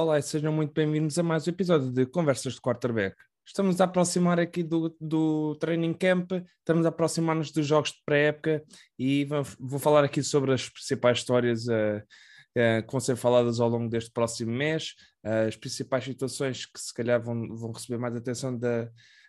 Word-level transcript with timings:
Olá 0.00 0.18
e 0.18 0.22
sejam 0.22 0.50
muito 0.50 0.72
bem-vindos 0.72 1.18
a 1.18 1.22
mais 1.22 1.46
um 1.46 1.50
episódio 1.50 1.92
de 1.92 2.06
Conversas 2.06 2.54
de 2.54 2.60
Quarterback. 2.62 3.14
Estamos 3.46 3.82
a 3.82 3.84
aproximar 3.84 4.40
aqui 4.40 4.62
do, 4.62 4.96
do 4.98 5.54
training 5.56 5.92
camp, 5.92 6.32
estamos 6.58 6.86
a 6.86 6.88
aproximar-nos 6.88 7.50
dos 7.50 7.66
jogos 7.66 7.90
de 7.90 7.98
pré-época 8.06 8.64
e 8.98 9.26
vou, 9.26 9.78
falar 9.78 10.02
aqui 10.02 10.22
sobre 10.22 10.54
as 10.54 10.70
principais 10.70 11.18
histórias 11.18 11.66
uh, 11.66 11.98
uh, 11.98 12.82
que 12.82 12.90
vão 12.90 12.98
ser 12.98 13.14
faladas 13.14 13.60
ao 13.60 13.68
longo 13.68 13.90
deste 13.90 14.10
próximo 14.10 14.50
mês, 14.50 14.94
uh, 15.22 15.48
as 15.48 15.56
principais 15.56 16.02
situações 16.02 16.64
que 16.64 16.80
se 16.80 16.94
calhar 16.94 17.22
vão, 17.22 17.54
vão 17.54 17.70
receber 17.70 17.98
mais 17.98 18.16
atenção 18.16 18.56
da, 18.56 18.88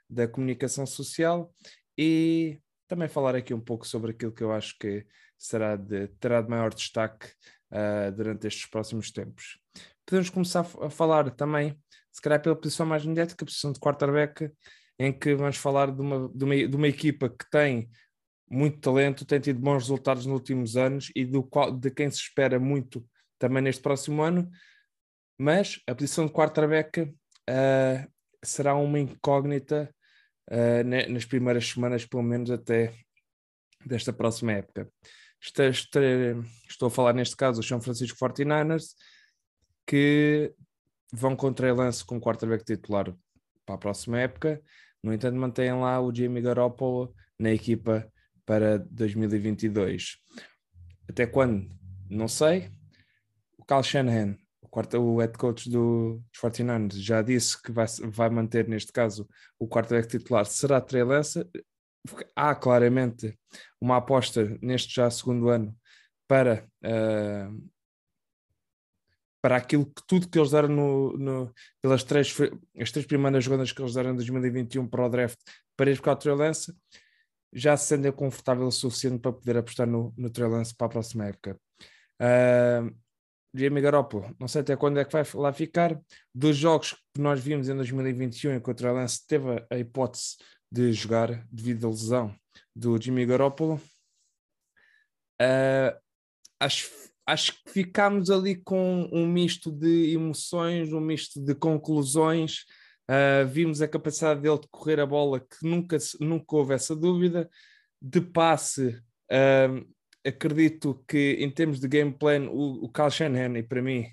da 0.10 0.26
comunicação 0.26 0.86
social 0.86 1.54
e 1.98 2.62
também 2.88 3.10
falar 3.10 3.36
aqui 3.36 3.54
um 3.54 3.60
pouco 3.60 3.86
sobre 3.86 4.12
aquilo 4.12 4.32
que 4.32 4.42
eu 4.42 4.54
acho 4.54 4.78
que 4.80 5.06
será 5.38 5.76
de, 5.76 6.08
terá 6.18 6.42
de 6.42 6.50
maior 6.50 6.74
destaque 6.74 7.28
durante 8.18 8.48
estes 8.48 8.66
próximos 8.66 9.12
tempos 9.12 9.58
podemos 10.12 10.30
começar 10.30 10.68
a 10.82 10.90
falar 10.90 11.32
também, 11.32 11.74
se 12.12 12.22
calhar 12.22 12.42
pela 12.42 12.54
posição 12.54 12.86
mais 12.86 13.06
mediática, 13.06 13.46
a 13.46 13.48
posição 13.48 13.72
de 13.72 13.80
quarterback, 13.80 14.52
em 15.00 15.18
que 15.18 15.34
vamos 15.34 15.56
falar 15.56 15.90
de 15.90 16.02
uma, 16.02 16.30
de 16.36 16.44
uma, 16.44 16.56
de 16.68 16.76
uma 16.76 16.88
equipa 16.90 17.30
que 17.30 17.50
tem 17.50 17.90
muito 18.50 18.82
talento, 18.82 19.26
tem 19.26 19.40
tido 19.40 19.62
bons 19.62 19.84
resultados 19.84 20.26
nos 20.26 20.34
últimos 20.34 20.76
anos 20.76 21.10
e 21.16 21.24
do 21.24 21.42
qual, 21.42 21.72
de 21.72 21.90
quem 21.90 22.12
se 22.12 22.18
espera 22.18 22.60
muito 22.60 23.08
também 23.40 23.64
neste 23.64 23.82
próximo 23.82 24.22
ano, 24.22 24.52
mas 25.40 25.80
a 25.88 25.96
posição 25.96 26.26
de 26.26 26.34
quarterback 26.34 27.04
uh, 27.04 28.12
será 28.44 28.76
uma 28.76 29.00
incógnita 29.00 29.90
uh, 30.50 31.10
nas 31.10 31.24
primeiras 31.24 31.70
semanas, 31.70 32.06
pelo 32.06 32.22
menos 32.22 32.52
até 32.52 32.94
desta 33.86 34.12
próxima 34.12 34.52
época. 34.52 34.92
Estou, 35.42 35.66
estou, 35.68 36.02
estou 36.70 36.88
a 36.90 36.92
falar 36.92 37.14
neste 37.14 37.38
caso 37.38 37.62
dos 37.62 37.68
São 37.68 37.80
Francisco 37.80 38.20
49ers, 38.20 38.88
que 39.92 40.56
vão 41.12 41.36
com 41.36 41.52
Trey 41.52 41.74
Lance 41.74 42.06
com 42.06 42.18
quarterback 42.18 42.64
titular 42.64 43.14
para 43.66 43.76
a 43.76 43.78
próxima 43.78 44.22
época. 44.22 44.64
No 45.04 45.14
entanto, 45.14 45.36
mantêm 45.36 45.74
lá 45.74 46.00
o 46.00 46.16
Jamie 46.16 46.42
Garoppolo 46.42 47.14
na 47.38 47.52
equipa 47.52 48.10
para 48.46 48.78
2022. 48.78 50.16
Até 51.10 51.28
quando? 51.28 51.70
Não 52.10 52.30
sei. 52.30 52.70
O 53.58 53.66
Kyle 53.66 53.84
Shanahan, 53.84 54.38
o, 54.62 54.70
quarto, 54.70 54.98
o 54.98 55.20
head 55.20 55.38
coach 55.38 55.70
do, 55.70 56.24
dos 56.32 56.42
49ers, 56.42 56.94
já 56.94 57.22
disse 57.22 57.62
que 57.62 57.74
vai, 57.74 57.88
vai 58.06 58.30
manter, 58.30 58.70
neste 58.70 58.94
caso, 58.94 59.28
o 59.60 59.68
quarterback 59.68 60.08
titular 60.08 60.46
será 60.46 60.80
Trey 60.80 61.04
Lance. 61.04 61.46
Há 62.34 62.56
claramente 62.56 63.38
uma 63.82 63.98
aposta 63.98 64.58
neste 64.62 64.96
já 64.96 65.12
segundo 65.12 65.50
ano 65.50 65.76
para 66.30 66.66
uh, 66.82 67.72
para 69.42 69.56
aquilo 69.58 69.86
que 69.86 70.02
tudo 70.08 70.30
que 70.30 70.38
eles 70.38 70.52
deram 70.52 70.70
no, 70.70 71.18
no, 71.18 71.54
pelas 71.82 72.04
três, 72.04 72.36
as 72.80 72.92
três 72.92 73.06
primeiras 73.06 73.44
jogadas 73.44 73.72
que 73.72 73.82
eles 73.82 73.96
deram 73.96 74.12
em 74.12 74.16
2021 74.16 74.88
para 74.88 75.06
o 75.06 75.10
draft 75.10 75.40
para 75.76 75.90
ir 75.90 75.94
buscar 75.94 76.12
o 76.12 76.16
Trey 76.16 76.36
Lance, 76.36 76.74
já 77.52 77.76
se 77.76 77.88
sentem 77.88 78.12
confortável 78.12 78.68
o 78.68 78.72
suficiente 78.72 79.20
para 79.20 79.34
poder 79.34 79.58
apostar 79.58 79.88
no, 79.88 80.14
no 80.16 80.32
Lance 80.48 80.76
para 80.76 80.88
a 80.88 80.90
próxima 80.92 81.26
época. 81.26 81.60
Uh, 82.22 82.96
Jamie 83.54 83.82
Garoppolo, 83.82 84.34
não 84.40 84.48
sei 84.48 84.62
até 84.62 84.76
quando 84.78 85.00
é 85.00 85.06
que 85.06 85.12
vai 85.12 85.24
lá 85.34 85.52
ficar. 85.52 86.00
Dos 86.34 86.56
jogos 86.56 86.94
que 87.14 87.20
nós 87.20 87.42
vimos 87.42 87.68
em 87.68 87.76
2021, 87.76 88.54
em 88.54 88.60
que 88.62 88.70
o 88.70 88.76
Trey 88.76 88.92
Lance 88.92 89.26
teve 89.28 89.66
a 89.70 89.78
hipótese 89.78 90.38
de 90.72 90.94
jogar 90.94 91.46
devido 91.52 91.88
à 91.88 91.90
lesão 91.90 92.34
do 92.76 93.02
Jimmy 93.02 93.26
Garoppolo, 93.26 93.82
uh, 95.42 96.00
acho 96.60 97.11
acho 97.32 97.54
que 97.64 97.72
ficámos 97.72 98.30
ali 98.30 98.56
com 98.56 99.10
um 99.12 99.26
misto 99.26 99.72
de 99.72 100.14
emoções, 100.14 100.92
um 100.92 101.00
misto 101.00 101.40
de 101.40 101.56
conclusões. 101.56 102.66
Uh, 103.10 103.48
vimos 103.48 103.82
a 103.82 103.88
capacidade 103.88 104.42
dele 104.42 104.60
de 104.60 104.68
correr 104.70 105.00
a 105.00 105.06
bola, 105.06 105.40
que 105.40 105.66
nunca, 105.66 105.98
nunca 106.20 106.56
houve 106.56 106.74
essa 106.74 106.96
dúvida. 106.96 107.50
De 108.02 108.20
passe, 108.20 109.00
uh, 109.32 109.88
acredito 110.26 111.04
que 111.08 111.38
em 111.40 111.50
termos 111.50 111.80
de 111.80 111.88
game 111.88 112.12
plan, 112.12 112.50
o, 112.50 112.86
o 112.86 112.90
Kyle 112.90 113.12
Shanahan, 113.12 113.58
e 113.58 113.64
para 113.64 113.82
mim, 113.82 114.08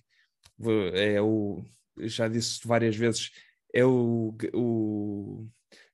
é 0.94 1.20
o, 1.20 1.64
já 2.00 2.28
disse 2.28 2.66
várias 2.66 2.96
vezes, 2.96 3.30
é 3.74 3.84
o, 3.84 4.36
o 4.54 5.48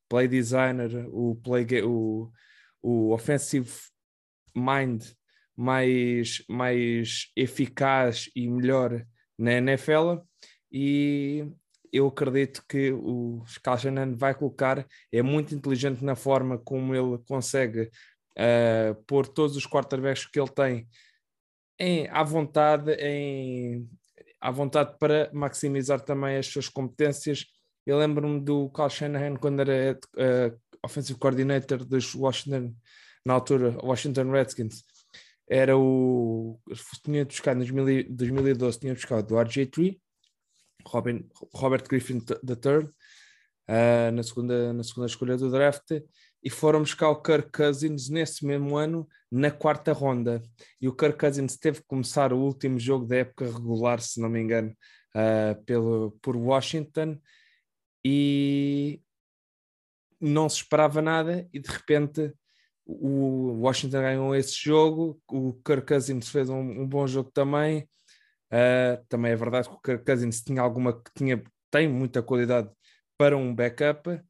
play 0.09 0.29
designer, 0.29 1.09
o, 1.11 1.37
play, 1.37 1.67
o, 1.83 2.31
o 2.83 3.13
offensive 3.13 3.71
mind 4.55 5.05
mais, 5.57 6.45
mais 6.49 7.31
eficaz 7.37 8.31
e 8.35 8.49
melhor 8.49 9.05
na 9.39 9.53
NFL 9.53 10.21
e 10.77 11.47
eu 11.93 12.09
acredito 12.09 12.65
que 12.69 12.91
o 12.91 13.45
Skalchanan 13.47 14.17
vai 14.17 14.35
colocar, 14.35 14.85
é 15.13 15.23
muito 15.23 15.55
inteligente 15.55 16.05
na 16.05 16.17
forma 16.17 16.59
como 16.59 16.93
ele 16.93 17.19
consegue 17.29 17.83
uh, 18.37 18.95
pôr 19.07 19.29
todos 19.29 19.57
os 19.57 19.65
quarterbacks 19.65 20.27
que 20.27 20.41
ele 20.41 20.51
tem 20.51 20.89
em, 21.79 22.09
à 22.09 22.25
vontade, 22.25 22.93
em, 22.95 23.89
à 24.41 24.51
vontade 24.51 24.99
para 24.99 25.31
maximizar 25.33 26.01
também 26.01 26.37
as 26.37 26.49
suas 26.49 26.69
competências. 26.69 27.47
Eu 27.87 27.97
lembro-me 27.99 28.41
do 28.41 28.69
Kyle 28.71 28.91
Shanahan 28.91 29.37
quando 29.37 29.61
era 29.61 29.97
uh, 30.17 30.61
offensive 30.85 31.17
coordinator 31.17 31.85
dos 31.85 32.13
Washington, 32.13 32.75
na 33.25 33.35
altura, 33.35 33.79
Washington 33.81 34.33
Redskins 34.33 34.83
era 35.49 35.77
o. 35.77 36.59
Tinha 37.05 37.25
buscado 37.25 37.63
em 37.63 38.15
2012, 38.15 38.81
tinha 38.81 38.95
buscado 38.95 39.35
o 39.35 39.39
RJ3, 39.39 39.99
Robin, 40.87 41.29
Robert 41.55 41.85
Griffin 41.89 42.19
III, 42.19 42.89
uh, 43.69 44.13
na, 44.13 44.23
segunda, 44.23 44.73
na 44.73 44.83
segunda 44.83 45.07
escolha 45.07 45.37
do 45.37 45.51
draft, 45.51 45.91
e 46.43 46.51
foram 46.51 46.81
buscar 46.81 47.11
o 47.11 47.23
Kirk 47.23 47.51
Cousins 47.53 48.09
nesse 48.09 48.47
mesmo 48.47 48.77
ano, 48.77 49.07
na 49.31 49.51
quarta 49.51 49.93
ronda. 49.93 50.43
E 50.81 50.89
o 50.89 50.95
Kirk 50.95 51.19
Cousins 51.19 51.57
teve 51.57 51.81
que 51.81 51.87
começar 51.87 52.33
o 52.33 52.39
último 52.39 52.79
jogo 52.79 53.07
da 53.07 53.17
época 53.17 53.47
regular, 53.47 54.01
se 54.01 54.21
não 54.21 54.29
me 54.29 54.41
engano, 54.41 54.75
uh, 55.15 55.63
pelo, 55.65 56.19
por 56.23 56.37
Washington, 56.37 57.19
e 58.05 59.01
não 60.21 60.49
se 60.49 60.57
esperava 60.57 61.03
nada, 61.03 61.49
e 61.53 61.59
de 61.59 61.71
repente 61.71 62.33
o 62.87 63.61
Washington 63.61 64.03
ganhou 64.03 64.37
esse 64.37 64.55
jogo, 64.63 65.21
o 65.31 65.55
Kirk 65.65 65.87
Cousins 65.87 66.29
fez 66.29 66.49
um, 66.51 66.61
um 66.61 66.87
bom 66.87 67.07
jogo 67.07 67.31
também. 67.33 67.89
Uh, 68.53 69.03
também 69.09 69.33
é 69.33 69.37
verdade 69.37 69.69
que 69.69 69.75
o 69.75 69.81
Kirk 69.81 70.05
Cousins 70.05 70.43
tinha 70.43 70.61
alguma 70.61 71.01
tinha, 71.17 71.43
tem 71.71 71.89
muita 71.89 72.23
qualidade 72.23 72.71
para 73.17 73.37
um 73.37 73.55
backup. 73.55 74.21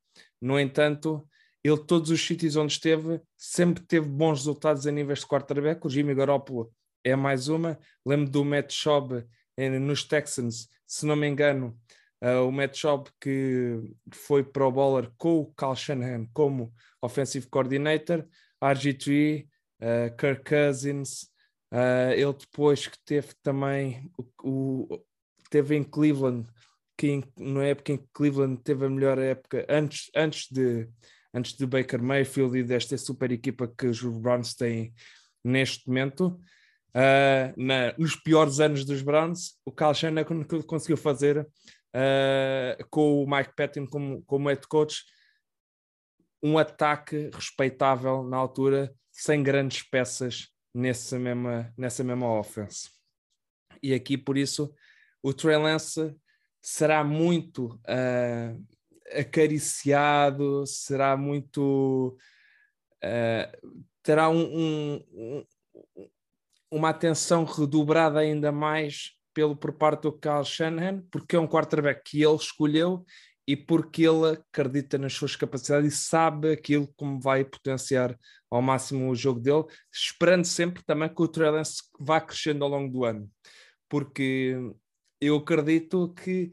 No 0.40 0.58
entanto, 0.58 1.28
ele 1.62 1.78
todos 1.78 2.10
os 2.10 2.24
sítios 2.24 2.56
onde 2.56 2.72
esteve 2.72 3.20
sempre 3.36 3.82
teve 3.82 4.06
bons 4.06 4.40
resultados 4.40 4.86
a 4.86 4.92
níveis 4.92 5.20
de 5.20 5.26
quarterback. 5.26 5.84
O 5.84 5.90
Jimmy 5.90 6.14
Garoppolo 6.14 6.72
é 7.02 7.16
mais 7.16 7.48
uma. 7.48 7.78
Lembro 8.06 8.30
do 8.30 8.44
Matt 8.44 8.72
Schaub 8.72 9.24
nos 9.80 10.04
Texans, 10.04 10.68
se 10.86 11.06
não 11.06 11.16
me 11.16 11.28
engano, 11.28 11.78
uh, 12.22 12.46
o 12.46 12.52
Matt 12.52 12.76
Schaub 12.76 13.08
que 13.20 13.80
foi 14.12 14.42
para 14.44 14.66
o 14.66 14.72
bowler 14.72 15.10
com 15.16 15.40
o 15.40 15.52
Cal 15.54 15.74
Shanahan 15.74 16.26
como 16.32 16.72
offensive 17.00 17.46
coordinator 17.46 18.26
RG3, 18.72 19.46
uh, 19.80 20.16
Kirk 20.16 20.44
Cousins, 20.44 21.22
uh, 21.72 22.12
ele 22.12 22.32
depois 22.32 22.86
que 22.86 22.98
teve 23.04 23.28
também 23.42 24.10
o, 24.18 24.24
o 24.42 25.04
teve 25.50 25.76
em 25.76 25.84
Cleveland, 25.84 26.48
que 26.96 27.08
em, 27.08 27.24
na 27.36 27.64
época 27.64 27.92
em 27.92 27.96
que 27.98 28.08
Cleveland 28.12 28.60
teve 28.62 28.86
a 28.86 28.90
melhor 28.90 29.18
época 29.18 29.66
antes, 29.68 30.10
antes 30.14 30.48
de 30.50 30.88
antes 31.34 31.54
de 31.54 31.66
Baker 31.66 32.00
Mayfield 32.00 32.56
e 32.56 32.62
desta 32.62 32.96
super 32.96 33.32
equipa 33.32 33.66
que 33.66 33.86
os 33.86 34.00
Browns 34.00 34.54
têm 34.54 34.94
neste 35.42 35.88
momento. 35.88 36.38
Uh, 36.94 37.50
na, 37.56 37.92
nos 37.98 38.14
piores 38.14 38.60
anos 38.60 38.84
dos 38.84 39.02
Browns, 39.02 39.58
o 39.66 39.72
Kyle 39.72 39.92
Shanahan 39.92 40.44
conseguiu 40.64 40.96
fazer 40.96 41.40
uh, 41.40 42.88
com 42.88 43.24
o 43.24 43.28
Mike 43.28 43.52
Patton 43.56 43.86
como, 43.88 44.22
como 44.22 44.48
head 44.48 44.64
coach 44.68 45.02
um 46.44 46.58
ataque 46.58 47.30
respeitável 47.32 48.22
na 48.22 48.36
altura, 48.36 48.94
sem 49.10 49.42
grandes 49.42 49.82
peças 49.82 50.50
nessa 50.74 51.18
mesma, 51.18 51.72
nessa 51.74 52.04
mesma 52.04 52.38
offense. 52.38 52.90
E 53.82 53.94
aqui, 53.94 54.18
por 54.18 54.36
isso, 54.36 54.70
o 55.22 55.32
Trey 55.32 55.56
Lance 55.56 56.14
será 56.60 57.02
muito 57.02 57.80
uh, 57.88 58.62
acariciado, 59.18 60.66
será 60.66 61.16
muito. 61.16 62.14
Uh, 63.02 63.80
terá 64.02 64.28
um, 64.28 65.02
um, 65.14 65.46
uma 66.70 66.90
atenção 66.90 67.44
redobrada 67.44 68.18
ainda 68.20 68.52
mais 68.52 69.12
pelo 69.32 69.56
por 69.56 69.72
parte 69.72 70.02
do 70.02 70.12
Kyle 70.12 70.44
Shanahan, 70.44 71.02
porque 71.10 71.36
é 71.36 71.40
um 71.40 71.48
quarterback 71.48 72.02
que 72.04 72.22
ele 72.22 72.36
escolheu 72.36 73.02
e 73.46 73.56
porque 73.56 74.02
ele 74.02 74.32
acredita 74.32 74.96
nas 74.96 75.12
suas 75.12 75.36
capacidades 75.36 75.92
e 75.92 75.96
sabe 75.96 76.52
aquilo 76.52 76.88
como 76.96 77.20
vai 77.20 77.44
potenciar 77.44 78.18
ao 78.50 78.62
máximo 78.62 79.10
o 79.10 79.14
jogo 79.14 79.40
dele, 79.40 79.64
esperando 79.92 80.44
sempre 80.44 80.82
também 80.84 81.12
que 81.12 81.22
o 81.22 81.28
Trey 81.28 81.50
Lance 81.50 81.82
vá 82.00 82.20
crescendo 82.20 82.64
ao 82.64 82.70
longo 82.70 82.90
do 82.90 83.04
ano, 83.04 83.30
porque 83.88 84.56
eu 85.20 85.36
acredito 85.36 86.12
que 86.14 86.52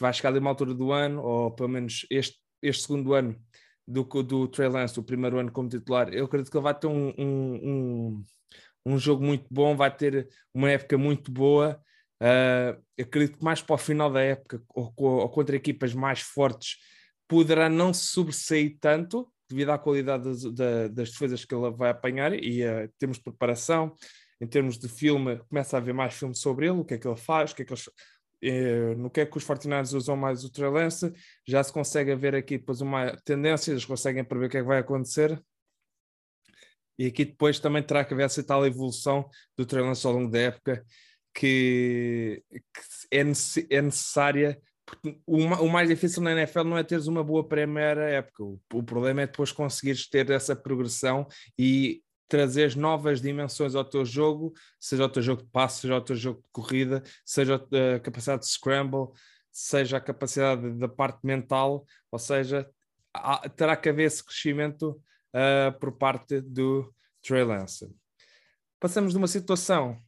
vai 0.00 0.12
chegar 0.12 0.30
ali 0.30 0.38
uma 0.38 0.50
altura 0.50 0.74
do 0.74 0.92
ano, 0.92 1.22
ou 1.22 1.50
pelo 1.50 1.68
menos 1.68 2.06
este, 2.10 2.38
este 2.62 2.82
segundo 2.82 3.14
ano 3.14 3.36
do, 3.86 4.04
do 4.22 4.48
Trey 4.48 4.68
Lance, 4.68 4.98
o 4.98 5.02
primeiro 5.02 5.38
ano 5.38 5.52
como 5.52 5.68
titular, 5.68 6.12
eu 6.14 6.24
acredito 6.24 6.50
que 6.50 6.56
ele 6.56 6.64
vai 6.64 6.78
ter 6.78 6.86
um, 6.86 7.12
um, 7.18 7.54
um, 7.62 8.24
um 8.86 8.98
jogo 8.98 9.24
muito 9.24 9.46
bom, 9.50 9.76
vai 9.76 9.94
ter 9.94 10.28
uma 10.54 10.70
época 10.70 10.96
muito 10.96 11.30
boa. 11.30 11.80
Uh, 12.22 12.78
acredito 13.00 13.38
que 13.38 13.44
mais 13.44 13.62
para 13.62 13.74
o 13.74 13.78
final 13.78 14.12
da 14.12 14.20
época, 14.20 14.62
ou, 14.74 14.92
ou, 14.96 15.28
contra 15.30 15.56
equipas 15.56 15.94
mais 15.94 16.20
fortes, 16.20 16.76
poderá 17.26 17.68
não 17.68 17.94
se 17.94 18.06
sobressair 18.06 18.76
tanto, 18.80 19.32
devido 19.48 19.70
à 19.70 19.78
qualidade 19.78 20.24
das, 20.24 20.42
das 20.92 21.10
defesas 21.10 21.44
que 21.44 21.54
ele 21.54 21.70
vai 21.70 21.90
apanhar 21.90 22.32
e 22.34 22.62
uh, 22.64 22.90
termos 22.98 23.16
de 23.16 23.24
preparação, 23.24 23.94
em 24.40 24.46
termos 24.46 24.78
de 24.78 24.88
filme, 24.88 25.38
começa 25.48 25.76
a 25.76 25.80
haver 25.80 25.94
mais 25.94 26.14
filme 26.14 26.34
sobre 26.34 26.66
ele, 26.66 26.78
o 26.78 26.84
que 26.84 26.94
é 26.94 26.98
que 26.98 27.06
ele 27.06 27.16
faz, 27.16 27.52
o 27.52 27.54
que 27.54 27.62
é 27.62 27.64
que 27.64 27.72
eles, 27.72 27.90
eh, 28.42 28.94
no 28.94 29.10
que 29.10 29.20
é 29.20 29.26
que 29.26 29.36
os 29.36 29.44
Fortinados 29.44 29.92
usam 29.92 30.16
mais 30.16 30.44
o 30.44 30.50
Trey 30.50 30.70
Lance, 30.70 31.12
já 31.46 31.62
se 31.62 31.70
consegue 31.70 32.14
ver 32.14 32.34
aqui 32.34 32.56
depois 32.56 32.80
uma 32.80 33.14
tendência, 33.24 33.70
eles 33.70 33.84
conseguem 33.84 34.24
prever 34.24 34.46
o 34.46 34.48
que 34.48 34.56
é 34.56 34.60
que 34.62 34.66
vai 34.66 34.78
acontecer. 34.78 35.38
E 36.98 37.06
aqui 37.06 37.26
depois 37.26 37.58
também 37.58 37.82
terá 37.82 38.02
que 38.02 38.14
haver 38.14 38.24
essa 38.24 38.42
tal 38.42 38.66
evolução 38.66 39.28
do 39.56 39.66
Trey 39.66 39.82
Lance 39.82 40.06
ao 40.06 40.12
longo 40.14 40.30
da 40.30 40.38
época 40.38 40.84
que, 41.34 42.42
que 42.50 42.60
é, 43.10 43.20
é 43.20 43.82
necessária 43.82 44.60
o, 45.26 45.36
o, 45.36 45.68
mais 45.68 45.88
difícil 45.88 46.22
na 46.22 46.32
NFL 46.32 46.64
não 46.64 46.76
é 46.76 46.82
teres 46.82 47.06
uma 47.06 47.22
boa 47.22 47.46
primeira 47.46 48.08
época. 48.10 48.42
O, 48.42 48.60
o, 48.74 48.82
problema 48.82 49.22
é 49.22 49.26
depois 49.26 49.52
conseguires 49.52 50.08
ter 50.08 50.28
essa 50.30 50.56
progressão 50.56 51.26
e 51.58 52.02
trazer 52.28 52.76
novas 52.76 53.20
dimensões 53.20 53.74
ao 53.74 53.84
teu 53.84 54.04
jogo, 54.04 54.52
seja 54.78 55.04
o 55.04 55.08
teu 55.08 55.22
jogo 55.22 55.42
de 55.42 55.48
passe, 55.48 55.82
seja 55.82 55.96
o 55.96 56.00
teu 56.00 56.14
jogo 56.14 56.40
de 56.40 56.48
corrida, 56.52 57.02
seja 57.24 57.56
a 57.96 58.00
capacidade 58.00 58.42
de 58.42 58.48
scramble, 58.48 59.08
seja 59.50 59.96
a 59.96 60.00
capacidade 60.00 60.70
da 60.74 60.88
parte 60.88 61.18
mental, 61.24 61.84
ou 62.10 62.18
seja, 62.18 62.70
há, 63.12 63.48
terá 63.48 63.76
que 63.76 63.88
haver 63.88 64.04
esse 64.04 64.24
crescimento 64.24 65.00
uh, 65.34 65.76
por 65.80 65.92
parte 65.92 66.40
do 66.40 66.94
Trey 67.20 67.42
Lance. 67.42 67.92
Passamos 68.78 69.12
de 69.12 69.18
uma 69.18 69.26
situação 69.26 70.00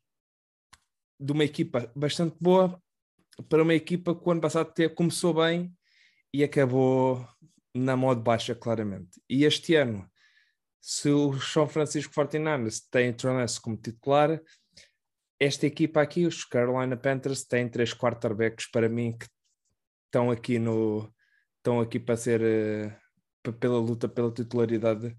de 1.22 1.32
uma 1.32 1.44
equipa 1.44 1.90
bastante 1.94 2.36
boa 2.40 2.80
para 3.48 3.62
uma 3.62 3.74
equipa 3.74 4.14
que 4.14 4.28
o 4.28 4.30
ano 4.30 4.40
passado 4.40 4.72
começou 4.94 5.34
bem 5.34 5.72
e 6.32 6.42
acabou 6.42 7.26
na 7.74 7.96
modo 7.96 8.20
baixa, 8.20 8.54
claramente. 8.54 9.20
E 9.28 9.44
este 9.44 9.74
ano 9.74 10.10
se 10.82 11.08
o 11.08 11.40
São 11.40 11.68
Francisco 11.68 12.12
49ers 12.12 12.82
tem 12.90 13.12
Trey 13.12 13.32
como 13.62 13.76
titular, 13.76 14.42
esta 15.38 15.64
equipa 15.64 16.02
aqui, 16.02 16.26
os 16.26 16.44
Carolina 16.44 16.96
Panthers, 16.96 17.44
têm 17.44 17.68
três 17.68 17.94
quarterbacks 17.94 18.68
para 18.68 18.88
mim 18.88 19.16
que 19.16 19.26
estão 20.06 20.30
aqui 20.30 20.58
no 20.58 21.08
estão 21.58 21.80
aqui 21.80 22.00
para 22.00 22.16
ser 22.16 22.40
uh, 23.46 23.52
pela 23.52 23.78
luta 23.78 24.08
pela 24.08 24.32
titularidade 24.32 25.16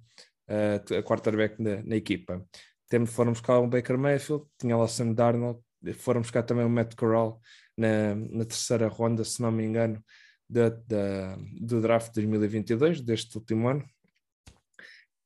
uh, 0.49 1.03
quarterback 1.03 1.61
na, 1.61 1.81
na, 1.81 1.95
equipa. 1.95 2.45
Temos, 2.89 3.11
foram 3.13 3.31
buscar 3.31 3.59
o 3.59 3.67
Baker 3.67 3.97
Mayfield, 3.97 4.45
tinha 4.59 4.75
lá 4.75 4.87
Sam 4.89 5.13
Darnold, 5.13 5.61
foram 5.93 6.21
buscar 6.21 6.43
também 6.43 6.65
o 6.65 6.69
Matt 6.69 6.95
Corral 6.95 7.41
na, 7.77 8.15
na 8.15 8.45
terceira 8.45 8.87
ronda, 8.87 9.23
se 9.23 9.41
não 9.41 9.51
me 9.51 9.63
engano, 9.63 10.03
da, 10.49 10.69
da, 10.69 11.35
do 11.59 11.81
draft 11.81 12.07
de 12.09 12.21
2022, 12.21 13.01
deste 13.01 13.37
último 13.37 13.67
ano 13.67 13.85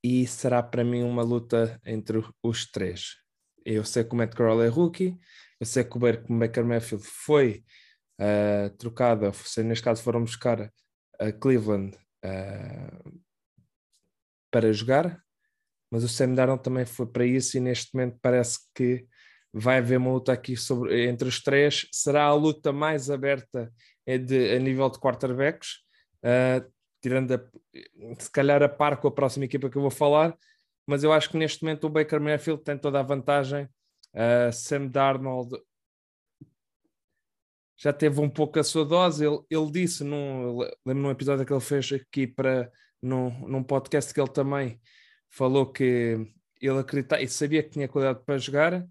e 0.04 0.25
será 0.27 0.62
para 0.63 0.83
mim 0.83 1.04
uma 1.04 1.21
luta 1.21 1.80
entre 1.86 2.24
os 2.42 2.69
três. 2.69 3.18
Eu 3.65 3.83
sei 3.83 4.04
que 4.04 4.13
o 4.13 4.15
Matt 4.15 4.36
Corral 4.36 4.63
é 4.63 4.68
rookie, 4.68 5.18
eu 5.59 5.65
sei 5.65 5.83
que 5.83 5.98
o 5.98 6.00
Baker 6.00 6.63
Mayfield 6.63 7.04
foi 7.04 7.63
uh, 8.19 8.69
trocado, 8.77 9.30
neste 9.65 9.83
caso 9.83 10.01
foram 10.01 10.21
buscar 10.21 10.71
a 11.19 11.31
Cleveland 11.31 11.98
uh, 12.24 13.21
para 14.51 14.71
jogar, 14.71 15.21
mas 15.92 16.04
o 16.04 16.09
Sam 16.09 16.33
Darnold 16.33 16.63
também 16.63 16.86
foi 16.86 17.07
para 17.07 17.25
isso 17.25 17.57
e 17.57 17.59
neste 17.59 17.94
momento 17.94 18.18
parece 18.21 18.59
que 18.74 19.06
vai 19.54 19.78
haver 19.78 19.98
uma 19.98 20.12
luta 20.12 20.32
aqui 20.34 20.56
sobre, 20.56 21.08
entre 21.08 21.28
os 21.28 21.42
três. 21.42 21.88
Será 21.92 22.26
a 22.26 22.34
luta 22.34 22.72
mais 22.72 23.10
aberta 23.10 23.72
eh, 24.06 24.18
de, 24.18 24.56
a 24.56 24.60
nível 24.60 24.90
de 24.90 25.00
quarterbacks. 25.00 25.86
Uh, 26.24 26.66
tirando 27.02 27.34
a, 27.34 27.40
se 28.20 28.30
calhar 28.32 28.62
a 28.64 28.70
par 28.70 28.98
com 28.98 29.08
a 29.08 29.12
próxima 29.12 29.46
equipa 29.46 29.70
que 29.70 29.78
eu 29.78 29.82
vou 29.82 29.92
falar, 29.92 30.36
mas 30.86 31.04
eu 31.04 31.14
acho 31.14 31.30
que 31.30 31.38
neste 31.38 31.64
momento 31.64 31.86
o 31.86 31.90
Baker 31.90 32.20
Mayfield 32.20 32.64
tem 32.64 32.78
toda 32.78 33.00
a 33.00 33.04
vantagem. 33.04 33.66
Uh, 34.14 34.52
Sam 34.52 34.88
Darnold 34.88 35.56
já 37.78 37.94
teve 37.94 38.20
um 38.20 38.30
pouco 38.30 38.60
a 38.60 38.64
sua 38.64 38.84
dose. 38.84 39.26
Ele, 39.26 39.40
ele 39.50 39.72
disse, 39.72 40.04
num, 40.04 40.60
lembro 40.86 41.04
num 41.04 41.12
episódio 41.12 41.46
que 41.46 41.54
ele 41.54 41.62
fez 41.62 41.92
aqui 41.94 42.26
para 42.26 42.72
num, 43.02 43.48
num 43.48 43.64
podcast 43.64 44.14
que 44.14 44.20
ele 44.20 44.32
também 44.32 44.82
falou 45.30 45.72
que 45.72 46.28
ele 46.60 46.80
acreditava 46.80 47.22
e 47.22 47.28
sabia 47.28 47.62
que 47.62 47.70
tinha 47.70 47.88
qualidade 47.88 48.24
para 48.26 48.38
jogar 48.38 48.84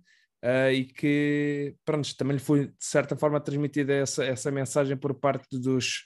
uh, 0.46 0.70
e 0.70 0.84
que 0.84 1.74
pronto, 1.84 2.16
também 2.16 2.36
lhe 2.36 2.42
foi 2.42 2.68
de 2.68 2.74
certa 2.78 3.16
forma 3.16 3.40
transmitida 3.40 3.92
essa, 3.92 4.24
essa 4.24 4.50
mensagem 4.50 4.96
por 4.96 5.12
parte 5.14 5.58
dos, 5.58 6.04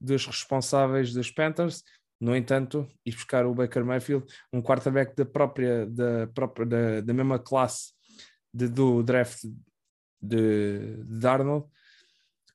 dos 0.00 0.26
responsáveis 0.26 1.12
dos 1.12 1.30
Panthers. 1.30 1.82
No 2.18 2.34
entanto, 2.36 2.88
ir 3.04 3.12
buscar 3.12 3.44
o 3.44 3.54
Baker 3.54 3.84
Mayfield, 3.84 4.24
um 4.52 4.62
quarterback 4.62 5.14
da 5.16 5.24
própria, 5.24 5.86
da, 5.86 6.26
própria, 6.28 6.64
da, 6.64 7.00
da 7.00 7.12
mesma 7.12 7.38
classe 7.38 7.92
de, 8.54 8.68
do 8.68 9.02
draft 9.02 9.42
de, 10.20 10.96
de 11.04 11.18
Darnold, 11.20 11.66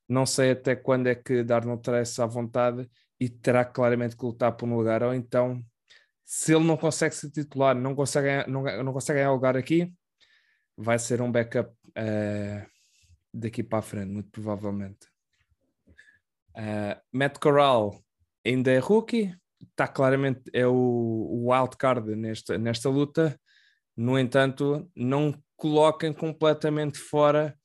não 0.07 0.25
sei 0.25 0.51
até 0.51 0.73
quando 0.73 1.07
é 1.07 1.15
que 1.15 1.43
Darnold 1.43 1.81
terá 1.81 1.97
essa 1.97 2.25
vontade 2.25 2.89
e 3.19 3.27
terá 3.27 3.65
claramente 3.65 4.15
que 4.15 4.23
lutar 4.23 4.53
por 4.53 4.69
um 4.69 4.75
lugar, 4.77 5.03
ou 5.03 5.13
então, 5.13 5.61
se 6.23 6.55
ele 6.55 6.63
não 6.63 6.77
consegue 6.77 7.13
se 7.13 7.29
titular, 7.29 7.75
não 7.75 7.93
consegue, 7.93 8.49
não, 8.49 8.63
não 8.83 8.93
consegue 8.93 9.19
ganhar 9.19 9.33
lugar 9.33 9.57
aqui, 9.57 9.93
vai 10.77 10.99
ser 10.99 11.21
um 11.21 11.31
backup 11.31 11.69
uh, 11.69 12.65
daqui 13.33 13.63
para 13.63 13.79
a 13.79 13.81
frente, 13.81 14.11
muito 14.11 14.29
provavelmente. 14.29 15.07
Uh, 16.55 16.99
Matt 17.11 17.39
Corral 17.39 17.99
ainda 18.45 18.71
é 18.71 18.79
rookie, 18.79 19.35
está 19.71 19.87
claramente 19.87 20.41
é 20.53 20.65
o, 20.67 20.73
o 20.73 21.51
wild 21.51 21.75
card 21.77 22.15
nesta, 22.15 22.57
nesta 22.57 22.89
luta. 22.89 23.39
No 23.95 24.17
entanto, 24.17 24.89
não 24.95 25.33
coloquem 25.55 26.13
completamente 26.13 26.99
fora, 26.99 27.57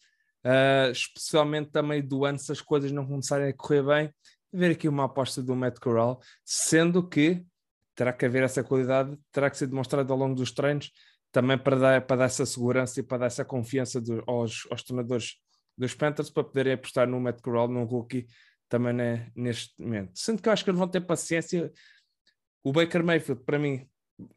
uh, 0.44 0.90
especialmente 0.90 1.70
também 1.70 2.02
do 2.02 2.24
ano, 2.24 2.38
se 2.38 2.50
as 2.50 2.60
coisas 2.60 2.90
não 2.90 3.06
começarem 3.06 3.48
a 3.48 3.52
correr 3.52 3.82
bem. 3.82 4.14
Ver 4.50 4.72
aqui 4.72 4.88
uma 4.88 5.04
aposta 5.04 5.42
do 5.42 5.56
Matt 5.56 5.78
Corral, 5.78 6.20
sendo 6.44 7.06
que 7.06 7.44
terá 7.94 8.12
que 8.12 8.24
haver 8.24 8.42
essa 8.42 8.62
qualidade, 8.64 9.18
terá 9.30 9.50
que 9.50 9.56
ser 9.56 9.66
demonstrado 9.66 10.12
ao 10.12 10.18
longo 10.18 10.34
dos 10.34 10.52
treinos, 10.52 10.90
também 11.32 11.58
para 11.58 11.76
dar, 11.76 12.06
para 12.06 12.16
dar 12.16 12.24
essa 12.26 12.46
segurança 12.46 13.00
e 13.00 13.02
para 13.02 13.18
dar 13.18 13.26
essa 13.26 13.44
confiança 13.44 14.00
do, 14.00 14.22
aos, 14.26 14.66
aos 14.70 14.82
treinadores 14.82 15.36
dos 15.76 15.94
Panthers 15.94 16.30
para 16.30 16.44
poderem 16.44 16.74
apostar 16.74 17.08
no 17.08 17.18
Matt 17.18 17.40
Corral, 17.40 17.66
num 17.66 17.84
rookie 17.84 18.26
também 18.68 18.92
né, 18.92 19.30
neste 19.34 19.80
momento. 19.82 20.12
Sendo 20.14 20.40
que 20.40 20.48
eu 20.48 20.52
acho 20.52 20.62
que 20.62 20.70
eles 20.70 20.78
vão 20.78 20.88
ter 20.88 21.00
paciência. 21.00 21.72
O 22.62 22.72
Baker 22.72 23.02
Mayfield, 23.02 23.42
para 23.44 23.58
mim, 23.58 23.88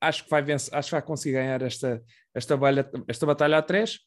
acho 0.01 0.23
que 0.23 0.29
vai 0.29 0.41
vencer, 0.41 0.73
acho 0.73 0.89
que 0.89 0.95
vai 0.95 1.01
conseguir 1.01 1.33
ganhar 1.33 1.61
esta, 1.61 2.01
esta, 2.33 2.57
balha, 2.57 2.89
esta 3.07 3.25
batalha 3.25 3.57
a 3.57 3.61
três. 3.61 3.99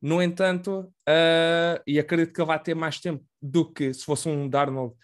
No 0.00 0.22
entanto, 0.22 0.92
uh, 1.08 1.82
e 1.86 1.98
acredito 1.98 2.32
que 2.32 2.40
ele 2.40 2.46
vai 2.46 2.62
ter 2.62 2.74
mais 2.74 3.00
tempo 3.00 3.24
do 3.40 3.70
que 3.72 3.92
se 3.92 4.04
fosse 4.04 4.28
um 4.28 4.48
Darnold, 4.48 4.94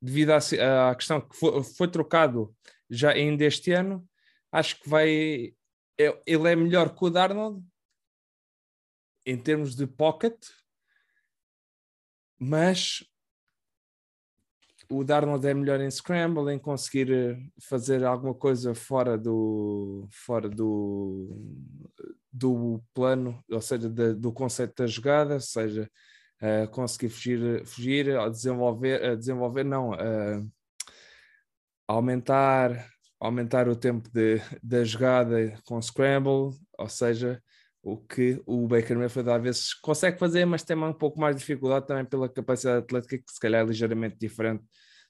devido 0.00 0.30
à, 0.30 0.90
à 0.90 0.94
questão 0.94 1.20
que 1.20 1.36
foi, 1.36 1.62
foi, 1.62 1.88
trocado 1.88 2.54
já 2.88 3.10
ainda 3.12 3.44
este 3.44 3.72
ano. 3.72 4.06
Acho 4.52 4.80
que 4.80 4.88
vai. 4.88 5.52
É, 5.98 6.22
ele 6.26 6.48
é 6.48 6.54
melhor 6.54 6.94
que 6.94 7.04
o 7.04 7.10
Darnold 7.10 7.64
em 9.26 9.36
termos 9.36 9.74
de 9.74 9.86
pocket, 9.86 10.36
mas 12.38 13.04
o 14.90 15.04
Darnold 15.04 15.46
é 15.46 15.52
melhor 15.52 15.80
em 15.80 15.90
scramble, 15.90 16.50
em 16.52 16.58
conseguir 16.58 17.12
eh, 17.12 17.36
fazer 17.60 18.04
alguma 18.04 18.34
coisa 18.34 18.74
fora 18.74 19.18
do 19.18 20.08
fora 20.10 20.48
do, 20.48 21.28
do 22.32 22.82
plano, 22.94 23.44
ou 23.50 23.60
seja, 23.60 23.90
de, 23.90 24.14
do 24.14 24.32
conceito 24.32 24.82
da 24.82 24.86
jogada, 24.86 25.40
seja 25.40 25.90
uh, 26.40 26.68
conseguir 26.70 27.10
fugir, 27.10 27.66
fugir, 27.66 28.30
desenvolver, 28.30 29.16
desenvolver 29.16 29.64
não, 29.64 29.90
uh, 29.90 30.50
aumentar, 31.86 32.88
aumentar 33.20 33.68
o 33.68 33.76
tempo 33.76 34.08
de, 34.10 34.40
da 34.62 34.84
jogada 34.84 35.54
com 35.64 35.80
scramble, 35.80 36.56
ou 36.78 36.88
seja, 36.88 37.42
o 37.82 37.96
que 37.96 38.40
o 38.46 38.66
Baker 38.66 38.98
Mayfield 38.98 39.30
às 39.30 39.42
vezes 39.42 39.74
consegue 39.74 40.18
fazer, 40.18 40.44
mas 40.44 40.62
tem 40.62 40.76
um 40.76 40.92
pouco 40.92 41.20
mais 41.20 41.36
de 41.36 41.40
dificuldade 41.40 41.86
também 41.86 42.04
pela 42.04 42.28
capacidade 42.28 42.84
atlética, 42.84 43.18
que 43.18 43.32
se 43.32 43.40
calhar 43.40 43.62
é 43.62 43.66
ligeiramente 43.66 44.16
diferente 44.18 44.64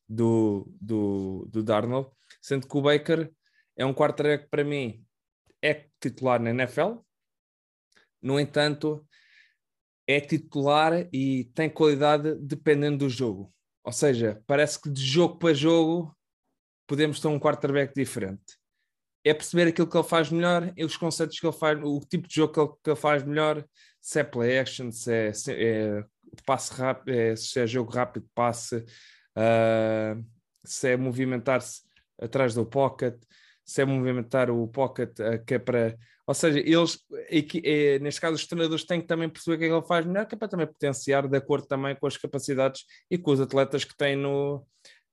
do, 0.08 0.70
do, 0.80 1.46
do 1.50 1.62
Darnold, 1.62 2.08
sendo 2.40 2.66
que 2.66 2.76
o 2.76 2.82
Baker 2.82 3.30
é 3.76 3.84
um 3.84 3.94
quarterback 3.94 4.48
para 4.48 4.64
mim 4.64 5.04
é 5.62 5.86
titular 6.00 6.40
na 6.40 6.50
NFL. 6.50 6.98
No 8.22 8.38
entanto, 8.38 9.06
é 10.06 10.20
titular 10.20 11.08
e 11.12 11.44
tem 11.54 11.68
qualidade 11.68 12.34
dependendo 12.36 12.98
do 12.98 13.08
jogo. 13.08 13.52
Ou 13.84 13.92
seja, 13.92 14.42
parece 14.46 14.80
que 14.80 14.90
de 14.90 15.04
jogo 15.04 15.38
para 15.38 15.54
jogo 15.54 16.16
podemos 16.88 17.20
ter 17.20 17.28
um 17.28 17.38
quarterback 17.38 17.94
diferente. 17.94 18.56
É 19.22 19.34
perceber 19.34 19.68
aquilo 19.68 19.86
que 19.86 19.96
ele 19.96 20.08
faz 20.08 20.30
melhor 20.30 20.72
e 20.76 20.84
os 20.84 20.96
conceitos 20.96 21.38
que 21.38 21.46
ele 21.46 21.56
faz, 21.56 21.78
o 21.82 22.00
tipo 22.00 22.26
de 22.26 22.34
jogo 22.34 22.52
que 22.52 22.60
ele, 22.60 22.70
que 22.82 22.90
ele 22.90 22.96
faz 22.96 23.22
melhor, 23.22 23.64
se 24.00 24.20
é 24.20 24.24
play 24.24 24.58
action, 24.58 24.90
se 24.90 25.12
é, 25.12 25.32
se 25.32 25.52
é 25.52 26.04
passe 26.46 26.72
rápido, 26.72 27.14
é, 27.14 27.36
se 27.36 27.60
é 27.60 27.66
jogo 27.66 27.92
rápido, 27.92 28.26
passe, 28.34 28.76
uh, 28.76 30.24
se 30.64 30.88
é 30.88 30.96
movimentar-se 30.96 31.82
atrás 32.20 32.54
do 32.54 32.64
pocket, 32.64 33.16
se 33.64 33.82
é 33.82 33.84
movimentar 33.84 34.50
o 34.50 34.66
pocket 34.66 35.10
uh, 35.20 35.44
que 35.44 35.54
é 35.54 35.58
para. 35.58 35.96
Ou 36.26 36.34
seja, 36.34 36.58
eles, 36.58 36.98
é, 37.64 37.98
neste 37.98 38.20
caso, 38.20 38.34
os 38.34 38.46
treinadores 38.46 38.84
têm 38.84 39.00
que 39.00 39.06
também 39.06 39.30
perceber 39.30 39.56
o 39.56 39.58
que 39.58 39.64
é 39.64 39.68
que 39.68 39.74
ele 39.74 39.86
faz 39.86 40.04
melhor, 40.04 40.26
que 40.26 40.34
é 40.34 40.38
para 40.38 40.48
também 40.48 40.66
potenciar 40.66 41.26
de 41.26 41.36
acordo 41.36 41.66
também 41.66 41.96
com 41.96 42.06
as 42.06 42.18
capacidades 42.18 42.84
e 43.10 43.16
com 43.16 43.30
os 43.30 43.40
atletas 43.40 43.82
que 43.82 43.96
têm 43.96 44.14
no, 44.14 44.62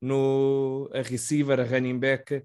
no 0.01 0.89
a 0.93 1.01
receiver, 1.01 1.59
a 1.59 1.63
running 1.63 1.99
back. 1.99 2.43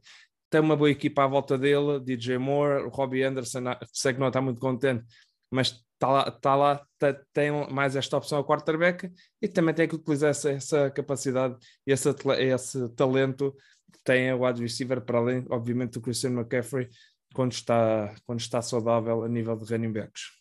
Tem 0.48 0.60
uma 0.60 0.76
boa 0.76 0.90
equipa 0.90 1.24
à 1.24 1.26
volta 1.26 1.56
dele, 1.56 2.00
DJ 2.00 2.38
Moore, 2.38 2.84
o 2.84 2.88
Robbie 2.88 3.22
Anderson, 3.22 3.60
sei 3.92 4.14
que 4.14 4.20
não 4.20 4.28
está 4.28 4.40
muito 4.40 4.60
contente, 4.60 5.04
mas 5.50 5.80
está 5.94 6.08
lá, 6.08 6.30
tá 6.30 6.56
lá 6.56 6.86
tá, 6.98 7.14
tem 7.32 7.50
mais 7.70 7.94
esta 7.94 8.16
opção 8.16 8.38
ao 8.38 8.44
quarterback 8.44 9.10
e 9.40 9.46
também 9.46 9.74
tem 9.74 9.86
que 9.86 9.94
utilizar 9.94 10.30
essa, 10.30 10.50
essa 10.50 10.90
capacidade 10.90 11.56
e 11.86 11.92
esse, 11.92 12.08
esse 12.38 12.88
talento 12.94 13.54
que 13.92 14.02
tem 14.02 14.32
o 14.32 14.44
wide 14.44 14.62
receiver, 14.62 15.00
para 15.00 15.18
além, 15.18 15.44
obviamente, 15.50 15.92
do 15.92 16.00
Christian 16.00 16.30
McCaffrey, 16.30 16.88
quando 17.34 17.52
está, 17.52 18.14
quando 18.24 18.40
está 18.40 18.62
saudável 18.62 19.22
a 19.22 19.28
nível 19.28 19.56
de 19.56 19.64
running 19.64 19.92
backs. 19.92 20.40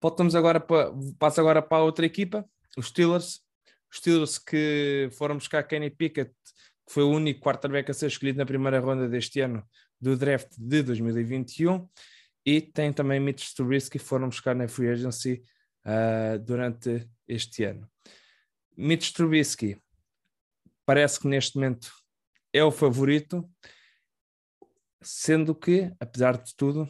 Voltamos 0.00 0.34
agora 0.34 0.60
para, 0.60 0.92
passo 1.18 1.40
agora 1.40 1.62
para 1.62 1.78
a 1.78 1.84
outra 1.84 2.06
equipa, 2.06 2.44
os 2.76 2.86
Steelers. 2.86 3.40
Os 3.90 3.98
Steelers 3.98 4.38
que 4.38 5.08
foram 5.12 5.36
buscar 5.36 5.62
Kenny 5.62 5.90
Pickett, 5.90 6.32
que 6.86 6.92
foi 6.92 7.02
o 7.02 7.10
único 7.10 7.40
quarterback 7.40 7.90
a 7.90 7.94
ser 7.94 8.06
escolhido 8.06 8.38
na 8.38 8.46
primeira 8.46 8.80
ronda 8.80 9.08
deste 9.08 9.40
ano 9.40 9.64
do 10.00 10.16
draft 10.16 10.48
de 10.56 10.82
2021 10.82 11.88
e 12.44 12.60
tem 12.60 12.92
também 12.92 13.20
Mitch 13.20 13.52
Trubisky 13.54 13.98
que 13.98 14.04
foram 14.04 14.28
buscar 14.28 14.54
na 14.54 14.68
free 14.68 14.88
agency 14.88 15.42
uh, 15.84 16.38
durante 16.38 17.08
este 17.26 17.64
ano. 17.64 17.88
Mitch 18.76 19.12
Trubisky 19.12 19.80
parece 20.86 21.20
que 21.20 21.28
neste 21.28 21.56
momento 21.56 21.92
é 22.52 22.64
o 22.64 22.70
favorito, 22.70 23.46
sendo 25.02 25.54
que, 25.54 25.92
apesar 26.00 26.38
de 26.38 26.56
tudo, 26.56 26.88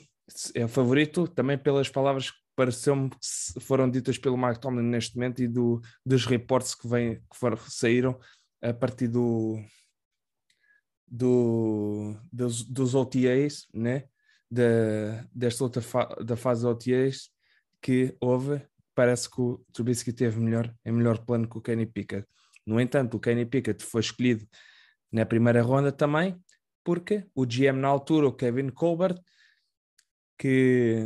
é 0.55 0.64
o 0.64 0.69
favorito 0.69 1.26
também 1.26 1.59
pelas 1.59 1.88
palavras 1.88 2.33
que 2.58 2.64
pareceu 2.64 3.08
que 3.08 3.60
foram 3.60 3.88
ditas 3.88 4.18
pelo 4.18 4.36
Mike 4.36 4.60
Tomlin 4.60 4.82
neste 4.82 5.16
momento 5.16 5.42
e 5.42 5.46
do, 5.46 5.80
dos 6.04 6.26
reportes 6.26 6.74
que, 6.74 6.88
vem, 6.88 7.16
que 7.16 7.36
foram, 7.36 7.56
saíram 7.56 8.18
a 8.60 8.72
partir 8.72 9.06
do, 9.06 9.62
do, 11.06 12.16
dos, 12.32 12.64
dos 12.64 12.94
OTAs, 12.94 13.68
né? 13.72 14.04
da, 14.50 15.24
desta 15.32 15.62
outra 15.62 15.82
fa 15.82 16.06
da 16.24 16.36
fase 16.36 16.66
OTAs 16.66 17.30
que 17.80 18.16
houve, 18.20 18.60
parece 18.94 19.30
que 19.30 19.40
o 19.40 19.64
Trubisky 19.72 20.12
teve 20.12 20.40
melhor, 20.40 20.74
é 20.84 20.90
melhor 20.90 21.24
plano 21.24 21.48
que 21.48 21.58
o 21.58 21.60
Kenny 21.60 21.86
Pickett. 21.86 22.26
No 22.66 22.80
entanto, 22.80 23.16
o 23.16 23.20
Kenny 23.20 23.46
Pickett 23.46 23.84
foi 23.84 24.00
escolhido 24.00 24.44
na 25.12 25.24
primeira 25.24 25.62
ronda 25.62 25.92
também, 25.92 26.36
porque 26.82 27.24
o 27.34 27.46
GM 27.46 27.78
na 27.78 27.88
altura, 27.88 28.26
o 28.26 28.32
Kevin 28.32 28.70
Colbert, 28.70 29.20
que 30.36 31.02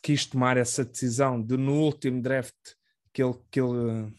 quis 0.00 0.26
tomar 0.26 0.56
essa 0.56 0.84
decisão 0.84 1.42
de 1.42 1.56
no 1.56 1.80
último 1.80 2.20
draft 2.20 2.54
que 3.12 3.22
ele, 3.22 3.34
que 3.50 3.60
ele, 3.60 4.12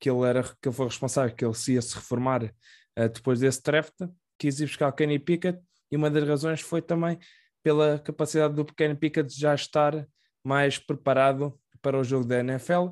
que 0.00 0.10
ele, 0.10 0.26
era, 0.26 0.42
que 0.42 0.68
ele 0.68 0.74
foi 0.74 0.86
responsável, 0.86 1.34
que 1.34 1.44
ele 1.44 1.54
se 1.54 1.74
ia 1.74 1.82
se 1.82 1.94
reformar 1.94 2.44
uh, 2.44 3.08
depois 3.08 3.40
desse 3.40 3.62
draft, 3.62 3.94
quis 4.38 4.60
ir 4.60 4.66
buscar 4.66 4.88
o 4.88 4.92
Kenny 4.92 5.18
Pickett 5.18 5.60
e 5.90 5.96
uma 5.96 6.10
das 6.10 6.26
razões 6.26 6.60
foi 6.60 6.80
também 6.80 7.18
pela 7.62 7.98
capacidade 7.98 8.54
do 8.54 8.64
pequeno 8.64 8.96
Pickett 8.96 9.32
já 9.38 9.54
estar 9.54 10.06
mais 10.42 10.78
preparado 10.78 11.58
para 11.80 11.98
o 11.98 12.04
jogo 12.04 12.26
da 12.26 12.40
NFL. 12.40 12.88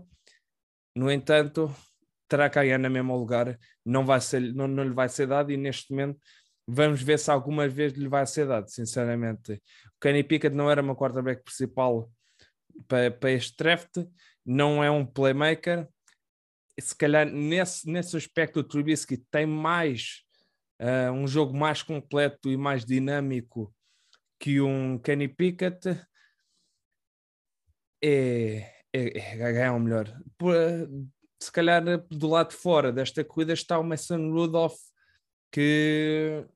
No 0.94 1.10
entanto, 1.10 1.74
terá 2.28 2.48
que 2.48 2.54
ganhar 2.54 2.78
no 2.78 2.88
mesmo 2.88 3.16
lugar, 3.16 3.58
não, 3.84 4.06
vai 4.06 4.20
ser, 4.20 4.54
não, 4.54 4.68
não 4.68 4.84
lhe 4.84 4.94
vai 4.94 5.08
ser 5.08 5.26
dado 5.26 5.50
e 5.50 5.56
neste 5.56 5.90
momento 5.90 6.20
vamos 6.72 7.02
ver 7.02 7.18
se 7.18 7.30
alguma 7.30 7.68
vez 7.68 7.92
lhe 7.94 8.08
vai 8.08 8.26
ser 8.26 8.46
dado, 8.46 8.68
sinceramente. 8.70 9.54
O 9.54 10.00
Kenny 10.00 10.22
Pickett 10.22 10.54
não 10.54 10.70
era 10.70 10.80
uma 10.80 10.94
quarterback 10.94 11.42
principal 11.42 12.10
para, 12.86 13.10
para 13.10 13.32
este 13.32 13.56
draft, 13.56 13.98
não 14.44 14.82
é 14.82 14.90
um 14.90 15.04
playmaker. 15.04 15.88
Se 16.78 16.96
calhar 16.96 17.26
nesse, 17.26 17.90
nesse 17.90 18.16
aspecto 18.16 18.60
o 18.60 18.64
Trubisky 18.64 19.18
tem 19.30 19.46
mais 19.46 20.22
uh, 20.80 21.12
um 21.12 21.26
jogo 21.26 21.56
mais 21.56 21.82
completo 21.82 22.48
e 22.48 22.56
mais 22.56 22.84
dinâmico 22.84 23.74
que 24.38 24.60
um 24.60 24.98
Kenny 24.98 25.28
Pickett 25.28 25.88
é, 28.02 28.72
é, 28.92 29.18
é 29.18 29.36
ganhar 29.36 29.74
o 29.74 29.80
melhor. 29.80 30.06
Por, 30.38 30.54
se 31.42 31.50
calhar 31.52 31.82
do 32.08 32.28
lado 32.28 32.50
de 32.50 32.56
fora 32.56 32.92
desta 32.92 33.24
corrida 33.24 33.52
está 33.52 33.78
o 33.78 33.84
Mason 33.84 34.30
Rudolph, 34.30 34.78
que 35.52 36.46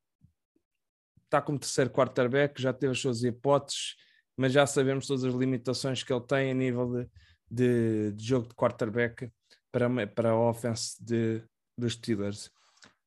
está 1.35 1.43
como 1.43 1.59
terceiro 1.59 1.91
quarterback, 1.91 2.61
já 2.63 2.73
teve 2.73 2.93
as 2.93 3.01
suas 3.01 3.25
hipóteses, 3.25 3.97
mas 4.37 4.53
já 4.53 4.67
sabemos 4.67 5.07
todas 5.07 5.25
as 5.25 5.35
limitações 5.35 6.03
que 6.03 6.13
ele 6.13 6.25
tem 6.25 6.51
a 6.51 6.55
nível 6.55 6.93
de, 6.93 7.09
de, 7.51 8.13
de 8.13 8.25
jogo 8.25 8.49
de 8.49 8.55
quarterback 8.55 9.31
para, 9.73 10.07
para 10.07 10.31
a 10.31 10.39
offense 10.39 10.97
de, 11.03 11.43
dos 11.77 11.95
Steelers. 11.95 12.51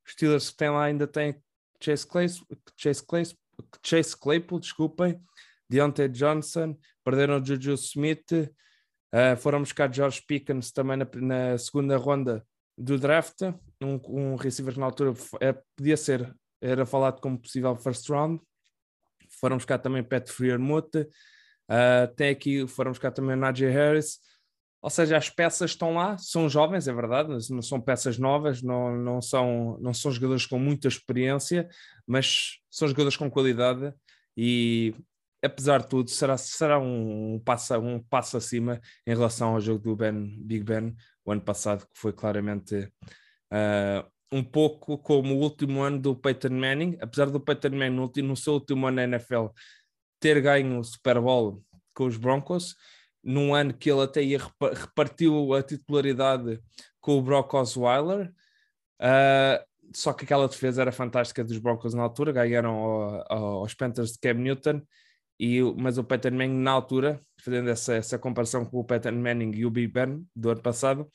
Os 0.06 0.12
Steelers 0.12 0.50
que 0.50 0.58
têm 0.58 0.70
lá 0.70 0.84
ainda 0.84 1.08
têm 1.08 1.42
Chase 1.82 2.06
Claypool, 2.06 2.58
Chase 2.76 3.06
Claypool, 3.06 3.38
Chase 3.84 4.18
Claypool, 4.18 4.60
desculpem, 4.60 5.22
Deontay 5.70 6.10
Johnson, 6.10 6.78
perderam 7.04 7.44
Juju 7.44 7.74
Smith, 7.74 8.32
uh, 8.32 9.38
foram 9.38 9.60
buscar 9.60 9.94
George 9.94 10.22
Pickens 10.28 10.72
também 10.72 10.98
na, 10.98 11.08
na 11.16 11.58
segunda 11.58 11.98
ronda 11.98 12.46
do 12.78 12.98
draft, 12.98 13.42
um, 13.82 14.00
um 14.08 14.36
receiver 14.36 14.74
que 14.74 14.80
na 14.80 14.86
altura 14.86 15.14
é, 15.40 15.54
podia 15.76 15.98
ser, 15.98 16.34
era 16.62 16.86
falado 16.86 17.22
como 17.22 17.40
possível 17.40 17.76
first 17.76 18.08
round. 18.10 18.42
Foram 19.40 19.58
buscar 19.58 19.78
também 19.80 20.04
Pat 20.04 20.30
Freermuth, 20.30 20.96
uh, 20.96 22.16
tem 22.16 22.30
aqui, 22.30 22.68
foram 22.68 22.92
buscar 22.92 23.12
também 23.12 23.36
Najee 23.36 23.70
Harris, 23.70 24.20
ou 24.82 24.90
seja, 24.90 25.18
as 25.18 25.30
peças 25.30 25.72
estão 25.72 25.96
lá, 25.96 26.18
são 26.18 26.48
jovens, 26.48 26.88
é 26.88 26.94
verdade, 26.94 27.30
não 27.50 27.62
são 27.62 27.82
peças 27.82 28.18
novas, 28.18 28.62
não, 28.62 28.96
não, 28.96 29.22
são, 29.22 29.78
não 29.82 29.94
são 29.94 30.12
jogadores 30.12 30.46
com 30.46 30.58
muita 30.60 30.88
experiência, 30.88 31.68
mas 32.06 32.60
são 32.70 32.88
jogadores 32.88 33.18
com 33.18 33.30
qualidade 33.30 33.94
e 34.36 34.94
apesar 35.44 35.82
de 35.82 35.90
tudo, 35.90 36.10
será, 36.10 36.38
será 36.38 36.80
um, 36.80 37.42
passo, 37.44 37.78
um 37.80 38.02
passo 38.02 38.38
acima 38.38 38.80
em 39.06 39.14
relação 39.14 39.56
ao 39.56 39.62
jogo 39.62 39.80
do 39.80 39.96
Ben, 39.96 40.38
Big 40.40 40.64
Ben, 40.64 40.96
o 41.26 41.32
ano 41.32 41.42
passado, 41.42 41.86
que 41.86 42.00
foi 42.00 42.14
claramente 42.14 42.76
uh, 43.52 44.12
um 44.32 44.44
pouco 44.44 44.98
como 44.98 45.36
o 45.36 45.40
último 45.40 45.82
ano 45.82 46.00
do 46.00 46.16
Peyton 46.16 46.50
Manning, 46.50 46.98
apesar 47.02 47.30
do 47.30 47.40
Peyton 47.40 47.70
Manning 47.70 47.96
no, 47.96 48.12
no 48.24 48.36
seu 48.36 48.54
último 48.54 48.88
ano 48.88 48.98
na 48.98 49.04
NFL 49.04 49.48
ter 50.20 50.42
ganho 50.42 50.80
o 50.80 50.84
Super 50.84 51.22
Bowl 51.22 51.64
com 51.94 52.06
os 52.06 52.18
Broncos, 52.18 52.76
num 53.24 53.54
ano 53.54 53.74
que 53.74 53.90
ele 53.92 54.02
até 54.02 54.22
ia 54.22 54.40
repartiu 54.74 55.54
a 55.54 55.64
titularidade 55.64 56.62
com 57.00 57.18
o 57.18 57.22
Brock 57.22 57.54
Osweiler, 57.54 58.34
uh, 59.02 59.66
só 59.94 60.14
que 60.14 60.26
aquela 60.26 60.48
defesa 60.48 60.82
era 60.82 60.92
fantástica 60.92 61.44
dos 61.44 61.58
Broncos 61.58 61.94
na 61.94 62.04
altura, 62.04 62.32
ganharam 62.32 62.76
ao, 62.76 63.62
aos 63.62 63.74
Panthers 63.74 64.14
de 64.14 64.20
Cam 64.20 64.36
Newton, 64.36 64.82
e, 65.40 65.62
mas 65.78 65.98
o 65.98 66.04
Peyton 66.04 66.32
Manning 66.32 66.62
na 66.62 66.72
altura, 66.72 67.22
fazendo 67.40 67.70
essa, 67.70 67.96
essa 67.96 68.18
comparação 68.18 68.66
com 68.66 68.80
o 68.80 68.84
Peyton 68.84 69.12
Manning 69.12 69.52
e 69.56 69.66
o 69.66 69.70
Big 69.70 69.88
Ben 69.88 70.26
do 70.36 70.50
ano 70.50 70.62
passado, 70.62 71.12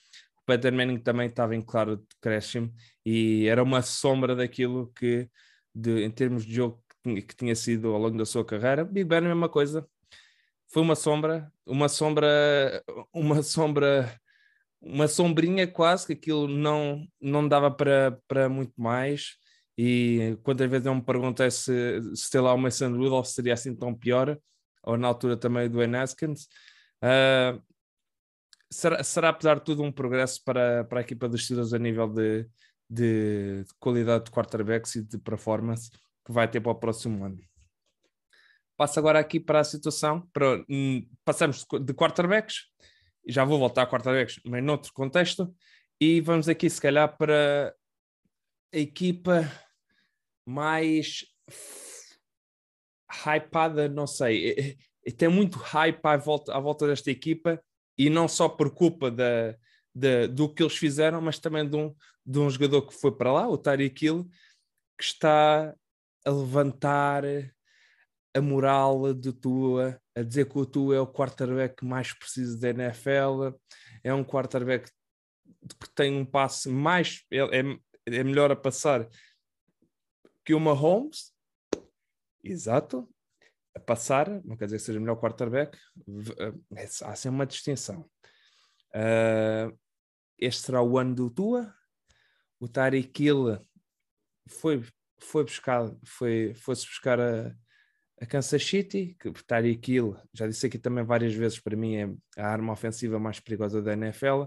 o 0.56 0.60
Peyton 0.60 0.76
Manning 0.76 0.98
também 0.98 1.26
estava 1.26 1.54
em 1.54 1.62
claro 1.62 1.96
decréscimo 1.96 2.72
e 3.04 3.46
era 3.46 3.62
uma 3.62 3.82
sombra 3.82 4.34
daquilo 4.36 4.92
que, 4.94 5.28
de, 5.74 6.04
em 6.04 6.10
termos 6.10 6.44
de 6.44 6.54
jogo, 6.54 6.82
que 7.02 7.36
tinha 7.36 7.54
sido 7.54 7.88
ao 7.92 7.98
longo 8.00 8.16
da 8.16 8.24
sua 8.24 8.44
carreira. 8.44 8.84
Big 8.84 9.04
Ben 9.04 9.18
é 9.18 9.20
a 9.20 9.28
mesma 9.28 9.48
coisa, 9.48 9.86
foi 10.72 10.82
uma 10.82 10.94
sombra, 10.96 11.52
uma 11.66 11.88
sombra, 11.88 12.82
uma 13.12 13.42
sombra, 13.42 14.20
uma 14.80 15.06
sombrinha 15.06 15.66
quase, 15.66 16.06
que 16.06 16.12
aquilo 16.14 16.48
não, 16.48 17.06
não 17.20 17.46
dava 17.46 17.70
para, 17.70 18.18
para 18.26 18.48
muito 18.48 18.72
mais. 18.80 19.36
E 19.76 20.38
quantas 20.42 20.70
vezes 20.70 20.86
eu 20.86 20.94
me 20.94 21.02
perguntei 21.02 21.50
se, 21.50 22.00
se 22.14 22.30
ter 22.30 22.40
lá 22.40 22.54
o 22.54 22.58
Mason 22.58 22.96
Rudolph 22.96 23.26
seria 23.26 23.54
assim 23.54 23.74
tão 23.74 23.94
pior, 23.94 24.38
ou 24.82 24.96
na 24.96 25.08
altura 25.08 25.36
também 25.36 25.68
do 25.68 25.82
Enaskins. 25.82 26.44
Uh, 27.02 27.58
ah, 27.58 27.60
será, 28.72 29.04
será, 29.04 29.28
apesar 29.28 29.56
de 29.56 29.64
tudo, 29.64 29.82
um 29.82 29.92
progresso 29.92 30.42
para, 30.44 30.84
para 30.84 31.00
a 31.00 31.02
equipa 31.02 31.28
dos 31.28 31.44
Steelers 31.44 31.72
a 31.72 31.78
nível 31.78 32.08
de, 32.08 32.48
de, 32.88 33.64
de 33.64 33.74
qualidade 33.78 34.24
de 34.24 34.30
quarterbacks 34.30 34.96
e 34.96 35.02
de 35.02 35.18
performance 35.18 35.90
que 36.24 36.32
vai 36.32 36.48
ter 36.50 36.60
para 36.60 36.72
o 36.72 36.76
próximo 36.76 37.24
ano. 37.24 37.38
Passo 38.76 38.98
agora 38.98 39.18
aqui 39.18 39.38
para 39.38 39.60
a 39.60 39.64
situação, 39.64 40.28
para, 40.32 40.64
hum, 40.68 41.06
passamos 41.24 41.64
de 41.84 41.94
quarterbacks 41.94 42.72
já 43.26 43.44
vou 43.44 43.58
voltar 43.58 43.82
a 43.82 43.86
quarterbacks, 43.86 44.40
mas 44.44 44.62
noutro 44.62 44.92
contexto, 44.92 45.54
e 46.00 46.20
vamos 46.20 46.48
aqui 46.48 46.68
se 46.68 46.80
calhar 46.80 47.16
para 47.16 47.74
a 48.74 48.78
equipa 48.78 49.50
mais 50.46 51.24
hypada, 53.24 53.88
não 53.88 54.06
sei, 54.06 54.76
tem 55.16 55.28
muito 55.28 55.58
hype 55.58 56.04
à 56.04 56.16
volta, 56.16 56.54
à 56.54 56.60
volta 56.60 56.86
desta 56.86 57.10
equipa 57.10 57.62
e 58.06 58.10
não 58.10 58.26
só 58.26 58.48
por 58.48 58.74
culpa 58.74 59.10
da, 59.10 59.56
da, 59.94 60.26
do 60.26 60.52
que 60.52 60.62
eles 60.62 60.76
fizeram, 60.76 61.20
mas 61.20 61.38
também 61.38 61.68
de 61.68 61.76
um, 61.76 61.94
de 62.26 62.38
um 62.38 62.50
jogador 62.50 62.82
que 62.82 62.94
foi 62.94 63.12
para 63.12 63.32
lá, 63.32 63.48
o 63.48 63.56
Tyreek 63.56 64.04
Hill, 64.04 64.28
que 64.98 65.04
está 65.04 65.74
a 66.24 66.30
levantar 66.30 67.24
a 68.34 68.40
moral 68.40 69.14
de 69.14 69.32
Tua, 69.32 70.00
a 70.16 70.22
dizer 70.22 70.48
que 70.48 70.58
o 70.58 70.66
Tua 70.66 70.96
é 70.96 71.00
o 71.00 71.06
quarterback 71.06 71.84
mais 71.84 72.12
preciso 72.12 72.58
da 72.58 72.70
NFL, 72.70 73.54
é 74.02 74.12
um 74.12 74.24
quarterback 74.24 74.90
que 75.80 75.94
tem 75.94 76.16
um 76.16 76.24
passe 76.24 76.68
mais, 76.68 77.24
é, 77.30 77.38
é, 77.38 77.78
é 78.06 78.24
melhor 78.24 78.50
a 78.50 78.56
passar 78.56 79.08
que 80.44 80.54
o 80.54 80.58
Mahomes, 80.58 81.32
exato, 82.42 83.08
a 83.74 83.80
passar, 83.80 84.28
não 84.44 84.56
quer 84.56 84.66
dizer 84.66 84.76
que 84.78 84.82
seja 84.82 85.00
melhor 85.00 85.16
quarterback, 85.16 85.78
é, 86.76 86.84
há 86.84 87.16
sempre 87.16 87.36
uma 87.36 87.46
distinção. 87.46 88.08
Uh, 88.94 89.76
este 90.38 90.62
será 90.62 90.82
o 90.82 90.98
ano 90.98 91.14
do 91.14 91.30
Tua, 91.30 91.74
o 92.60 92.68
Tyreek 92.68 93.24
Hill 93.24 93.58
foi, 94.48 94.84
foi 95.20 95.44
buscar, 95.44 95.90
foi, 96.04 96.52
foi-se 96.54 96.86
buscar 96.86 97.18
a, 97.20 97.54
a 98.20 98.26
Kansas 98.26 98.64
City, 98.64 99.16
que 99.18 99.32
Tyreek 99.32 99.92
Hill, 99.92 100.16
já 100.32 100.46
disse 100.46 100.66
aqui 100.66 100.78
também 100.78 101.04
várias 101.04 101.34
vezes, 101.34 101.58
para 101.58 101.76
mim 101.76 101.96
é 101.96 102.08
a 102.36 102.48
arma 102.48 102.72
ofensiva 102.72 103.18
mais 103.18 103.40
perigosa 103.40 103.80
da 103.82 103.94
NFL. 103.94 104.44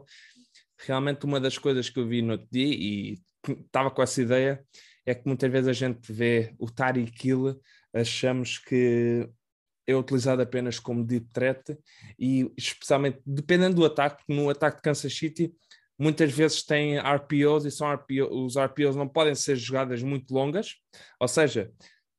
Realmente 0.77 1.25
uma 1.25 1.39
das 1.39 1.58
coisas 1.58 1.89
que 1.89 2.00
eu 2.00 2.08
vi 2.08 2.22
no 2.22 2.34
outro 2.34 2.48
dia 2.51 2.67
e 2.67 3.20
estava 3.48 3.89
com 3.89 4.01
essa 4.01 4.22
ideia 4.22 4.65
é 5.05 5.13
que 5.13 5.27
muitas 5.27 5.51
vezes 5.51 5.67
a 5.67 5.74
gente 5.74 6.12
vê 6.12 6.53
o 6.58 6.70
Tyreek 6.70 7.27
Hill, 7.27 7.62
achamos 7.96 8.58
que 8.58 9.30
é 9.88 9.96
utilizado 9.96 10.42
apenas 10.42 10.80
como 10.80 11.06
deep 11.06 11.28
threat 11.32 11.78
e 12.20 12.52
especialmente 12.58 13.22
dependendo 13.25 13.75
do 13.75 13.86
ataque, 13.86 14.24
no 14.28 14.50
ataque 14.50 14.78
de 14.78 14.82
Kansas 14.84 15.16
City 15.16 15.54
muitas 15.98 16.32
vezes 16.32 16.64
tem 16.64 17.00
RPOs 17.00 17.66
e 17.66 17.72
são 17.72 17.92
RPO, 17.94 18.46
os 18.46 18.58
RPOs 18.58 18.96
não 18.96 19.08
podem 19.08 19.34
ser 19.34 19.56
jogadas 19.56 20.04
muito 20.04 20.34
longas, 20.34 20.75
ou 21.20 21.28
seja, 21.28 21.72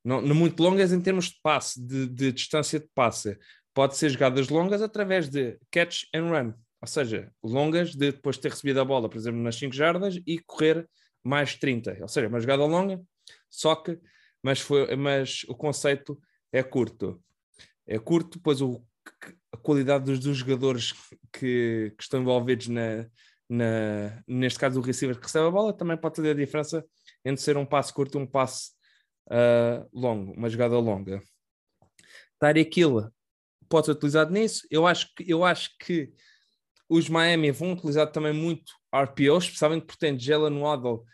não, 0.04 0.20
não 0.20 0.34
muito 0.34 0.62
longas 0.62 0.92
em 0.92 1.00
termos 1.00 1.26
de 1.26 1.38
passe, 1.42 1.84
de, 1.84 2.06
de, 2.06 2.32
distância 2.32 2.80
de 2.80 2.88
passe, 2.94 3.38
pode 3.74 3.96
ser 3.96 4.08
jogadas 4.08 4.48
longas 4.48 4.80
através 4.80 5.28
de 5.28 5.58
catch 5.70 6.04
and 6.14 6.30
run, 6.30 6.54
ou 6.80 6.88
seja, 6.88 7.30
longas 7.42 7.90
de 7.90 8.12
depois 8.12 8.36
de 8.36 8.42
ter 8.42 8.50
recebido 8.50 8.80
a 8.80 8.84
bola, 8.84 9.08
por 9.08 9.18
exemplo, 9.18 9.40
nas 9.40 9.56
5 9.56 9.74
jardas 9.74 10.18
e 10.26 10.38
correr 10.38 10.88
mais 11.22 11.54
30, 11.56 11.98
ou 12.00 12.08
seja, 12.08 12.28
uma 12.28 12.40
jogada 12.40 12.64
longa, 12.64 13.00
só 13.50 13.74
que, 13.74 13.98
mas, 14.46 14.60
foi, 14.60 14.94
mas 14.94 15.44
o 15.48 15.56
conceito 15.56 16.16
é 16.52 16.62
curto. 16.62 17.20
É 17.84 17.98
curto, 17.98 18.38
pois 18.40 18.62
o, 18.62 18.80
a 19.50 19.56
qualidade 19.56 20.04
dos, 20.04 20.20
dos 20.20 20.36
jogadores 20.36 20.92
que, 21.32 21.92
que 21.96 22.02
estão 22.02 22.20
envolvidos 22.20 22.68
na, 22.68 23.08
na, 23.48 24.22
neste 24.24 24.56
caso 24.56 24.78
o 24.78 24.82
receiver 24.82 25.16
que 25.16 25.24
recebe 25.24 25.48
a 25.48 25.50
bola, 25.50 25.76
também 25.76 25.96
pode 25.96 26.14
fazer 26.14 26.30
a 26.30 26.34
diferença 26.34 26.84
entre 27.24 27.42
ser 27.42 27.56
um 27.56 27.66
passo 27.66 27.92
curto 27.92 28.16
e 28.16 28.22
um 28.22 28.26
passo 28.26 28.70
uh, 29.26 29.84
longo, 29.92 30.32
uma 30.34 30.48
jogada 30.48 30.78
longa. 30.78 31.20
Tyreek 32.38 32.78
Hill 32.78 33.10
pode 33.68 33.86
ser 33.86 33.92
utilizado 33.92 34.32
nisso. 34.32 34.64
Eu 34.70 34.86
acho 34.86 35.12
que, 35.12 35.28
eu 35.28 35.44
acho 35.44 35.70
que 35.80 36.12
os 36.88 37.08
Miami 37.08 37.50
vão 37.50 37.72
utilizar 37.72 38.12
também 38.12 38.32
muito 38.32 38.72
RPO, 38.94 39.38
especialmente 39.38 39.86
porque 39.86 40.06
tem 40.06 40.16
Jalen 40.16 40.60
Waddle 40.60 41.04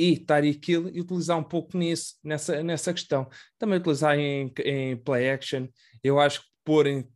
e 0.00 0.18
Tyreek 0.18 0.72
Hill, 0.72 0.88
e 0.88 1.00
utilizar 1.02 1.36
um 1.36 1.44
pouco 1.44 1.76
nisso, 1.76 2.14
nessa, 2.24 2.62
nessa 2.62 2.90
questão. 2.94 3.28
Também 3.58 3.78
utilizar 3.78 4.18
em, 4.18 4.50
em 4.64 4.96
play 4.96 5.28
action. 5.28 5.68
Eu 6.02 6.18
acho 6.18 6.40
que 6.40 6.46
pôr, 6.64 6.86
em, 6.86 7.06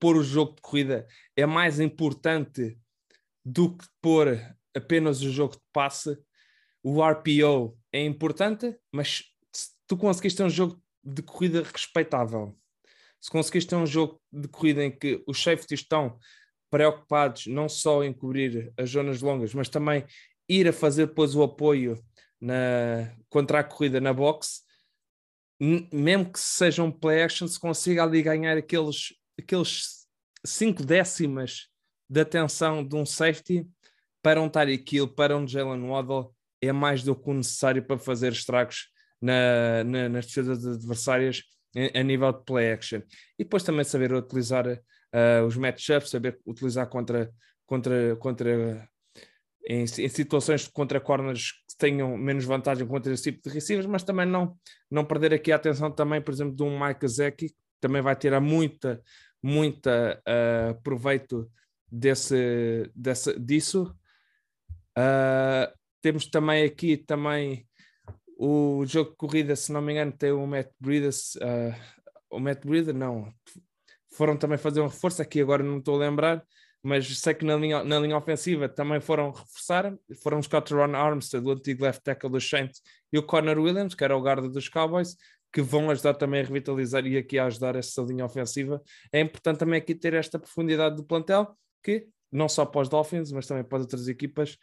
pôr 0.00 0.16
o 0.16 0.24
jogo 0.24 0.54
de 0.54 0.62
corrida 0.62 1.06
é 1.36 1.44
mais 1.44 1.78
importante 1.78 2.78
do 3.44 3.76
que 3.76 3.84
pôr 4.00 4.40
apenas 4.74 5.20
o 5.20 5.30
jogo 5.30 5.52
de 5.52 5.60
passe. 5.70 6.18
O 6.82 7.04
RPO 7.04 7.78
é 7.92 8.02
importante, 8.02 8.74
mas 8.90 9.24
se 9.52 9.72
tu 9.86 9.94
conseguiste 9.94 10.38
ter 10.38 10.44
um 10.44 10.50
jogo 10.50 10.82
de 11.04 11.20
corrida 11.20 11.62
respeitável, 11.62 12.56
se 13.20 13.30
conseguiste 13.30 13.68
ter 13.68 13.76
um 13.76 13.86
jogo 13.86 14.18
de 14.32 14.48
corrida 14.48 14.82
em 14.82 14.90
que 14.90 15.22
os 15.26 15.42
safeties 15.42 15.80
estão 15.80 16.18
preocupados 16.70 17.46
não 17.48 17.68
só 17.68 18.02
em 18.02 18.14
cobrir 18.14 18.72
as 18.78 18.88
zonas 18.88 19.20
longas, 19.20 19.52
mas 19.52 19.68
também 19.68 20.06
ir 20.48 20.68
a 20.68 20.72
fazer 20.72 21.06
depois 21.06 21.34
o 21.34 21.42
apoio 21.42 22.02
na, 22.40 23.14
contra 23.28 23.60
a 23.60 23.64
corrida 23.64 24.00
na 24.00 24.12
box, 24.12 24.62
mesmo 25.92 26.32
que 26.32 26.38
seja 26.38 26.82
um 26.82 26.90
play 26.90 27.22
action, 27.22 27.46
se 27.46 27.58
consiga 27.58 28.04
ali 28.04 28.22
ganhar 28.22 28.56
aqueles, 28.56 29.14
aqueles 29.38 30.06
cinco 30.44 30.84
décimas 30.84 31.68
de 32.08 32.20
atenção 32.20 32.86
de 32.86 32.94
um 32.96 33.04
safety 33.04 33.68
para 34.22 34.40
um 34.40 34.48
Tyreek 34.48 34.96
Hill, 34.96 35.08
para 35.08 35.36
um 35.36 35.46
Jalen 35.46 35.88
Waddle, 35.88 36.34
é 36.60 36.72
mais 36.72 37.02
do 37.02 37.14
que 37.14 37.30
o 37.30 37.34
necessário 37.34 37.84
para 37.84 37.98
fazer 37.98 38.32
estragos 38.32 38.88
na, 39.20 39.84
na, 39.84 40.08
nas 40.08 40.26
defesas 40.26 40.64
adversárias 40.66 41.42
a, 41.76 42.00
a 42.00 42.02
nível 42.02 42.32
de 42.32 42.44
play 42.44 42.72
action. 42.72 43.00
E 43.38 43.44
depois 43.44 43.62
também 43.62 43.84
saber 43.84 44.12
utilizar 44.12 44.66
uh, 44.66 45.46
os 45.46 45.56
matchups, 45.56 46.10
saber 46.10 46.40
utilizar 46.46 46.88
contra, 46.88 47.32
contra, 47.66 48.16
contra 48.16 48.88
em, 49.68 49.82
em, 49.82 50.08
situações 50.08 50.66
contra 50.66 50.98
corners 50.98 51.52
que 51.52 51.76
tenham 51.76 52.16
menos 52.16 52.46
vantagem 52.46 52.86
contra 52.86 53.12
esse 53.12 53.24
tipo 53.24 53.46
de 53.46 53.54
receivers, 53.54 53.86
mas 53.86 54.02
também 54.02 54.24
não, 54.24 54.56
não 54.90 55.04
perder 55.04 55.34
aqui 55.34 55.52
a 55.52 55.56
atenção 55.56 55.90
também, 55.90 56.22
por 56.22 56.32
exemplo, 56.32 56.56
de 56.56 56.62
um 56.62 56.80
Mike 56.82 57.06
Zeki, 57.06 57.50
que 57.50 57.54
também 57.78 58.00
vai 58.00 58.16
ter 58.16 58.40
muita, 58.40 59.02
muita 59.42 60.22
uh, 60.26 60.82
proveito 60.82 61.50
desse, 61.92 62.90
desse, 62.94 63.38
disso. 63.38 63.94
Uh, 64.96 65.70
temos 66.00 66.26
também 66.26 66.64
aqui 66.64 66.96
também 66.96 67.66
o 68.38 68.86
jogo 68.86 69.10
de 69.10 69.16
corrida, 69.16 69.54
se 69.54 69.70
não 69.70 69.82
me 69.82 69.92
engano, 69.92 70.12
tem 70.12 70.32
o 70.32 70.46
Matt 70.46 70.70
Breeder, 70.80 71.10
uh, 71.10 71.74
o 72.30 72.40
Matt 72.40 72.64
Breeder, 72.64 72.94
não, 72.94 73.30
foram 74.12 74.34
também 74.34 74.56
fazer 74.56 74.80
um 74.80 74.86
reforço, 74.86 75.20
aqui 75.20 75.42
agora 75.42 75.62
não 75.62 75.78
estou 75.78 75.96
a 75.96 75.98
lembrar, 75.98 76.42
mas 76.82 77.18
sei 77.18 77.34
que 77.34 77.44
na 77.44 77.56
linha, 77.56 77.82
na 77.82 77.98
linha 77.98 78.16
ofensiva 78.16 78.68
também 78.68 79.00
foram 79.00 79.30
reforçar, 79.30 79.94
foram 80.22 80.40
o 80.40 80.74
Ron 80.74 80.96
Armstead, 80.96 81.46
o 81.46 81.50
antigo 81.50 81.84
left 81.84 82.02
tackle 82.02 82.30
dos 82.30 82.48
Saints, 82.48 82.80
e 83.12 83.18
o 83.18 83.22
Connor 83.22 83.58
Williams, 83.58 83.94
que 83.94 84.04
era 84.04 84.16
o 84.16 84.20
guarda 84.20 84.48
dos 84.48 84.68
Cowboys, 84.68 85.16
que 85.52 85.62
vão 85.62 85.90
ajudar 85.90 86.14
também 86.14 86.40
a 86.40 86.44
revitalizar 86.44 87.06
e 87.06 87.16
aqui 87.16 87.38
a 87.38 87.46
ajudar 87.46 87.74
essa 87.74 88.02
linha 88.02 88.24
ofensiva. 88.24 88.82
É 89.12 89.20
importante 89.20 89.58
também 89.58 89.78
aqui 89.78 89.94
ter 89.94 90.14
esta 90.14 90.38
profundidade 90.38 90.96
do 90.96 91.04
plantel, 91.04 91.56
que 91.82 92.06
não 92.30 92.48
só 92.48 92.66
para 92.66 92.82
os 92.82 92.88
Dolphins, 92.88 93.32
mas 93.32 93.46
também 93.46 93.64
para 93.64 93.78
outras 93.78 94.08
equipas, 94.08 94.58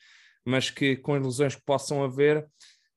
mas 0.45 0.69
que 0.69 0.95
com 0.95 1.15
ilusões 1.15 1.55
que 1.55 1.63
possam 1.63 2.03
haver, 2.03 2.47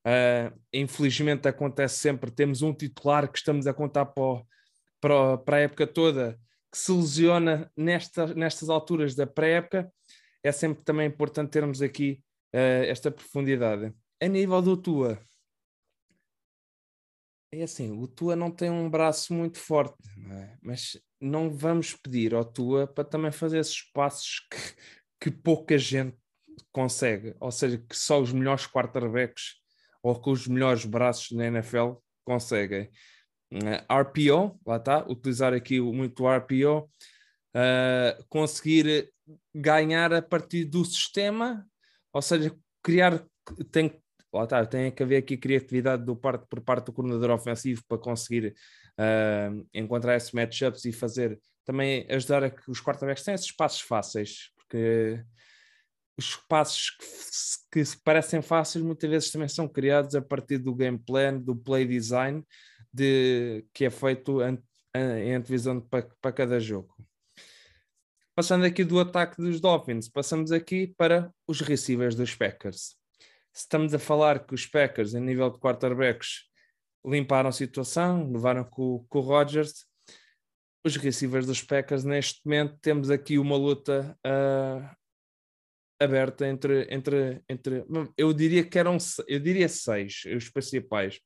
uh, 0.05 0.59
infelizmente 0.71 1.47
acontece 1.47 1.99
sempre, 1.99 2.29
temos 2.29 2.61
um 2.61 2.73
titular 2.73 3.29
que 3.29 3.39
estamos 3.39 3.65
a 3.65 3.73
contar 3.73 4.05
para, 4.05 4.43
para, 5.01 5.37
para 5.39 5.57
a 5.57 5.61
época 5.61 5.87
toda, 5.87 6.39
que 6.71 6.77
se 6.77 6.91
lesiona 6.91 7.71
nesta, 7.75 8.33
nestas 8.33 8.69
alturas 8.69 9.15
da 9.15 9.25
pré-época, 9.25 9.91
é 10.43 10.51
sempre 10.51 10.83
também 10.83 11.07
importante 11.07 11.51
termos 11.51 11.81
aqui 11.81 12.21
uh, 12.53 12.85
esta 12.85 13.11
profundidade. 13.11 13.93
A 14.21 14.27
nível 14.27 14.61
do 14.61 14.77
Tua, 14.77 15.19
é 17.51 17.63
assim, 17.63 17.91
o 17.91 18.07
Tua 18.07 18.35
não 18.35 18.51
tem 18.51 18.69
um 18.69 18.89
braço 18.89 19.33
muito 19.33 19.57
forte, 19.57 19.97
não 20.17 20.35
é? 20.35 20.57
mas 20.61 20.99
não 21.19 21.49
vamos 21.49 21.95
pedir 21.95 22.33
ao 22.35 22.45
Tua 22.45 22.85
para 22.85 23.03
também 23.03 23.31
fazer 23.31 23.59
esses 23.59 23.81
passos 23.91 24.47
que, 24.49 24.75
que 25.19 25.31
pouca 25.31 25.77
gente 25.77 26.15
consegue, 26.71 27.35
ou 27.39 27.51
seja, 27.51 27.77
que 27.77 27.95
só 27.95 28.21
os 28.21 28.31
melhores 28.31 28.67
quarterbacks 28.67 29.55
ou 30.03 30.19
com 30.19 30.31
os 30.31 30.47
melhores 30.47 30.85
braços 30.85 31.31
na 31.31 31.47
NFL 31.47 31.93
conseguem. 32.23 32.89
Uh, 33.51 34.01
RPO, 34.01 34.59
lá 34.65 34.77
está, 34.77 35.05
utilizar 35.07 35.53
aqui 35.53 35.81
muito 35.81 36.27
RPO, 36.27 36.89
uh, 37.55 38.25
conseguir 38.29 39.11
ganhar 39.53 40.13
a 40.13 40.21
partir 40.21 40.65
do 40.65 40.85
sistema, 40.85 41.65
ou 42.13 42.21
seja, 42.21 42.55
criar, 42.83 43.23
tem, 43.71 43.99
lá 44.31 44.43
está, 44.43 44.65
tem 44.65 44.91
que 44.91 45.01
haver 45.01 45.17
aqui 45.17 45.35
criatividade 45.35 46.05
do 46.05 46.15
parte, 46.15 46.45
por 46.47 46.61
parte 46.61 46.85
do 46.85 46.93
coordenador 46.93 47.31
ofensivo 47.31 47.83
para 47.87 47.97
conseguir 47.97 48.55
uh, 48.99 49.67
encontrar 49.73 50.15
esses 50.15 50.31
matchups 50.31 50.85
e 50.85 50.91
fazer 50.91 51.39
também 51.65 52.05
ajudar 52.09 52.43
a 52.43 52.49
que 52.49 52.69
os 52.69 52.81
quarterbacks 52.81 53.23
tenham 53.23 53.35
esses 53.35 53.51
passos 53.51 53.81
fáceis, 53.81 54.51
porque 54.55 55.23
os 56.17 56.35
passos 56.47 56.91
que, 57.71 57.83
que 57.83 57.97
parecem 58.03 58.41
fáceis 58.41 58.83
muitas 58.83 59.09
vezes 59.09 59.31
também 59.31 59.47
são 59.47 59.67
criados 59.67 60.15
a 60.15 60.21
partir 60.21 60.57
do 60.57 60.75
game 60.75 60.97
plan, 60.97 61.37
do 61.39 61.55
play 61.55 61.85
design 61.85 62.43
de, 62.93 63.65
que 63.73 63.85
é 63.85 63.89
feito 63.89 64.39
em 64.43 65.35
antevisão 65.35 65.79
para, 65.79 66.09
para 66.21 66.31
cada 66.31 66.59
jogo. 66.59 66.95
Passando 68.35 68.65
aqui 68.65 68.83
do 68.83 68.99
ataque 68.99 69.35
dos 69.41 69.59
Dolphins, 69.59 70.07
passamos 70.07 70.51
aqui 70.51 70.87
para 70.97 71.33
os 71.47 71.59
receivers 71.59 72.15
dos 72.15 72.33
Packers. 72.35 72.95
Estamos 73.53 73.93
a 73.93 73.99
falar 73.99 74.45
que 74.45 74.53
os 74.53 74.65
Packers, 74.65 75.13
em 75.13 75.19
nível 75.19 75.49
de 75.49 75.59
quarterbacks, 75.59 76.45
limparam 77.05 77.49
a 77.49 77.51
situação, 77.51 78.31
levaram 78.31 78.63
com, 78.63 79.05
com 79.09 79.19
o 79.19 79.21
Rodgers. 79.21 79.85
Os 80.85 80.95
receivers 80.95 81.45
dos 81.45 81.61
Packers, 81.61 82.05
neste 82.05 82.39
momento, 82.45 82.77
temos 82.81 83.09
aqui 83.09 83.37
uma 83.37 83.57
luta 83.57 84.17
uh, 84.25 84.95
aberta 85.99 86.47
entre, 86.47 86.87
entre, 86.89 87.43
entre. 87.49 87.85
Eu 88.17 88.31
diria 88.31 88.63
que 88.63 88.79
eram 88.79 88.97
eu 89.27 89.39
diria 89.39 89.67
seis, 89.67 90.23
os 90.33 90.49
principais. 90.49 91.19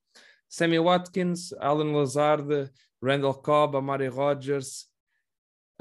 Sammy 0.53 0.77
Watkins, 0.77 1.51
Alan 1.53 1.91
Lazard, 1.91 2.71
Randall 3.01 3.41
Cobb, 3.41 3.75
Amari 3.75 4.07
Rodgers, 4.07 4.85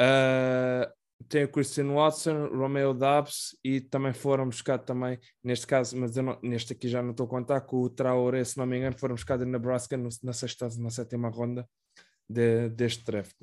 uh, 0.01 0.91
tem 1.29 1.45
o 1.45 1.49
Christian 1.49 1.93
Watson, 1.93 2.47
Romeo 2.47 2.95
Dubs 2.95 3.55
e 3.63 3.83
também 3.83 4.15
foram 4.15 4.47
buscar 4.47 4.79
também, 4.79 5.19
neste 5.45 5.67
caso, 5.67 5.95
mas 5.99 6.17
não, 6.17 6.39
neste 6.43 6.73
aqui 6.73 6.89
já 6.89 7.03
não 7.03 7.11
estou 7.11 7.27
a 7.27 7.29
contar, 7.29 7.61
com 7.61 7.83
o 7.83 7.91
Traoré, 7.91 8.43
se 8.45 8.57
não 8.57 8.65
me 8.65 8.79
engano, 8.79 8.99
foram 8.99 9.15
buscar 9.15 9.37
de 9.37 9.45
Nebraska 9.45 9.95
no, 9.95 10.09
na 10.23 10.33
sexta, 10.33 10.67
na 10.79 10.89
sétima 10.89 11.29
ronda 11.29 11.69
de, 12.27 12.71
deste 12.71 13.05
draft. 13.05 13.37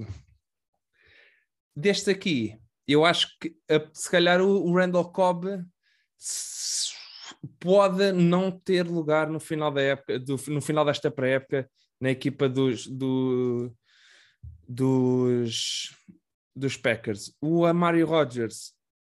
Deste 1.75 2.09
aqui, 2.09 2.59
eu 2.87 3.05
acho 3.05 3.37
que 3.39 3.55
se 3.93 4.09
calhar 4.09 4.41
o, 4.41 4.67
o 4.67 4.75
Randall 4.75 5.11
Cobb 5.11 5.63
pode 7.59 8.11
não 8.11 8.51
ter 8.51 8.85
lugar 8.85 9.29
no 9.29 9.39
final 9.39 9.71
da 9.71 9.81
época, 9.81 10.19
do, 10.19 10.35
no 10.47 10.61
final 10.61 10.85
desta 10.85 11.11
pré-época 11.11 11.69
na 11.99 12.09
equipa 12.09 12.47
dos, 12.47 12.87
do, 12.87 13.71
dos 14.67 15.93
dos 16.59 16.75
Packers. 16.75 17.33
O 17.41 17.65
Amari 17.65 18.03
Rodgers 18.03 18.73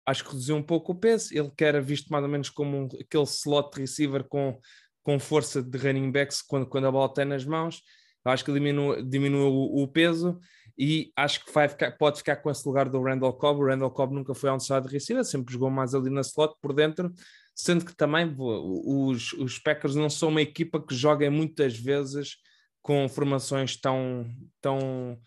acho 0.06 0.24
que 0.24 0.30
reduziu 0.30 0.56
um 0.56 0.62
pouco 0.62 0.92
o 0.92 0.94
peso, 0.94 1.32
ele 1.32 1.50
que 1.56 1.64
era 1.64 1.80
visto 1.80 2.08
mais 2.08 2.24
ou 2.24 2.30
menos 2.30 2.50
como 2.50 2.76
um, 2.76 2.88
aquele 3.00 3.24
slot 3.24 3.78
receiver 3.78 4.24
com, 4.24 4.58
com 5.02 5.18
força 5.18 5.62
de 5.62 5.78
running 5.78 6.10
backs 6.10 6.42
quando, 6.42 6.66
quando 6.66 6.86
a 6.86 6.92
bola 6.92 7.06
está 7.06 7.24
nas 7.24 7.44
mãos. 7.44 7.82
Acho 8.24 8.44
que 8.44 8.52
diminuiu, 8.52 9.02
diminuiu 9.02 9.50
o, 9.50 9.82
o, 9.82 9.88
peso 9.88 10.38
e 10.78 11.12
acho 11.16 11.44
que 11.44 11.52
vai 11.52 11.68
ficar, 11.68 11.92
pode 11.92 12.18
ficar 12.18 12.36
com 12.36 12.50
esse 12.50 12.66
lugar 12.66 12.88
do 12.88 13.02
Randall 13.02 13.32
Cobb. 13.32 13.60
O 13.60 13.66
Randall 13.66 13.90
Cobb 13.90 14.14
nunca 14.14 14.34
foi 14.34 14.50
outside 14.50 14.88
receiver, 14.88 15.24
sempre 15.24 15.52
jogou 15.52 15.70
mais 15.70 15.94
ali 15.94 16.10
na 16.10 16.20
slot 16.22 16.54
por 16.60 16.72
dentro, 16.72 17.12
sendo 17.54 17.84
que 17.84 17.94
também 17.94 18.34
os, 18.38 19.32
os 19.34 19.58
Packers 19.58 19.94
não 19.94 20.08
são 20.08 20.28
uma 20.28 20.42
equipa 20.42 20.80
que 20.80 20.94
joga 20.94 21.30
muitas 21.30 21.76
vezes 21.76 22.36
com 22.82 23.08
formações 23.08 23.76
tão, 23.78 24.26
tão 24.60 25.18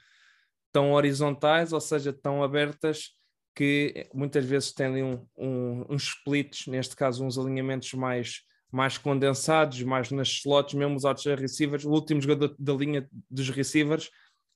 tão 0.74 0.92
horizontais, 0.92 1.72
ou 1.72 1.80
seja, 1.80 2.12
tão 2.12 2.44
abertas, 2.44 3.12
que 3.56 4.10
muitas 4.14 4.44
vezes 4.44 4.74
têm 4.74 5.04
um, 5.04 5.26
um, 5.38 5.86
uns 5.88 6.04
splits, 6.08 6.66
neste 6.66 6.96
caso 6.96 7.24
uns 7.24 7.38
alinhamentos 7.38 7.94
mais, 7.94 8.42
mais 8.72 8.98
condensados, 8.98 9.84
mais 9.84 10.10
nas 10.10 10.28
slots, 10.30 10.74
mesmo 10.74 10.96
os 10.96 11.06
outros 11.06 11.26
receivers. 11.40 11.86
O 11.86 11.92
último 11.92 12.20
jogador 12.20 12.56
da 12.58 12.74
linha 12.74 13.08
dos 13.30 13.50
receivers 13.52 14.10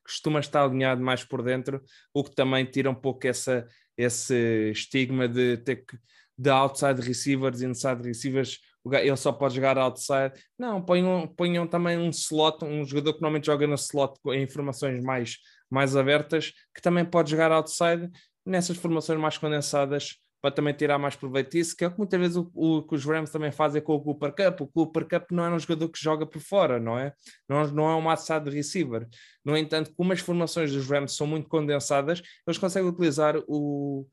costuma 0.08 0.39
estar 0.39 0.63
alinhado 0.63 1.02
mais 1.02 1.24
por 1.24 1.43
dentro, 1.43 1.84
o 2.13 2.24
que 2.24 2.34
também 2.34 2.65
tira 2.65 2.89
um 2.89 2.96
pouco 2.96 3.28
essa, 3.28 3.67
esse 3.98 4.72
estigma 4.72 5.28
de 5.28 5.58
ter 5.58 5.86
que 5.86 5.98
de 6.38 6.50
outside 6.50 7.02
receivers 7.02 7.62
inside 7.62 8.02
receivers, 8.04 8.60
ele 8.86 9.15
só 9.17 9.32
pode 9.32 9.56
jogar 9.56 9.78
outside. 9.78 10.34
Não, 10.58 10.82
ponham, 10.82 11.28
ponham 11.28 11.65
também 11.65 11.98
um 11.98 12.10
slot, 12.10 12.63
um 12.63 12.86
jogador 12.86 13.13
que 13.13 13.22
normalmente 13.22 13.48
joga 13.48 13.65
no 13.65 13.74
slot 13.74 14.20
em 14.28 14.43
informações 14.43 15.04
mais 15.04 15.38
mais 15.70 15.98
abertas, 15.98 16.54
que 16.74 16.82
também 16.82 17.04
pode 17.04 17.30
jogar 17.30 17.52
outside 17.52 18.10
nessas 18.46 18.78
formações 18.78 19.20
mais 19.20 19.38
condensadas 19.38 20.15
para 20.48 20.56
também 20.56 20.74
tirar 20.74 20.98
mais 20.98 21.14
proveito 21.14 21.52
disso, 21.52 21.76
que 21.76 21.84
é 21.84 21.88
o 21.88 21.92
que 21.92 21.98
muitas 21.98 22.18
vezes 22.18 22.38
o, 22.38 22.50
o, 22.56 22.82
que 22.82 22.96
os 22.96 23.04
Rams 23.04 23.30
também 23.30 23.52
fazem 23.52 23.82
com 23.82 23.96
o 23.96 24.02
Cooper 24.02 24.32
Cup. 24.34 24.62
O 24.62 24.68
Cooper 24.68 25.06
Cup 25.06 25.32
não 25.32 25.44
é 25.44 25.50
um 25.50 25.60
jogador 25.60 25.90
que 25.90 26.02
joga 26.02 26.26
por 26.26 26.40
fora, 26.40 26.80
não 26.80 26.98
é? 26.98 27.12
Não, 27.50 27.68
não 27.68 27.90
é 27.90 27.96
um 27.96 28.10
assado 28.10 28.50
receiver. 28.50 29.06
No 29.44 29.58
entanto, 29.58 29.92
como 29.94 30.14
as 30.14 30.22
formações 30.22 30.72
dos 30.72 30.88
Rams 30.90 31.18
são 31.18 31.28
muito 31.28 31.50
condensadas, 31.50 32.22
eles 32.48 32.58
conseguem 32.58 32.88
utilizar 32.88 33.36
o, 33.46 34.08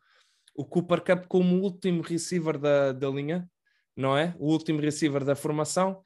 o 0.57 0.65
Cooper 0.65 1.03
Cup 1.03 1.27
como 1.29 1.57
o 1.57 1.63
último 1.63 2.03
receiver 2.03 2.59
da, 2.59 2.91
da 2.91 3.09
linha, 3.09 3.49
não 3.97 4.19
é? 4.19 4.35
O 4.37 4.51
último 4.51 4.81
receiver 4.81 5.23
da 5.23 5.37
formação. 5.37 6.03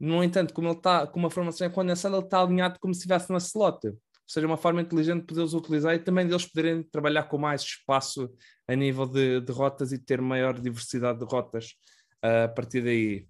No 0.00 0.24
entanto, 0.24 0.52
como 0.52 0.66
ele 0.66 0.76
está, 0.76 1.06
como 1.06 1.28
a 1.28 1.30
formação 1.30 1.68
é 1.68 1.70
condensada, 1.70 2.16
ele 2.16 2.24
está 2.24 2.40
alinhado 2.40 2.80
como 2.80 2.92
se 2.92 2.98
estivesse 2.98 3.30
na 3.30 3.38
slot 3.38 3.92
seja 4.28 4.46
uma 4.46 4.58
forma 4.58 4.82
inteligente 4.82 5.20
de 5.20 5.26
poder-os 5.26 5.54
utilizar 5.54 5.94
e 5.94 5.98
também 5.98 6.26
deles 6.26 6.44
poderem 6.44 6.82
trabalhar 6.82 7.24
com 7.24 7.38
mais 7.38 7.62
espaço 7.62 8.30
a 8.68 8.76
nível 8.76 9.06
de, 9.06 9.40
de 9.40 9.50
rotas 9.50 9.90
e 9.90 9.98
ter 9.98 10.20
maior 10.20 10.60
diversidade 10.60 11.18
de 11.18 11.24
rotas 11.24 11.74
uh, 12.22 12.44
a 12.44 12.48
partir 12.48 12.82
daí. 12.82 13.26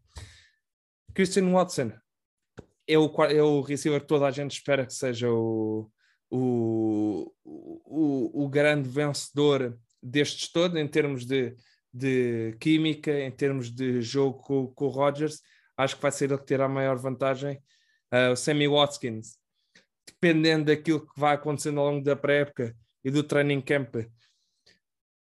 Christian 1.15 1.53
Watson 1.53 1.93
é 2.87 2.99
o, 2.99 3.07
é 3.25 3.43
o 3.43 3.61
receiver 3.61 4.01
que 4.01 4.09
toda 4.09 4.27
a 4.27 4.31
gente 4.33 4.51
espera 4.51 4.85
que 4.85 4.93
seja 4.93 5.31
o, 5.31 5.89
o, 6.29 7.33
o, 7.45 8.45
o 8.45 8.49
grande 8.49 8.89
vencedor 8.89 9.79
destes 10.03 10.51
todos, 10.51 10.77
em 10.77 10.89
termos 10.89 11.25
de, 11.25 11.55
de 11.95 12.57
química, 12.59 13.21
em 13.21 13.31
termos 13.31 13.71
de 13.71 14.03
jogo 14.03 14.39
com, 14.43 14.67
com 14.67 14.87
o 14.87 14.91
Rodgers. 14.91 15.41
Acho 15.77 15.95
que 15.95 16.03
vai 16.03 16.11
ser 16.11 16.25
ele 16.25 16.39
que 16.39 16.47
terá 16.47 16.65
a 16.65 16.69
maior 16.69 16.97
vantagem. 16.97 17.63
Uh, 18.13 18.33
o 18.33 18.37
Sammy 18.37 18.67
Watkins 18.67 19.38
dependendo 20.11 20.67
daquilo 20.67 21.01
que 21.01 21.21
vai 21.21 21.35
acontecendo 21.35 21.81
ao 21.81 21.87
longo 21.87 22.05
da 22.05 22.17
pré-época 22.17 22.75
e 23.05 23.11
do 23.11 23.23
training 23.23 23.61
camp, 23.61 23.97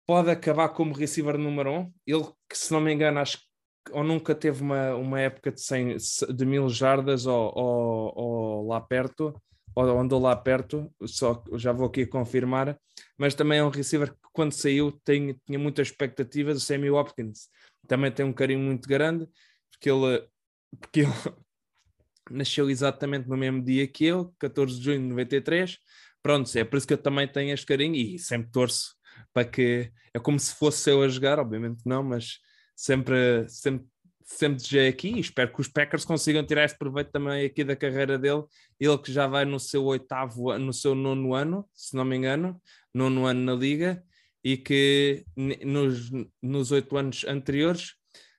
pode 0.06 0.30
acabar 0.30 0.68
como 0.70 0.94
receiver 0.94 1.38
número 1.38 1.70
um. 1.70 1.92
Ele, 2.06 2.24
que 2.48 2.58
se 2.58 2.72
não 2.72 2.80
me 2.80 2.92
engano, 2.92 3.20
acho 3.20 3.38
que 3.38 3.44
ou 3.92 4.02
nunca 4.02 4.34
teve 4.34 4.62
uma, 4.62 4.94
uma 4.94 5.20
época 5.20 5.52
de, 5.52 5.60
100, 5.60 5.96
de 6.34 6.46
mil 6.46 6.68
jardas 6.70 7.26
ou, 7.26 7.52
ou, 7.54 8.12
ou, 8.16 8.66
lá 8.66 8.80
perto, 8.80 9.34
ou 9.74 9.98
andou 9.98 10.20
lá 10.20 10.34
perto, 10.34 10.90
só 11.04 11.42
já 11.54 11.72
vou 11.72 11.88
aqui 11.88 12.06
confirmar, 12.06 12.78
mas 13.18 13.34
também 13.34 13.58
é 13.58 13.64
um 13.64 13.68
receiver 13.68 14.10
que 14.10 14.18
quando 14.32 14.52
saiu 14.52 14.92
tem, 15.04 15.38
tinha 15.44 15.58
muitas 15.58 15.88
expectativas, 15.88 16.56
o 16.56 16.60
Sammy 16.60 16.90
Hopkins 16.90 17.48
também 17.86 18.10
tem 18.10 18.24
um 18.24 18.32
carinho 18.32 18.60
muito 18.60 18.88
grande, 18.88 19.28
porque 19.70 19.90
ele, 19.90 20.26
porque 20.80 21.00
ele 21.00 21.12
nasceu 22.30 22.70
exatamente 22.70 23.28
no 23.28 23.36
mesmo 23.36 23.62
dia 23.62 23.86
que 23.86 24.04
eu, 24.04 24.34
14 24.38 24.78
de 24.78 24.84
junho 24.84 25.00
de 25.00 25.06
93. 25.08 25.78
Pronto, 26.22 26.50
é 26.56 26.64
por 26.64 26.76
isso 26.76 26.86
que 26.86 26.94
eu 26.94 26.98
também 26.98 27.28
tenho 27.28 27.52
este 27.52 27.66
carinho 27.66 27.94
e 27.94 28.18
sempre 28.18 28.50
torço 28.50 28.94
para 29.32 29.44
que 29.44 29.90
é 30.12 30.18
como 30.18 30.38
se 30.38 30.54
fosse 30.54 30.90
eu 30.90 31.02
a 31.02 31.08
jogar, 31.08 31.38
obviamente 31.38 31.82
não, 31.84 32.02
mas 32.02 32.38
sempre, 32.74 33.48
sempre, 33.48 33.86
sempre 34.24 34.56
desejei 34.56 34.88
aqui 34.88 35.08
e 35.08 35.20
espero 35.20 35.52
que 35.52 35.60
os 35.60 35.68
Packers 35.68 36.04
consigam 36.04 36.44
tirar 36.46 36.64
esse 36.64 36.78
proveito 36.78 37.10
também 37.10 37.44
aqui 37.44 37.64
da 37.64 37.76
carreira 37.76 38.18
dele. 38.18 38.44
Ele 38.78 38.98
que 38.98 39.12
já 39.12 39.26
vai 39.26 39.44
no 39.44 39.60
seu 39.60 39.84
oitavo, 39.84 40.56
no 40.58 40.72
seu 40.72 40.94
nono 40.94 41.34
ano, 41.34 41.68
se 41.74 41.94
não 41.96 42.04
me 42.04 42.16
engano, 42.16 42.60
nono 42.94 43.26
ano 43.26 43.40
na 43.40 43.54
liga, 43.54 44.02
e 44.42 44.56
que 44.56 45.24
nos, 45.36 46.10
nos 46.42 46.70
oito 46.70 46.96
anos 46.96 47.24
anteriores 47.24 47.94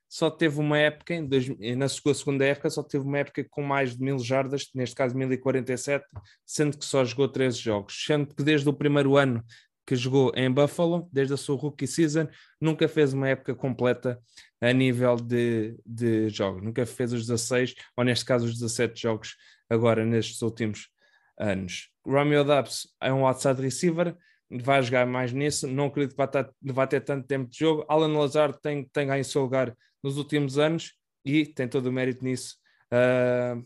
só 0.07 0.29
teve 0.29 0.59
uma 0.59 0.77
época, 0.77 1.13
em 1.13 1.25
dois, 1.25 1.47
na 1.75 1.89
sua 1.89 2.13
segunda 2.13 2.45
época, 2.45 2.69
só 2.69 2.83
teve 2.83 3.03
uma 3.03 3.17
época 3.17 3.45
com 3.49 3.61
mais 3.61 3.97
de 3.97 4.03
mil 4.03 4.19
jardas, 4.19 4.69
neste 4.73 4.95
caso 4.95 5.17
1047, 5.17 6.05
sendo 6.45 6.77
que 6.77 6.85
só 6.85 7.03
jogou 7.03 7.27
13 7.27 7.57
jogos. 7.57 8.03
Sendo 8.05 8.33
que 8.33 8.43
desde 8.43 8.67
o 8.69 8.73
primeiro 8.73 9.17
ano 9.17 9.43
que 9.85 9.95
jogou 9.95 10.31
em 10.35 10.51
Buffalo, 10.51 11.07
desde 11.11 11.33
a 11.33 11.37
sua 11.37 11.55
rookie 11.55 11.85
season, 11.85 12.27
nunca 12.59 12.87
fez 12.87 13.13
uma 13.13 13.29
época 13.29 13.53
completa 13.53 14.19
a 14.59 14.73
nível 14.73 15.15
de, 15.15 15.77
de 15.85 16.29
jogos. 16.29 16.63
Nunca 16.63 16.85
fez 16.85 17.13
os 17.13 17.27
16, 17.27 17.75
ou 17.95 18.03
neste 18.03 18.25
caso 18.25 18.45
os 18.45 18.53
17 18.53 18.99
jogos, 18.99 19.35
agora 19.69 20.05
nestes 20.05 20.41
últimos 20.41 20.89
anos. 21.37 21.89
Romeo 22.05 22.43
Dubs 22.43 22.87
é 23.01 23.13
um 23.13 23.25
outside 23.27 23.61
receiver, 23.61 24.15
vai 24.49 24.81
jogar 24.81 25.05
mais 25.05 25.33
nisso, 25.33 25.67
não 25.67 25.87
acredito 25.87 26.15
que 26.15 26.71
vai 26.73 26.87
ter 26.87 27.01
tanto 27.01 27.27
tempo 27.27 27.49
de 27.49 27.57
jogo. 27.57 27.85
Alan 27.87 28.17
Lazar 28.17 28.53
tem, 28.53 28.87
tem 28.91 29.07
ganho 29.07 29.25
seu 29.25 29.41
lugar 29.41 29.75
nos 30.05 30.17
últimos 30.17 30.59
anos 30.59 30.93
e 31.25 31.47
tem 31.47 31.67
todo 31.67 31.87
o 31.87 31.91
mérito 31.91 32.23
nisso. 32.23 32.57
Uh, 32.93 33.65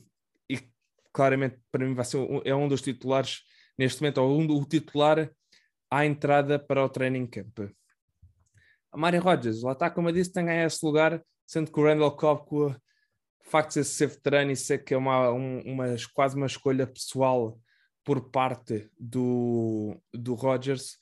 e 0.49 0.57
claramente 1.11 1.59
para 1.69 1.85
mim 1.85 1.93
vai 1.93 2.05
ser 2.05 2.15
um, 2.15 2.41
é 2.45 2.55
um 2.55 2.65
dos 2.65 2.81
titulares 2.81 3.41
neste 3.77 4.01
momento, 4.01 4.19
ou 4.19 4.39
um, 4.39 4.45
o 4.49 4.65
titular 4.65 5.29
à 5.91 6.05
entrada 6.05 6.57
para 6.57 6.81
o 6.81 6.87
training 6.87 7.27
camp. 7.27 7.59
A 8.89 8.97
Mari 8.97 9.17
Rodgers, 9.17 9.61
lá 9.61 9.73
está, 9.73 9.89
como 9.89 10.07
eu 10.07 10.13
disse, 10.13 10.31
tem 10.31 10.45
ganho 10.45 10.65
esse 10.65 10.83
lugar, 10.85 11.21
sendo 11.45 11.69
que 11.69 11.79
o 11.79 11.83
Randall 11.83 12.15
Cobb, 12.15 12.45
com 12.45 12.67
o 12.67 12.75
facto 13.41 13.73
de 13.73 13.83
ser 13.83 14.07
veterano 14.07 14.51
e 14.51 14.55
ser 14.55 14.79
que 14.79 14.93
é 14.93 14.97
uma, 14.97 15.29
um, 15.31 15.59
uma, 15.61 15.85
quase 16.13 16.37
uma 16.37 16.45
escolha 16.45 16.87
pessoal 16.87 17.59
por 18.05 18.29
parte 18.31 18.89
do, 18.97 20.01
do 20.13 20.35
Rodgers, 20.35 20.97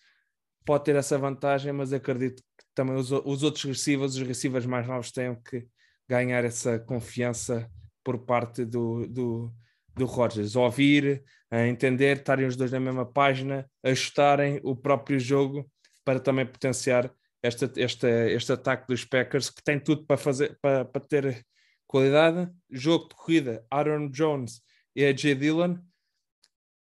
pode 0.66 0.84
ter 0.84 0.96
essa 0.96 1.18
vantagem, 1.18 1.72
mas 1.72 1.94
acredito 1.94 2.42
também 2.78 2.96
os, 2.96 3.12
os 3.12 3.42
outros 3.42 3.64
receivers, 3.64 4.14
os 4.16 4.22
receivers 4.22 4.68
mais 4.68 4.86
novos, 4.86 5.12
têm 5.12 5.34
que 5.34 5.68
ganhar 6.08 6.46
essa 6.46 6.78
confiança 6.78 7.68
por 8.04 8.20
parte 8.20 8.64
do, 8.64 9.08
do, 9.08 9.52
do 9.96 10.06
Rogers. 10.06 10.56
Ouvir, 10.56 11.24
entender, 11.52 12.18
estarem 12.18 12.46
os 12.46 12.56
dois 12.56 12.72
na 12.72 12.80
mesma 12.80 13.04
página, 13.04 13.68
ajustarem 13.82 14.62
o 14.64 14.76
próprio 14.76 15.20
jogo 15.20 15.68
para 16.06 16.20
também 16.20 16.46
potenciar 16.46 17.12
esta, 17.42 17.72
esta, 17.78 18.08
este 18.30 18.52
ataque 18.52 18.88
dos 18.88 19.04
Packers, 19.04 19.50
que 19.50 19.64
tem 19.64 19.80
tudo 19.80 20.06
para, 20.06 20.16
fazer, 20.16 20.56
para, 20.62 20.86
para 20.86 21.02
ter 21.02 21.44
qualidade. 21.88 22.48
Jogo 22.70 23.10
de 23.10 23.16
corrida, 23.16 23.66
Aaron 23.72 24.08
Jones 24.12 24.62
e 24.96 25.04
AJ 25.04 25.34
Dillon. 25.34 25.80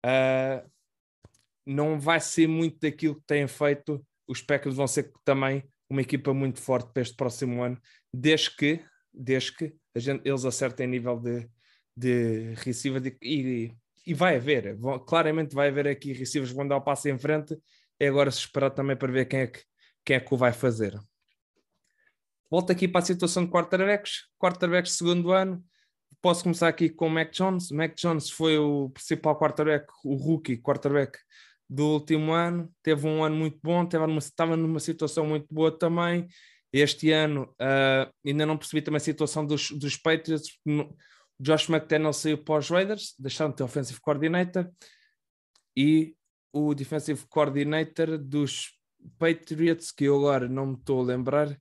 Uh, 0.06 0.70
não 1.66 1.98
vai 1.98 2.20
ser 2.20 2.48
muito 2.48 2.82
daquilo 2.82 3.16
que 3.16 3.26
têm 3.26 3.48
feito. 3.48 4.06
Os 4.28 4.42
Packers 4.42 4.76
vão 4.76 4.88
ser 4.88 5.14
também 5.24 5.64
uma 5.90 6.02
equipa 6.02 6.34
muito 6.34 6.60
forte 6.62 6.92
para 6.92 7.02
este 7.02 7.16
próximo 7.16 7.62
ano, 7.64 7.80
desde 8.14 8.56
que, 8.56 8.84
desde 9.14 9.56
que 9.56 9.76
gente, 9.96 10.28
eles 10.28 10.46
acertem 10.46 10.88
nível 10.88 11.20
de, 11.20 11.48
de 11.96 12.54
receiver 12.56 13.02
de, 13.02 13.18
e, 13.22 13.72
e 14.06 14.14
vai 14.14 14.36
haver, 14.36 14.76
vão, 14.76 15.00
claramente 15.00 15.56
vai 15.56 15.70
haver 15.70 15.88
aqui 15.88 16.14
receivers 16.14 16.52
que 16.52 16.58
vão 16.58 16.68
dar 16.68 16.78
o 16.78 16.82
passo 16.82 17.10
em 17.10 17.18
frente. 17.18 17.58
É 18.00 18.08
agora 18.08 18.30
se 18.30 18.40
esperar 18.40 18.72
também 18.72 18.96
para 18.96 19.12
ver 19.12 19.26
quem 19.26 19.42
é 19.42 19.48
que, 19.48 19.64
quem 20.04 20.16
é 20.18 20.20
que 20.20 20.34
o 20.34 20.38
vai 20.38 20.52
fazer. 20.52 21.00
Volto 22.52 22.72
aqui 22.72 22.88
para 22.88 23.00
a 23.00 23.06
situação 23.06 23.46
de 23.46 23.52
quarterbacks, 23.52 24.26
quarterbacks 24.38 24.94
segundo 24.94 25.32
ano. 25.32 25.64
Posso 26.22 26.44
começar 26.44 26.68
aqui 26.68 26.90
com 26.90 27.08
o 27.08 27.10
Mac 27.10 27.32
Jones. 27.32 27.72
Mac 27.72 27.96
Jones 27.96 28.30
foi 28.30 28.58
o 28.58 28.90
principal 28.90 29.38
quarterback, 29.40 29.86
o 30.04 30.16
rookie 30.16 30.58
quarterback 30.58 31.18
do 31.70 31.94
último 31.94 32.32
ano, 32.34 32.72
teve 32.84 33.08
um 33.08 33.24
ano 33.24 33.36
muito 33.36 33.60
bom, 33.64 33.86
teve 33.86 34.06
numa, 34.06 34.20
estava 34.20 34.56
numa 34.56 34.80
situação 34.80 35.26
muito 35.26 35.48
boa 35.54 35.72
também. 35.72 36.28
Este 36.72 37.12
ano 37.12 37.54
uh, 37.54 38.12
ainda 38.26 38.46
não 38.46 38.58
percebi 38.58 38.82
também 38.82 38.98
a 38.98 39.00
situação 39.00 39.46
dos, 39.46 39.72
dos 39.72 39.98
Patriots. 39.98 40.60
Josh 41.40 41.70
McDaniel 41.70 42.14
saiu 42.14 42.38
para 42.38 42.60
os 42.60 42.70
Raiders, 42.70 43.16
deixaram 43.18 43.52
de 43.52 43.58
ter 43.58 43.64
offensive 43.64 44.00
coordinator 44.00 44.70
e 45.76 46.16
o 46.54 46.74
defensive 46.74 47.26
coordinator 47.28 48.18
dos 48.18 48.72
Patriots, 49.18 49.92
que 49.92 50.06
eu 50.06 50.16
agora 50.16 50.48
não 50.48 50.68
me 50.68 50.74
estou 50.76 51.02
a 51.02 51.06
lembrar, 51.06 51.60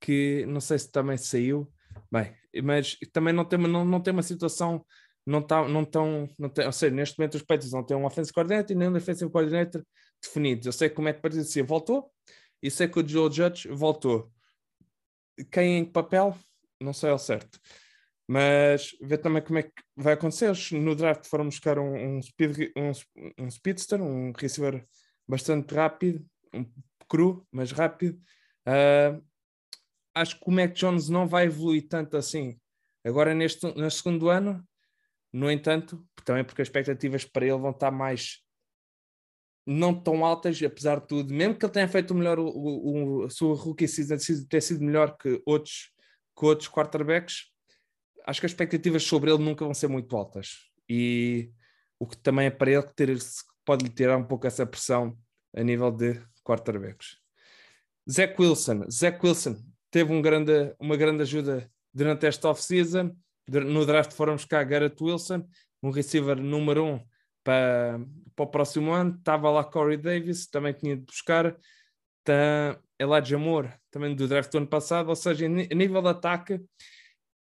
que 0.00 0.46
não 0.46 0.60
sei 0.60 0.78
se 0.78 0.90
também 0.90 1.16
saiu, 1.16 1.70
bem, 2.10 2.34
mas 2.62 2.96
também 3.12 3.34
não 3.34 3.44
tem, 3.44 3.58
não, 3.58 3.84
não 3.84 4.00
tem 4.00 4.12
uma 4.12 4.22
situação 4.22 4.84
não 5.30 5.40
estão, 5.40 5.68
não 5.68 5.82
estão, 5.82 6.28
não 6.38 6.48
tem, 6.48 6.66
ou 6.66 6.72
seja, 6.72 6.94
neste 6.94 7.18
momento 7.18 7.36
os 7.36 7.42
Patriots 7.42 7.72
não 7.72 7.84
têm 7.84 7.96
um 7.96 8.04
offensive 8.04 8.34
coordinator 8.34 8.72
e 8.72 8.78
nem 8.78 8.88
um 8.88 8.92
defensive 8.92 9.30
coordinator 9.30 9.82
definidos. 10.20 10.66
Eu 10.66 10.72
sei 10.72 10.90
que 10.90 10.98
o 10.98 11.02
Matt 11.02 11.20
Patricia 11.20 11.64
voltou 11.64 12.10
e 12.62 12.70
sei 12.70 12.88
que 12.88 12.98
o 12.98 13.08
Joe 13.08 13.32
Judge 13.32 13.68
voltou. 13.68 14.30
Quem 15.50 15.78
em 15.78 15.84
papel, 15.84 16.36
não 16.80 16.92
sei 16.92 17.10
ao 17.10 17.18
certo. 17.18 17.60
Mas 18.28 18.90
ver 19.00 19.18
também 19.18 19.42
como 19.42 19.58
é 19.58 19.62
que 19.62 19.72
vai 19.96 20.14
acontecer. 20.14 20.52
No 20.72 20.94
draft 20.94 21.26
foram 21.26 21.46
buscar 21.46 21.78
um, 21.78 22.18
um, 22.18 22.22
speed, 22.22 22.72
um, 22.76 23.44
um 23.44 23.50
speedster, 23.50 24.02
um 24.02 24.32
receiver 24.32 24.86
bastante 25.26 25.74
rápido, 25.74 26.24
um 26.52 26.64
cru, 27.08 27.46
mas 27.50 27.72
rápido. 27.72 28.20
Uh, 28.66 29.24
acho 30.14 30.38
que 30.38 30.48
o 30.48 30.52
Mac 30.52 30.72
Jones 30.72 31.08
não 31.08 31.26
vai 31.26 31.46
evoluir 31.46 31.88
tanto 31.88 32.16
assim. 32.16 32.58
Agora, 33.04 33.34
neste, 33.34 33.66
neste 33.76 34.02
segundo 34.02 34.28
ano, 34.28 34.64
no 35.32 35.50
entanto, 35.50 36.04
também 36.24 36.44
porque 36.44 36.62
as 36.62 36.68
expectativas 36.68 37.24
para 37.24 37.46
ele 37.46 37.58
vão 37.58 37.70
estar 37.70 37.90
mais 37.90 38.42
não 39.66 39.94
tão 39.94 40.24
altas, 40.24 40.60
apesar 40.62 41.00
de 41.00 41.06
tudo, 41.06 41.32
mesmo 41.32 41.54
que 41.54 41.64
ele 41.64 41.72
tenha 41.72 41.88
feito 41.88 42.14
melhor, 42.14 42.38
o, 42.38 42.48
o, 42.48 43.24
a 43.24 43.30
sua 43.30 43.54
rookie 43.54 43.86
season 43.86 44.16
ter 44.48 44.60
sido 44.60 44.82
melhor 44.82 45.16
que 45.16 45.40
outros, 45.46 45.92
que 46.36 46.44
outros 46.44 46.68
quarterbacks, 46.68 47.44
acho 48.26 48.40
que 48.40 48.46
as 48.46 48.52
expectativas 48.52 49.04
sobre 49.04 49.30
ele 49.30 49.42
nunca 49.42 49.64
vão 49.64 49.74
ser 49.74 49.88
muito 49.88 50.16
altas. 50.16 50.70
E 50.88 51.52
o 51.98 52.06
que 52.06 52.16
também 52.16 52.46
é 52.46 52.50
para 52.50 52.70
ele 52.70 52.82
ter, 52.94 53.16
pode 53.64 53.84
lhe 53.84 53.90
tirar 53.90 54.16
um 54.16 54.24
pouco 54.24 54.46
essa 54.46 54.66
pressão 54.66 55.16
a 55.54 55.62
nível 55.62 55.90
de 55.90 56.20
quarterbacks. 56.42 57.18
Zach 58.10 58.34
Wilson. 58.40 58.90
Zach 58.90 59.24
Wilson 59.24 59.56
teve 59.90 60.12
um 60.12 60.22
grande, 60.22 60.74
uma 60.80 60.96
grande 60.96 61.22
ajuda 61.22 61.70
durante 61.92 62.26
esta 62.26 62.48
off-season 62.48 63.14
no 63.50 63.84
draft 63.84 64.12
foram 64.12 64.34
buscar 64.34 64.64
Garrett 64.64 65.02
Wilson, 65.02 65.46
um 65.82 65.90
receiver 65.90 66.36
número 66.36 66.84
um 66.84 67.06
para, 67.42 68.00
para 68.36 68.44
o 68.44 68.48
próximo 68.48 68.92
ano. 68.92 69.16
Estava 69.16 69.50
lá 69.50 69.64
Corey 69.64 69.96
Davis, 69.96 70.46
também 70.46 70.72
tinha 70.72 70.96
de 70.96 71.04
buscar. 71.04 71.56
Tá, 72.22 72.78
Elijah 72.98 73.38
Moore, 73.38 73.72
também 73.90 74.14
do 74.14 74.28
draft 74.28 74.52
do 74.52 74.58
ano 74.58 74.66
passado. 74.66 75.08
Ou 75.08 75.16
seja, 75.16 75.46
a 75.46 75.48
nível 75.48 76.02
de 76.02 76.08
ataque, 76.08 76.60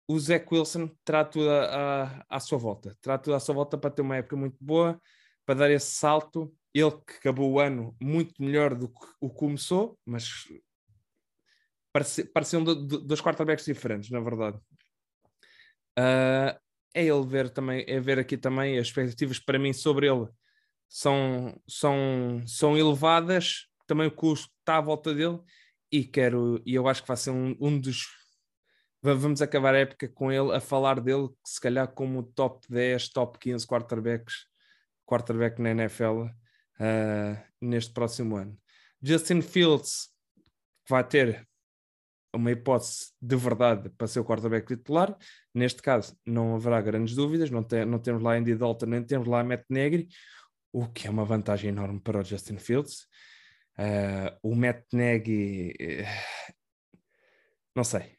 o 0.07 0.19
Zach 0.19 0.45
Wilson 0.51 0.89
terá 1.03 1.25
tudo 1.25 1.49
à, 1.49 2.23
à 2.29 2.39
sua 2.39 2.57
volta. 2.57 2.95
Terá 3.01 3.17
tudo 3.17 3.35
à 3.35 3.39
sua 3.39 3.55
volta 3.55 3.77
para 3.77 3.89
ter 3.89 4.01
uma 4.01 4.17
época 4.17 4.35
muito 4.35 4.57
boa, 4.61 5.01
para 5.45 5.55
dar 5.55 5.71
esse 5.71 5.91
salto. 5.91 6.53
Ele 6.73 6.91
que 6.91 7.13
acabou 7.19 7.51
o 7.51 7.59
ano 7.59 7.95
muito 7.99 8.41
melhor 8.41 8.75
do 8.75 8.87
que 8.87 9.07
o 9.19 9.29
começou, 9.29 9.97
mas 10.05 10.47
pareciam 12.33 12.63
dois 12.63 13.19
quarterbacks 13.19 13.65
diferentes, 13.65 14.11
na 14.11 14.19
verdade. 14.19 14.59
Uh, 15.97 16.57
é 16.93 17.05
ele 17.05 17.25
ver 17.25 17.49
também, 17.49 17.83
é 17.87 17.99
ver 17.99 18.19
aqui 18.19 18.37
também 18.37 18.77
as 18.77 18.87
expectativas 18.87 19.39
para 19.39 19.59
mim 19.59 19.73
sobre 19.73 20.07
ele 20.07 20.27
são, 20.87 21.59
são, 21.67 22.43
são 22.45 22.77
elevadas, 22.77 23.67
também 23.85 24.07
o 24.07 24.11
custo 24.11 24.49
está 24.59 24.77
à 24.77 24.81
volta 24.81 25.13
dele 25.13 25.39
e 25.91 26.03
quero, 26.03 26.61
e 26.65 26.75
eu 26.75 26.87
acho 26.87 27.01
que 27.01 27.07
vai 27.07 27.17
ser 27.17 27.31
um, 27.31 27.55
um 27.59 27.79
dos 27.79 28.05
vamos 29.01 29.41
acabar 29.41 29.73
a 29.73 29.79
época 29.79 30.09
com 30.09 30.31
ele 30.31 30.53
a 30.53 30.59
falar 30.59 30.99
dele, 30.99 31.29
se 31.45 31.61
calhar 31.61 31.87
como 31.87 32.23
top 32.23 32.65
10, 32.69 33.09
top 33.09 33.39
15 33.39 33.65
quarterbacks, 33.65 34.45
quarterback 35.05 35.61
na 35.61 35.71
NFL 35.71 36.23
uh, 36.23 36.31
ah, 36.79 37.43
neste 37.61 37.93
próximo 37.93 38.35
ano. 38.35 38.57
Justin 39.01 39.41
Fields 39.41 40.09
vai 40.89 41.03
ter 41.03 41.47
uma 42.37 42.51
hipótese 42.51 43.11
de 43.21 43.35
verdade 43.35 43.89
para 43.89 44.07
ser 44.07 44.19
o 44.19 44.25
quarterback 44.25 44.67
titular. 44.67 45.15
Neste 45.53 45.81
caso, 45.81 46.17
não 46.25 46.55
haverá 46.55 46.81
grandes 46.81 47.15
dúvidas, 47.15 47.49
não, 47.49 47.63
tem, 47.63 47.85
não 47.85 47.99
temos 47.99 48.21
lá 48.21 48.35
Andy 48.35 48.55
Dalton, 48.55 48.85
nem 48.85 49.03
temos 49.03 49.27
lá 49.27 49.43
Matt 49.43 49.63
Negri, 49.69 50.07
o 50.71 50.87
que 50.87 51.07
é 51.07 51.09
uma 51.09 51.25
vantagem 51.25 51.69
enorme 51.69 51.99
para 51.99 52.19
o 52.19 52.23
Justin 52.23 52.57
Fields. 52.57 53.07
Uh, 53.77 54.37
o 54.41 54.55
Matt 54.55 54.83
Nagy, 54.93 55.73
uh, 55.79 56.05
não 57.75 57.83
sei. 57.83 58.15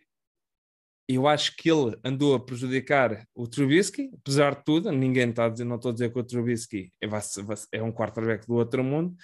Eu 1.08 1.26
acho 1.26 1.56
que 1.56 1.70
ele 1.70 1.98
andou 2.04 2.34
a 2.34 2.44
prejudicar 2.44 3.26
o 3.34 3.48
Trubisky, 3.48 4.10
apesar 4.20 4.56
de 4.56 4.64
tudo, 4.64 4.92
ninguém 4.92 5.30
está 5.30 5.46
a 5.46 5.48
dizer, 5.48 5.64
não 5.64 5.76
estou 5.76 5.90
a 5.90 5.94
dizer 5.94 6.12
que 6.12 6.18
o 6.18 6.24
Trubisky 6.24 6.92
é, 7.02 7.08
é 7.72 7.82
um 7.82 7.90
quarterback 7.90 8.46
do 8.46 8.54
outro 8.54 8.84
mundo, 8.84 9.16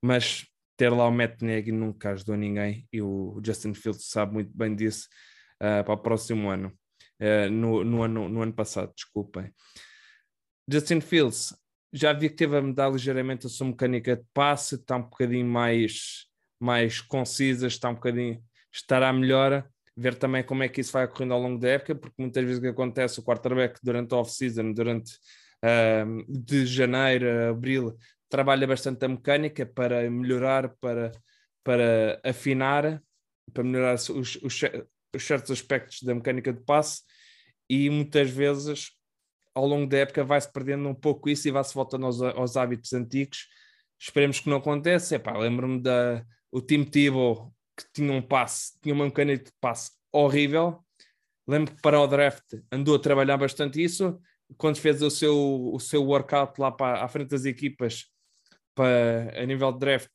mas 0.00 0.46
ter 0.76 0.90
lá 0.90 1.06
o 1.06 1.10
Matt 1.10 1.40
Nagy 1.40 1.72
nunca 1.72 2.10
ajudou 2.10 2.36
ninguém 2.36 2.86
e 2.92 3.00
o 3.00 3.40
Justin 3.44 3.74
Fields 3.74 4.08
sabe 4.08 4.34
muito 4.34 4.56
bem 4.56 4.74
disso 4.74 5.08
uh, 5.56 5.84
para 5.84 5.94
o 5.94 5.98
próximo 5.98 6.48
ano, 6.50 6.72
uh, 7.20 7.50
no, 7.50 7.84
no, 7.84 8.02
ano, 8.02 8.28
no 8.28 8.42
ano 8.42 8.52
passado, 8.52 8.92
desculpem. 8.94 9.52
Justin 10.68 11.00
Fields 11.00 11.54
já 11.94 12.12
vi 12.12 12.28
que 12.28 12.34
teve 12.34 12.56
a 12.56 12.62
mudar 12.62 12.90
ligeiramente 12.90 13.46
a 13.46 13.48
sua 13.48 13.68
mecânica 13.68 14.16
de 14.16 14.24
passe, 14.34 14.74
está 14.74 14.96
um 14.96 15.02
bocadinho 15.02 15.46
mais, 15.46 16.26
mais 16.58 17.00
concisa, 17.00 17.68
está 17.68 17.88
um 17.88 17.94
bocadinho, 17.94 18.42
estará 18.72 19.12
melhor. 19.12 19.64
Ver 19.96 20.16
também 20.16 20.42
como 20.42 20.64
é 20.64 20.68
que 20.68 20.80
isso 20.80 20.90
vai 20.90 21.04
ocorrendo 21.04 21.34
ao 21.34 21.40
longo 21.40 21.56
da 21.56 21.68
época, 21.68 21.94
porque 21.94 22.20
muitas 22.20 22.42
vezes 22.42 22.58
o 22.58 22.62
que 22.62 22.66
acontece, 22.66 23.20
o 23.20 23.22
quarterback 23.22 23.78
durante 23.80 24.12
a 24.12 24.16
off-season, 24.16 24.72
durante 24.72 25.12
uh, 25.64 26.24
de 26.28 26.66
janeiro 26.66 27.28
a 27.30 27.50
abril, 27.50 27.96
trabalha 28.28 28.66
bastante 28.66 29.04
a 29.04 29.08
mecânica 29.08 29.64
para 29.66 30.10
melhorar, 30.10 30.74
para, 30.80 31.12
para 31.62 32.20
afinar, 32.24 33.02
para 33.52 33.64
melhorar 33.64 33.94
os, 33.94 34.08
os, 34.08 34.38
os 35.14 35.26
certos 35.26 35.50
aspectos 35.50 36.02
da 36.02 36.14
mecânica 36.14 36.52
de 36.52 36.60
passe 36.62 37.02
e 37.68 37.88
muitas 37.88 38.30
vezes 38.30 38.90
ao 39.54 39.66
longo 39.66 39.86
da 39.86 39.98
época 39.98 40.24
vai-se 40.24 40.52
perdendo 40.52 40.88
um 40.88 40.94
pouco 40.94 41.28
isso 41.28 41.46
e 41.46 41.50
vai-se 41.50 41.74
voltando 41.74 42.06
aos, 42.06 42.20
aos, 42.20 42.56
hábitos 42.56 42.92
antigos. 42.92 43.46
Esperemos 43.98 44.40
que 44.40 44.50
não 44.50 44.56
aconteça. 44.56 45.22
Lembro-me 45.38 45.80
da 45.80 46.24
o 46.50 46.60
Tim 46.60 46.84
Tebow 46.84 47.52
que 47.76 47.84
tinha 47.92 48.12
um 48.12 48.22
passe, 48.22 48.78
tinha 48.80 48.94
uma 48.94 49.04
mecânica 49.04 49.44
de 49.44 49.52
passe 49.60 49.92
horrível. 50.12 50.84
Lembro 51.46 51.74
que 51.74 51.82
para 51.82 52.00
o 52.00 52.06
draft 52.06 52.44
andou 52.70 52.96
a 52.96 52.98
trabalhar 52.98 53.36
bastante 53.36 53.82
isso. 53.82 54.20
Quando 54.56 54.76
fez 54.76 55.02
o 55.02 55.10
seu, 55.10 55.72
o 55.72 55.80
seu 55.80 56.04
workout 56.04 56.60
lá 56.60 56.70
para, 56.70 57.02
à 57.02 57.08
frente 57.08 57.30
das 57.30 57.44
equipas, 57.44 58.04
para, 58.74 59.40
a 59.40 59.46
nível 59.46 59.72
de 59.72 59.78
draft, 59.78 60.10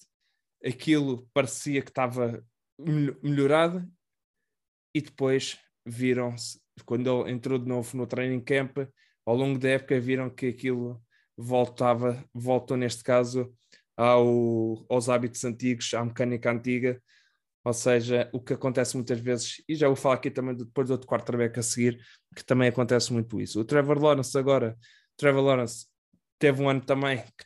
aquilo 0.64 1.28
parecia 1.34 1.82
que 1.82 1.90
estava 1.90 2.44
melhorado 3.22 3.88
e 4.94 5.02
depois 5.02 5.58
viram-se, 5.86 6.60
quando 6.86 7.24
ele 7.24 7.32
entrou 7.32 7.58
de 7.58 7.68
novo 7.68 7.96
no 7.98 8.08
training 8.08 8.42
camp, 8.42 8.78
ao 9.26 9.36
longo 9.36 9.60
da 9.60 9.70
época 9.70 10.00
viram 10.00 10.30
que 10.30 10.48
aquilo 10.48 11.02
voltava, 11.38 12.24
voltou 12.34 12.76
neste 12.76 13.04
caso 13.04 13.54
ao, 13.96 14.86
aos 14.90 15.10
hábitos 15.10 15.44
antigos, 15.44 15.94
à 15.94 16.04
mecânica 16.04 16.52
antiga, 16.52 17.02
ou 17.64 17.74
seja, 17.74 18.30
o 18.34 18.40
que 18.40 18.54
acontece 18.54 18.96
muitas 18.96 19.20
vezes, 19.20 19.62
e 19.68 19.76
já 19.76 19.88
vou 19.88 19.96
falar 19.96 20.16
aqui 20.16 20.32
também 20.32 20.56
depois 20.56 20.88
do 20.88 20.92
outro 20.92 21.08
quarterback 21.08 21.60
a 21.60 21.64
seguir, 21.64 22.02
que 22.36 22.44
também 22.44 22.70
acontece 22.70 23.12
muito 23.12 23.40
isso. 23.40 23.60
O 23.60 23.66
Trevor 23.66 24.02
Lawrence 24.02 24.38
agora, 24.38 24.78
Trevor 25.18 25.44
Lawrence 25.44 25.86
teve 26.40 26.62
um 26.62 26.70
ano 26.70 26.82
também 26.82 27.18
que 27.18 27.46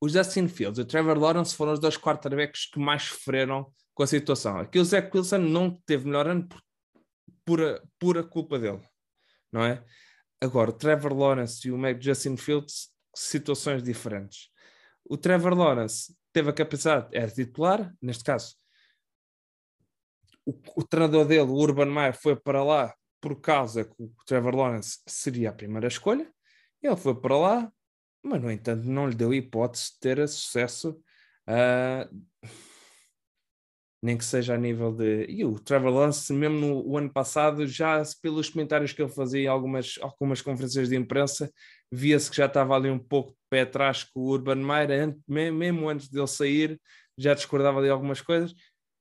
o 0.00 0.08
Justin 0.08 0.48
Fields 0.48 0.78
e 0.78 0.82
o 0.82 0.84
Trevor 0.84 1.18
Lawrence 1.18 1.54
foram 1.54 1.72
os 1.72 1.80
dois 1.80 1.96
quarterbacks 1.96 2.66
que 2.66 2.78
mais 2.78 3.02
sofreram 3.04 3.72
com 3.94 4.02
a 4.02 4.06
situação. 4.06 4.58
Aqui 4.58 4.78
o 4.78 4.84
Zach 4.84 5.10
Wilson 5.14 5.38
não 5.38 5.70
teve 5.86 6.06
melhor 6.06 6.26
ano 6.26 6.46
por 6.46 6.60
pura, 7.44 7.82
pura 7.98 8.22
culpa 8.22 8.58
dele, 8.58 8.82
não 9.50 9.64
é? 9.64 9.82
Agora, 10.40 10.70
o 10.70 10.72
Trevor 10.72 11.14
Lawrence 11.14 11.66
e 11.66 11.70
o 11.70 11.78
Mac 11.78 12.02
Justin 12.02 12.36
Fields, 12.36 12.90
situações 13.14 13.82
diferentes. 13.82 14.50
O 15.04 15.16
Trevor 15.16 15.54
Lawrence 15.54 16.14
teve 16.32 16.50
a 16.50 16.52
capacidade, 16.52 17.08
era 17.16 17.30
titular, 17.30 17.94
neste 18.02 18.22
caso. 18.22 18.54
O, 20.44 20.52
o 20.76 20.84
treinador 20.84 21.24
dele, 21.24 21.40
o 21.40 21.54
Urban 21.54 21.86
Meyer, 21.86 22.20
foi 22.20 22.36
para 22.36 22.62
lá 22.62 22.94
por 23.20 23.40
causa 23.40 23.84
que 23.84 23.94
o 24.02 24.12
Trevor 24.26 24.54
Lawrence 24.54 24.98
seria 25.06 25.50
a 25.50 25.54
primeira 25.54 25.88
escolha. 25.88 26.30
Ele 26.82 26.96
foi 26.96 27.18
para 27.18 27.36
lá, 27.36 27.72
mas 28.26 28.42
no 28.42 28.50
entanto 28.50 28.84
não 28.84 29.08
lhe 29.08 29.14
deu 29.14 29.32
hipótese 29.32 29.92
de 29.92 30.00
ter 30.00 30.28
sucesso. 30.28 31.00
Uh, 31.48 32.26
nem 34.02 34.16
que 34.16 34.24
seja 34.24 34.54
a 34.54 34.58
nível 34.58 34.92
de. 34.92 35.26
E 35.28 35.44
o 35.44 35.58
Trevor 35.58 35.90
Lance, 35.90 36.32
mesmo 36.32 36.84
no 36.84 36.96
ano 36.96 37.12
passado, 37.12 37.66
já 37.66 38.02
pelos 38.22 38.48
comentários 38.48 38.92
que 38.92 39.02
ele 39.02 39.10
fazia 39.10 39.42
em 39.42 39.46
algumas, 39.46 39.94
algumas 40.00 40.40
conferências 40.42 40.88
de 40.88 40.96
imprensa, 40.96 41.50
via-se 41.90 42.30
que 42.30 42.36
já 42.36 42.46
estava 42.46 42.74
ali 42.76 42.90
um 42.90 42.98
pouco 42.98 43.30
de 43.30 43.38
pé 43.50 43.62
atrás 43.62 44.04
com 44.04 44.20
o 44.20 44.28
Urban 44.28 44.56
Meyer, 44.56 45.16
mesmo 45.26 45.88
antes 45.88 46.08
dele 46.08 46.26
sair, 46.26 46.80
já 47.18 47.34
discordava 47.34 47.82
de 47.82 47.90
algumas 47.90 48.20
coisas. 48.20 48.54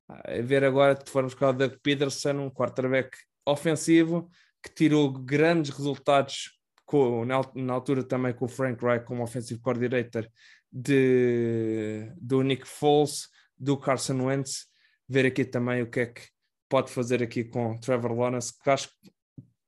A 0.08 0.42
ver 0.42 0.64
agora 0.64 0.96
que 0.96 1.10
formos 1.10 1.34
com 1.34 1.46
o 1.46 1.54
Doug 1.54 1.74
Peterson, 1.84 2.34
um 2.34 2.50
quarterback 2.50 3.16
ofensivo, 3.46 4.30
que 4.64 4.74
tirou 4.74 5.12
grandes 5.12 5.70
resultados 5.72 6.55
com, 6.86 7.26
na, 7.26 7.74
altura 7.74 8.04
também 8.04 8.34
com 8.34 8.46
o 8.46 8.50
Frank 8.50 8.84
Reich 8.84 9.06
como 9.06 9.24
offensive 9.24 9.60
coordinator 9.60 10.28
de, 10.72 12.12
do 12.18 12.42
Nick 12.44 12.68
Foles, 12.68 13.28
do 13.58 13.78
Carson 13.78 14.26
Wentz, 14.26 14.68
ver 15.08 15.26
aqui 15.26 15.44
também 15.46 15.82
o 15.82 15.90
que 15.90 16.02
é 16.02 16.06
que 16.08 16.22
pode 16.70 16.92
fazer 16.92 17.24
aqui 17.24 17.44
com 17.44 17.80
Trevor 17.80 18.14
Lawrence, 18.14 18.54
que 18.62 18.70
acho 18.70 18.90
que 18.90 19.12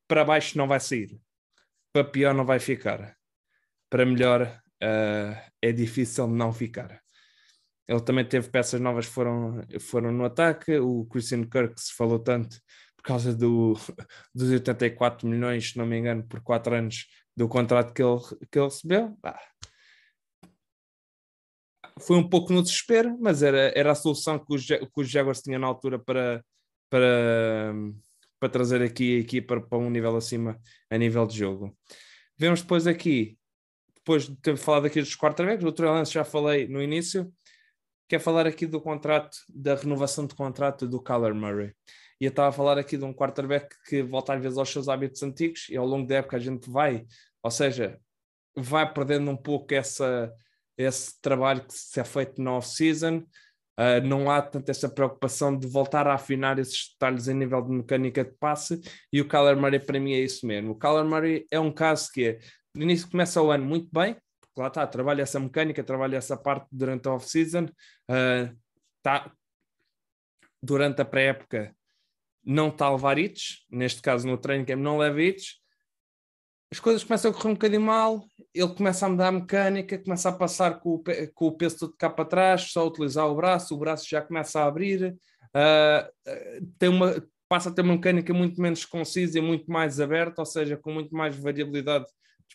para 0.08 0.26
baixo 0.26 0.58
não 0.58 0.68
vai 0.68 0.80
sair, 0.80 1.20
para 1.92 2.04
pior 2.04 2.34
não 2.34 2.46
vai 2.46 2.60
ficar, 2.60 3.16
para 3.90 4.06
melhor 4.06 4.62
uh, 4.84 5.52
é 5.62 5.72
difícil 5.72 6.28
não 6.28 6.54
ficar. 6.54 7.02
Ele 7.88 8.02
também 8.02 8.28
teve 8.28 8.50
peças 8.50 8.82
novas 8.82 9.08
que 9.08 9.14
foram, 9.14 9.62
foram 9.80 10.12
no 10.12 10.26
ataque, 10.26 10.78
o 10.78 11.06
Christian 11.06 11.46
Kirk 11.46 11.80
se 11.80 11.94
falou 11.94 12.20
tanto 12.20 12.60
causa 13.08 13.34
do, 13.34 13.74
dos 14.36 14.50
84 14.52 15.28
milhões, 15.28 15.72
se 15.72 15.78
não 15.78 15.86
me 15.86 15.98
engano, 15.98 16.24
por 16.28 16.42
4 16.42 16.76
anos 16.76 17.08
do 17.36 17.48
contrato 17.48 17.94
que 17.94 18.04
ele, 18.04 18.20
que 18.52 18.60
ele 18.60 18.66
recebeu. 18.66 19.18
Ah, 19.24 19.40
foi 22.00 22.18
um 22.18 22.28
pouco 22.28 22.54
no 22.54 22.62
desespero, 22.62 23.18
mas 23.20 23.42
era, 23.42 23.72
era 23.76 23.92
a 23.92 23.96
solução 23.96 24.38
que 24.38 24.54
os, 24.54 24.66
que 24.66 24.92
os 24.96 25.10
Jaguars 25.10 25.42
tinham 25.42 25.60
na 25.60 25.68
altura 25.68 25.98
para, 25.98 26.44
para, 26.90 27.74
para 28.40 28.50
trazer 28.50 28.82
aqui 28.82 29.18
a 29.18 29.20
equipa 29.20 29.62
para 29.62 29.78
um 29.78 29.90
nível 29.90 30.16
acima 30.16 30.60
a 30.90 30.98
nível 30.98 31.26
de 31.26 31.38
jogo. 31.38 31.76
Vemos 32.38 32.62
depois 32.62 32.86
aqui, 32.86 33.38
depois 33.96 34.28
de 34.28 34.36
ter 34.38 34.58
falado 34.58 34.86
aqui 34.86 35.00
dos 35.02 35.16
quarterbacks, 35.16 35.66
o 35.66 35.72
Trey 35.72 35.90
Lance 35.90 36.14
já 36.14 36.24
falei 36.24 36.68
no 36.68 36.82
início, 36.82 37.32
quer 38.08 38.20
falar 38.20 38.46
aqui 38.46 38.66
do 38.66 38.80
contrato, 38.80 39.38
da 39.50 39.76
renovação 39.76 40.26
de 40.28 40.36
contrato 40.36 40.88
do 40.88 41.02
Kyler 41.02 41.34
Murray. 41.34 41.74
E 42.20 42.26
eu 42.26 42.30
estava 42.30 42.50
a 42.50 42.52
falar 42.52 42.78
aqui 42.78 42.98
de 42.98 43.04
um 43.04 43.14
quarterback 43.14 43.76
que 43.88 44.02
volta 44.02 44.34
às 44.34 44.42
vezes 44.42 44.58
aos 44.58 44.70
seus 44.70 44.90
hábitos 44.90 45.22
antigos 45.22 45.68
e 45.70 45.78
ao 45.78 45.86
longo 45.86 46.08
da 46.08 46.16
época 46.16 46.38
a 46.38 46.40
gente 46.40 46.70
vai, 46.70 47.06
ou 47.44 47.52
seja, 47.52 48.00
vai 48.56 48.92
perdendo 48.92 49.30
um 49.30 49.38
pouco 49.38 49.74
essa, 49.74 50.34
esse 50.78 51.22
trabalho 51.22 51.64
que 51.64 51.74
se 51.74 52.00
é 52.00 52.04
feito 52.04 52.42
na 52.42 52.54
off-season. 52.54 53.24
Uh, 53.80 54.02
não 54.04 54.32
há 54.32 54.42
tanta 54.42 54.72
essa 54.72 54.90
preocupação 54.90 55.56
de 55.56 55.68
voltar 55.68 56.08
a 56.08 56.16
afinar 56.16 56.58
esses 56.58 56.90
detalhes 56.94 57.28
em 57.28 57.36
nível 57.36 57.62
de 57.62 57.72
mecânica 57.72 58.26
de 58.26 58.32
passe 58.32 58.82
e 59.14 59.22
o 59.22 59.28
Kyler 59.28 59.56
Murray 59.56 59.80
para 59.80 60.00
mim 60.00 60.14
é 60.14 60.20
isso 60.20 60.48
mesmo. 60.48 60.72
O 60.72 60.76
Kyler 60.76 61.06
Murray 61.06 61.46
é 61.52 61.60
um 61.60 61.72
caso 61.72 62.12
que 62.12 62.26
é, 62.26 62.40
no 62.74 62.82
início 62.82 63.08
começa 63.08 63.40
o 63.40 63.52
ano 63.52 63.64
muito 63.64 63.88
bem, 63.94 64.16
porque 64.42 64.60
lá 64.60 64.70
está, 64.70 64.88
trabalha 64.88 65.22
essa 65.22 65.40
mecânica, 65.40 65.84
trabalha 65.84 66.18
essa 66.18 66.36
parte 66.36 66.66
durante 66.72 67.08
a 67.08 67.14
off-season, 67.14 67.66
uh, 67.66 68.58
tá, 69.04 69.32
durante 70.60 71.00
a 71.00 71.06
pré-época 71.06 71.77
não 72.48 72.70
está 72.70 72.86
a 72.86 72.92
levar 72.94 73.20
hits, 73.20 73.66
neste 73.70 74.02
caso 74.02 74.26
no 74.26 74.38
training 74.38 74.64
camp 74.64 74.80
não 74.80 74.98
leva 74.98 75.22
hits, 75.22 75.60
as 76.72 76.80
coisas 76.80 77.04
começam 77.04 77.30
a 77.30 77.34
correr 77.34 77.50
um 77.50 77.54
bocadinho 77.54 77.82
mal, 77.82 78.26
ele 78.54 78.74
começa 78.74 79.06
a 79.06 79.10
mudar 79.10 79.28
a 79.28 79.32
mecânica, 79.34 79.98
começa 79.98 80.30
a 80.30 80.34
passar 80.34 80.80
com 80.80 80.96
o, 80.96 81.04
com 81.34 81.48
o 81.48 81.52
peso 81.52 81.80
todo 81.80 81.96
cá 81.98 82.10
para 82.10 82.24
trás, 82.24 82.72
só 82.72 82.88
utilizar 82.88 83.28
o 83.28 83.36
braço, 83.36 83.76
o 83.76 83.78
braço 83.78 84.08
já 84.10 84.22
começa 84.22 84.62
a 84.62 84.66
abrir, 84.66 85.14
uh, 85.14 86.68
tem 86.80 86.88
uma, 86.88 87.22
passa 87.50 87.70
a 87.70 87.72
ter 87.74 87.82
uma 87.82 87.96
mecânica 87.96 88.34
muito 88.34 88.62
menos 88.62 88.86
concisa 88.86 89.38
e 89.38 89.42
muito 89.42 89.70
mais 89.70 90.00
aberta, 90.00 90.42
ou 90.42 90.46
seja, 90.46 90.78
com 90.78 90.94
muito 90.94 91.14
mais 91.14 91.36
variabilidade 91.38 92.06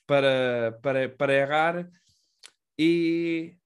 para, 0.06 0.78
para, 0.82 1.08
para 1.10 1.34
errar. 1.34 1.88
E, 2.78 3.56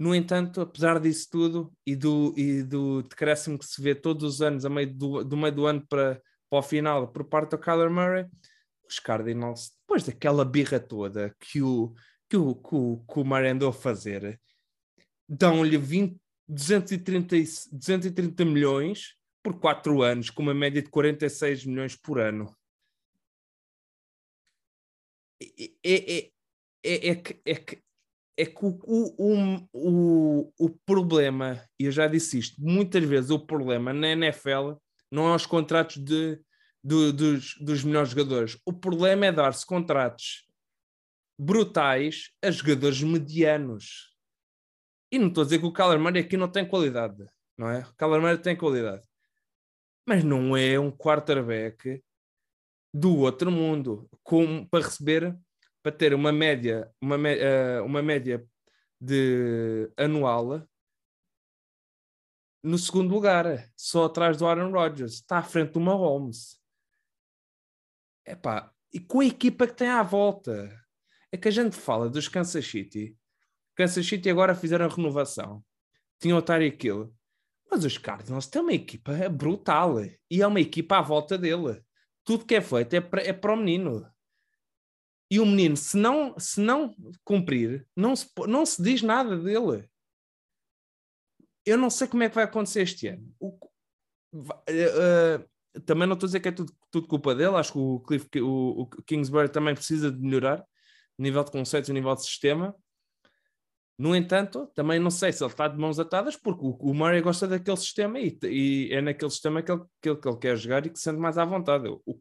no 0.00 0.14
entanto, 0.14 0.62
apesar 0.62 0.98
disso 0.98 1.28
tudo 1.30 1.70
e 1.86 1.94
do, 1.94 2.32
e 2.34 2.62
do 2.62 3.02
decréscimo 3.02 3.58
que 3.58 3.66
se 3.66 3.82
vê 3.82 3.94
todos 3.94 4.24
os 4.24 4.40
anos, 4.40 4.64
a 4.64 4.70
meio 4.70 4.94
do, 4.94 5.22
do 5.22 5.36
meio 5.36 5.54
do 5.54 5.66
ano 5.66 5.86
para, 5.86 6.14
para 6.48 6.58
o 6.58 6.62
final, 6.62 7.08
por 7.08 7.22
parte 7.24 7.50
do 7.50 7.58
Kyler 7.58 7.90
Murray, 7.90 8.26
os 8.88 8.98
Cardinals, 8.98 9.72
depois 9.82 10.02
daquela 10.04 10.42
birra 10.42 10.80
toda 10.80 11.36
que 11.38 11.60
o, 11.60 11.94
que 12.30 12.36
o, 12.38 12.54
que 12.54 12.74
o, 12.74 13.04
que 13.06 13.20
o 13.20 13.24
Murray 13.24 13.50
andou 13.50 13.68
a 13.68 13.74
fazer, 13.74 14.40
dão-lhe 15.28 15.76
230, 16.48 17.36
230 17.70 18.42
milhões 18.46 19.18
por 19.42 19.60
4 19.60 20.00
anos, 20.00 20.30
com 20.30 20.42
uma 20.42 20.54
média 20.54 20.80
de 20.80 20.88
46 20.88 21.66
milhões 21.66 21.94
por 21.94 22.18
ano. 22.18 22.56
É, 25.42 25.70
é, 25.84 26.30
é, 26.82 27.08
é, 27.08 27.14
que, 27.16 27.40
é 27.44 27.54
que, 27.54 27.82
é 28.40 28.46
que 28.46 28.64
o, 28.64 28.78
o, 28.84 29.68
o, 29.72 30.52
o 30.58 30.70
problema, 30.86 31.62
e 31.78 31.84
eu 31.84 31.92
já 31.92 32.06
disse 32.06 32.38
isto, 32.38 32.60
muitas 32.60 33.04
vezes 33.04 33.30
o 33.30 33.38
problema 33.38 33.92
na 33.92 34.08
NFL 34.08 34.72
não 35.10 35.28
é 35.28 35.34
os 35.34 35.46
contratos 35.46 35.96
de 35.96 36.40
do, 36.82 37.12
dos, 37.12 37.56
dos 37.60 37.84
melhores 37.84 38.10
jogadores. 38.10 38.58
O 38.64 38.72
problema 38.72 39.26
é 39.26 39.32
dar-se 39.32 39.66
contratos 39.66 40.48
brutais 41.38 42.30
a 42.42 42.50
jogadores 42.50 43.02
medianos. 43.02 44.14
E 45.12 45.18
não 45.18 45.28
estou 45.28 45.42
a 45.42 45.44
dizer 45.44 45.58
que 45.58 45.66
o 45.66 45.98
Murray 45.98 46.20
aqui 46.20 46.36
não 46.36 46.50
tem 46.50 46.66
qualidade, 46.66 47.26
não 47.58 47.68
é? 47.68 47.86
O 48.00 48.08
Murray 48.08 48.38
tem 48.38 48.56
qualidade. 48.56 49.02
Mas 50.06 50.24
não 50.24 50.56
é 50.56 50.78
um 50.78 50.90
quarterback 50.90 52.02
do 52.92 53.18
outro 53.18 53.50
mundo, 53.50 54.08
com, 54.22 54.66
para 54.66 54.84
receber, 54.84 55.36
para 55.82 55.92
ter 55.92 56.14
uma 56.14 56.32
média, 56.32 56.90
uma, 57.00 57.16
uh, 57.16 57.84
uma 57.84 58.02
média 58.02 58.46
de 59.00 59.90
anual 59.96 60.66
no 62.62 62.78
segundo 62.78 63.12
lugar, 63.12 63.70
só 63.76 64.04
atrás 64.04 64.36
do 64.36 64.46
Aaron 64.46 64.70
Rodgers, 64.70 65.14
está 65.14 65.38
à 65.38 65.42
frente 65.42 65.72
do 65.72 65.80
Mahomes. 65.80 66.60
Epá, 68.26 68.72
e 68.92 69.00
com 69.00 69.20
a 69.20 69.26
equipa 69.26 69.66
que 69.66 69.74
tem 69.74 69.88
à 69.88 70.02
volta. 70.02 70.78
É 71.32 71.36
que 71.36 71.48
a 71.48 71.50
gente 71.50 71.76
fala 71.76 72.10
dos 72.10 72.28
Kansas 72.28 72.66
City. 72.66 73.16
Kansas 73.76 74.04
City 74.04 74.28
agora 74.28 74.54
fizeram 74.54 74.86
a 74.86 74.88
renovação. 74.88 75.64
Tinham 76.20 76.38
o 76.38 76.42
Tyreek 76.42 76.86
Hill. 76.86 77.14
Mas 77.70 77.84
os 77.84 77.96
Cardinals 77.96 78.48
têm 78.48 78.60
uma 78.60 78.72
equipa 78.72 79.12
brutal. 79.30 80.02
E 80.28 80.42
é 80.42 80.46
uma 80.46 80.60
equipa 80.60 80.98
à 80.98 81.02
volta 81.02 81.38
dele. 81.38 81.82
Tudo 82.24 82.44
que 82.44 82.56
é 82.56 82.60
feito 82.60 82.94
é 82.94 83.00
para, 83.00 83.22
é 83.22 83.32
para 83.32 83.54
o 83.54 83.56
menino. 83.56 84.06
E 85.30 85.38
o 85.38 85.46
menino, 85.46 85.76
se 85.76 85.96
não, 85.96 86.36
se 86.38 86.60
não 86.60 86.94
cumprir, 87.24 87.86
não 87.94 88.16
se, 88.16 88.28
não 88.48 88.66
se 88.66 88.82
diz 88.82 89.00
nada 89.00 89.38
dele. 89.38 89.88
Eu 91.64 91.78
não 91.78 91.88
sei 91.88 92.08
como 92.08 92.22
é 92.24 92.28
que 92.28 92.34
vai 92.34 92.44
acontecer 92.44 92.82
este 92.82 93.06
ano. 93.06 93.32
O, 93.38 93.56
uh, 94.34 95.80
também 95.84 96.06
não 96.06 96.14
estou 96.14 96.26
a 96.26 96.28
dizer 96.28 96.40
que 96.40 96.48
é 96.48 96.52
tudo, 96.52 96.72
tudo 96.90 97.06
culpa 97.06 97.34
dele, 97.34 97.56
acho 97.56 97.72
que 97.72 97.78
o, 97.78 98.00
Cliff, 98.00 98.28
o, 98.40 98.82
o 98.82 98.86
Kingsbury 99.04 99.48
também 99.48 99.74
precisa 99.74 100.10
de 100.10 100.20
melhorar 100.20 100.64
nível 101.18 101.44
de 101.44 101.50
conceitos 101.50 101.88
e 101.90 101.92
nível 101.92 102.14
de 102.14 102.24
sistema. 102.24 102.74
No 103.98 104.16
entanto, 104.16 104.66
também 104.74 104.98
não 104.98 105.10
sei 105.10 105.30
se 105.30 105.44
ele 105.44 105.50
está 105.50 105.68
de 105.68 105.78
mãos 105.78 106.00
atadas, 106.00 106.34
porque 106.34 106.64
o, 106.64 106.70
o 106.70 106.94
Murray 106.94 107.20
gosta 107.20 107.46
daquele 107.46 107.76
sistema 107.76 108.18
e, 108.18 108.38
e 108.44 108.88
é 108.92 109.02
naquele 109.02 109.30
sistema 109.30 109.62
que 109.62 109.70
ele, 109.70 109.82
que, 110.00 110.08
ele, 110.08 110.18
que 110.18 110.28
ele 110.28 110.38
quer 110.38 110.56
jogar 110.56 110.86
e 110.86 110.90
que 110.90 110.96
se 110.96 111.04
sente 111.04 111.18
mais 111.20 111.36
à 111.36 111.44
vontade. 111.44 111.86
O, 111.86 112.18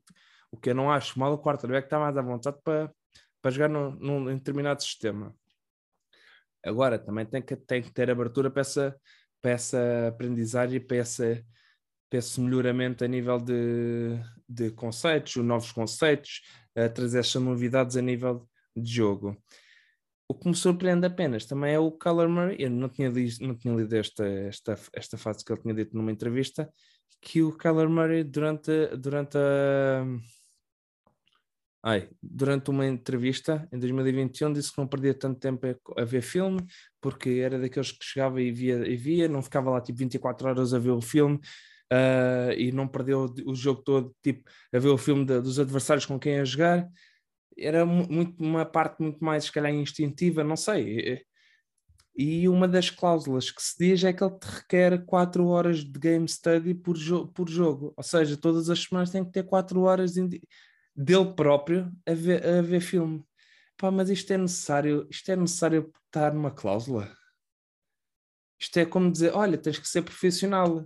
o 0.51 0.57
que 0.57 0.72
eu 0.72 0.76
não 0.76 0.91
acho 0.91 1.18
mal, 1.18 1.32
o 1.32 1.41
quarterback 1.41 1.86
está 1.86 1.97
mais 1.97 2.18
à 2.18 2.22
vontade 2.22 2.57
para, 2.64 2.93
para 3.42 3.52
jogar 3.52 3.70
num, 3.70 3.92
num 3.92 4.36
determinado 4.36 4.82
sistema. 4.82 5.36
Agora, 6.64 7.00
também 7.00 7.26
tem 7.26 7.42
que, 7.42 7.56
tem 7.56 7.82
que 7.82 7.92
ter 7.92 8.10
abertura 8.10 8.52
para 8.52 8.62
essa, 8.62 8.96
para 9.42 9.52
essa 9.52 10.08
aprendizagem, 10.10 10.80
para 10.80 10.98
essa, 10.98 11.44
esse 12.12 12.42
melhoramento 12.42 13.04
a 13.04 13.08
nível 13.08 13.40
de, 13.40 14.20
de 14.48 14.72
conceitos, 14.72 15.38
novos 15.38 15.72
conceitos, 15.72 16.42
trazer 16.94 17.20
estas 17.20 17.42
novidades 17.42 17.96
a 17.96 18.02
nível 18.02 18.48
de 18.76 18.92
jogo. 18.92 19.38
o 20.28 20.34
que 20.34 20.48
me 20.48 20.56
surpreende 20.56 21.08
apenas 21.08 21.46
também 21.46 21.74
é 21.74 21.80
o 21.80 21.92
Color 21.92 22.30
Murray. 22.30 22.58
Eu 22.60 22.70
não 22.70 22.90
tinha 22.90 23.10
lido, 23.10 23.36
não 23.42 23.56
tinha 23.56 23.74
lido 23.74 23.94
esta, 23.96 24.26
esta, 24.26 24.78
esta 24.94 25.18
fase 25.18 25.44
que 25.44 25.52
ele 25.52 25.62
tinha 25.62 25.74
dito 25.74 25.96
numa 25.96 26.12
entrevista, 26.12 26.72
que 27.22 27.42
o 27.42 27.56
Kyler 27.58 27.90
Murray 27.90 28.24
durante, 28.24 28.88
durante 28.98 29.38
a 29.38 30.06
Ai, 31.82 32.09
durante 32.21 32.69
uma 32.69 32.86
entrevista 32.86 33.67
em 33.71 33.80
2021 33.80 34.51
disse 34.51 34.71
que 34.71 34.77
não 34.77 34.88
perdia 34.88 35.13
tanto 35.13 35.39
tempo 35.39 35.65
a, 35.97 36.03
ver 36.03 36.21
filme, 36.21 36.59
porque 36.99 37.30
era 37.41 37.57
daqueles 37.57 37.91
que 37.91 38.03
chegava 38.03 38.41
e 38.41 38.51
via, 38.51 38.86
e 38.86 38.97
via 38.97 39.30
não 39.30 39.41
ficava 39.41 39.69
lá 39.69 39.80
tipo 39.80 39.99
24 39.99 40.49
horas 40.49 40.73
a 40.73 40.80
ver 40.80 40.91
o 40.91 41.01
filme 41.01 41.39
uh, 41.91 42.51
e 42.57 42.71
não 42.71 42.88
perdeu 42.88 43.34
o 43.45 43.55
jogo 43.55 43.82
todo 43.82 44.15
tipo, 44.21 44.49
a 44.73 44.80
ver 44.80 44.89
o 44.89 44.97
filme 44.97 45.25
de, 45.25 45.39
dos 45.41 45.57
adversários 45.57 46.05
com 46.05 46.19
quem 46.19 46.34
ia 46.34 46.45
jogar. 46.45 46.88
Era 47.57 47.86
muito, 47.86 48.41
uma 48.43 48.65
parte 48.65 49.01
muito 49.01 49.23
mais, 49.23 49.45
se 49.45 49.51
calhar, 49.51 49.73
instintiva, 49.73 50.43
não 50.43 50.55
sei. 50.55 51.25
E 52.15 52.49
uma 52.49 52.67
das 52.67 52.89
cláusulas 52.89 53.51
que 53.51 53.61
se 53.61 53.77
diz 53.80 54.03
é 54.03 54.11
que 54.11 54.23
ele 54.23 54.38
te 54.38 54.45
requer 54.45 55.05
4 55.05 55.45
horas 55.47 55.84
de 55.84 55.99
game 55.99 56.27
study 56.27 56.73
por, 56.73 56.97
jo 56.97 57.27
por 57.27 57.49
jogo. 57.49 57.93
Ou 57.95 58.03
seja, 58.03 58.36
todas 58.38 58.69
as 58.69 58.84
semanas 58.84 59.09
tem 59.09 59.23
que 59.23 59.32
ter 59.32 59.43
4 59.43 59.82
horas 59.82 60.17
dele 61.00 61.34
próprio 61.34 61.89
a 62.06 62.14
ver, 62.14 62.45
a 62.45 62.62
ver 62.62 62.82
filme. 62.82 63.24
Pá, 63.78 63.89
mas 63.89 64.10
isto 64.10 64.32
é 64.34 64.38
necessário, 64.38 65.08
isto 65.10 65.32
é 65.32 65.36
necessário 65.38 65.93
estar 66.06 66.34
numa 66.34 66.52
cláusula. 66.52 67.16
Isto 68.60 68.80
é 68.80 68.86
como 68.86 69.10
dizer, 69.10 69.34
olha, 69.34 69.58
tens 69.58 69.80
que 69.80 69.88
ser 69.88 70.02
profissional. 70.02 70.86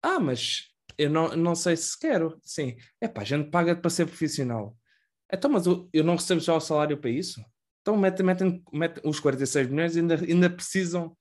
Ah, 0.00 0.20
mas 0.20 0.68
eu 0.96 1.10
não, 1.10 1.36
não 1.36 1.54
sei 1.56 1.76
se 1.76 1.98
quero. 1.98 2.38
Sim, 2.44 2.76
é 3.00 3.08
pá, 3.08 3.22
a 3.22 3.24
gente 3.24 3.50
paga 3.50 3.74
para 3.74 3.90
ser 3.90 4.06
profissional. 4.06 4.76
Então, 5.32 5.50
mas 5.50 5.66
eu, 5.66 5.88
eu 5.92 6.04
não 6.04 6.14
recebo 6.14 6.40
já 6.40 6.54
o 6.54 6.60
salário 6.60 6.96
para 6.96 7.10
isso? 7.10 7.44
Então 7.80 7.96
metem, 7.96 8.24
metem, 8.24 8.62
metem 8.72 9.02
os 9.04 9.18
46 9.18 9.68
milhões 9.68 9.96
e 9.96 9.98
ainda, 9.98 10.14
ainda 10.14 10.50
precisam 10.50 11.16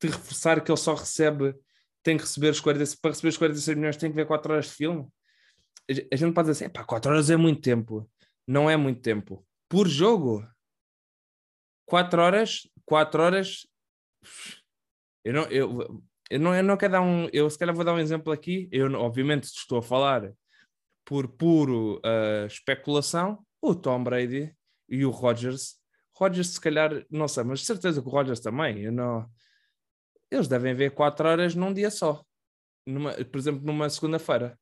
de 0.00 0.08
reforçar 0.08 0.62
que 0.62 0.70
ele 0.70 0.78
só 0.78 0.94
recebe, 0.94 1.52
tem 2.04 2.16
que 2.16 2.22
receber 2.22 2.50
os 2.50 2.60
46, 2.60 3.00
para 3.00 3.10
receber 3.10 3.28
os 3.30 3.36
46 3.36 3.76
milhões 3.76 3.96
tem 3.96 4.10
que 4.10 4.16
ver 4.16 4.26
4 4.26 4.52
horas 4.52 4.66
de 4.66 4.72
filme 4.72 5.10
a 6.12 6.16
gente 6.16 6.34
pode 6.34 6.48
dizer 6.48 6.64
assim, 6.64 6.72
pá, 6.72 6.84
4 6.84 7.10
horas 7.10 7.30
é 7.30 7.36
muito 7.36 7.60
tempo. 7.60 8.08
Não 8.46 8.68
é 8.68 8.76
muito 8.76 9.00
tempo. 9.00 9.46
Por 9.68 9.88
jogo, 9.88 10.46
4 11.86 12.20
horas, 12.20 12.68
4 12.84 13.22
horas. 13.22 13.66
Eu 15.24 15.32
não, 15.32 15.42
eu, 15.44 16.02
eu, 16.30 16.38
não, 16.40 16.54
eu 16.54 16.62
não 16.62 16.76
quero 16.76 16.92
dar 16.92 17.00
um. 17.00 17.28
Eu 17.32 17.48
se 17.50 17.58
calhar 17.58 17.74
vou 17.74 17.84
dar 17.84 17.94
um 17.94 17.98
exemplo 17.98 18.32
aqui. 18.32 18.68
Eu, 18.72 18.92
obviamente, 18.94 19.44
estou 19.44 19.78
a 19.78 19.82
falar 19.82 20.32
por 21.04 21.28
puro 21.28 21.98
uh, 21.98 22.46
especulação. 22.46 23.44
O 23.62 23.74
Tom 23.74 24.02
Brady 24.02 24.54
e 24.88 25.04
o 25.04 25.10
Rodgers. 25.10 25.78
Rodgers, 26.14 26.48
se 26.48 26.60
calhar, 26.60 27.04
não 27.10 27.26
sei, 27.26 27.44
mas 27.44 27.64
certeza 27.64 28.02
que 28.02 28.08
o 28.08 28.10
Rodgers 28.10 28.40
também. 28.40 28.80
Eu 28.80 28.92
não, 28.92 29.28
eles 30.30 30.48
devem 30.48 30.74
ver 30.74 30.92
4 30.92 31.28
horas 31.28 31.54
num 31.54 31.72
dia 31.72 31.90
só. 31.90 32.24
Numa, 32.86 33.12
por 33.12 33.38
exemplo, 33.38 33.64
numa 33.64 33.88
segunda-feira. 33.90 34.58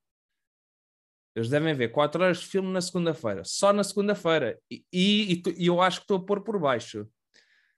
Eles 1.38 1.48
devem 1.48 1.72
ver 1.72 1.92
4 1.92 2.20
horas 2.20 2.38
de 2.38 2.46
filme 2.46 2.72
na 2.72 2.80
segunda-feira, 2.80 3.42
só 3.44 3.72
na 3.72 3.84
segunda-feira. 3.84 4.58
E, 4.68 4.84
e, 4.92 5.42
e, 5.56 5.66
eu 5.66 5.80
acho 5.80 6.00
que 6.00 6.04
estou 6.04 6.16
a 6.16 6.24
pôr 6.24 6.42
por 6.42 6.58
baixo, 6.58 7.06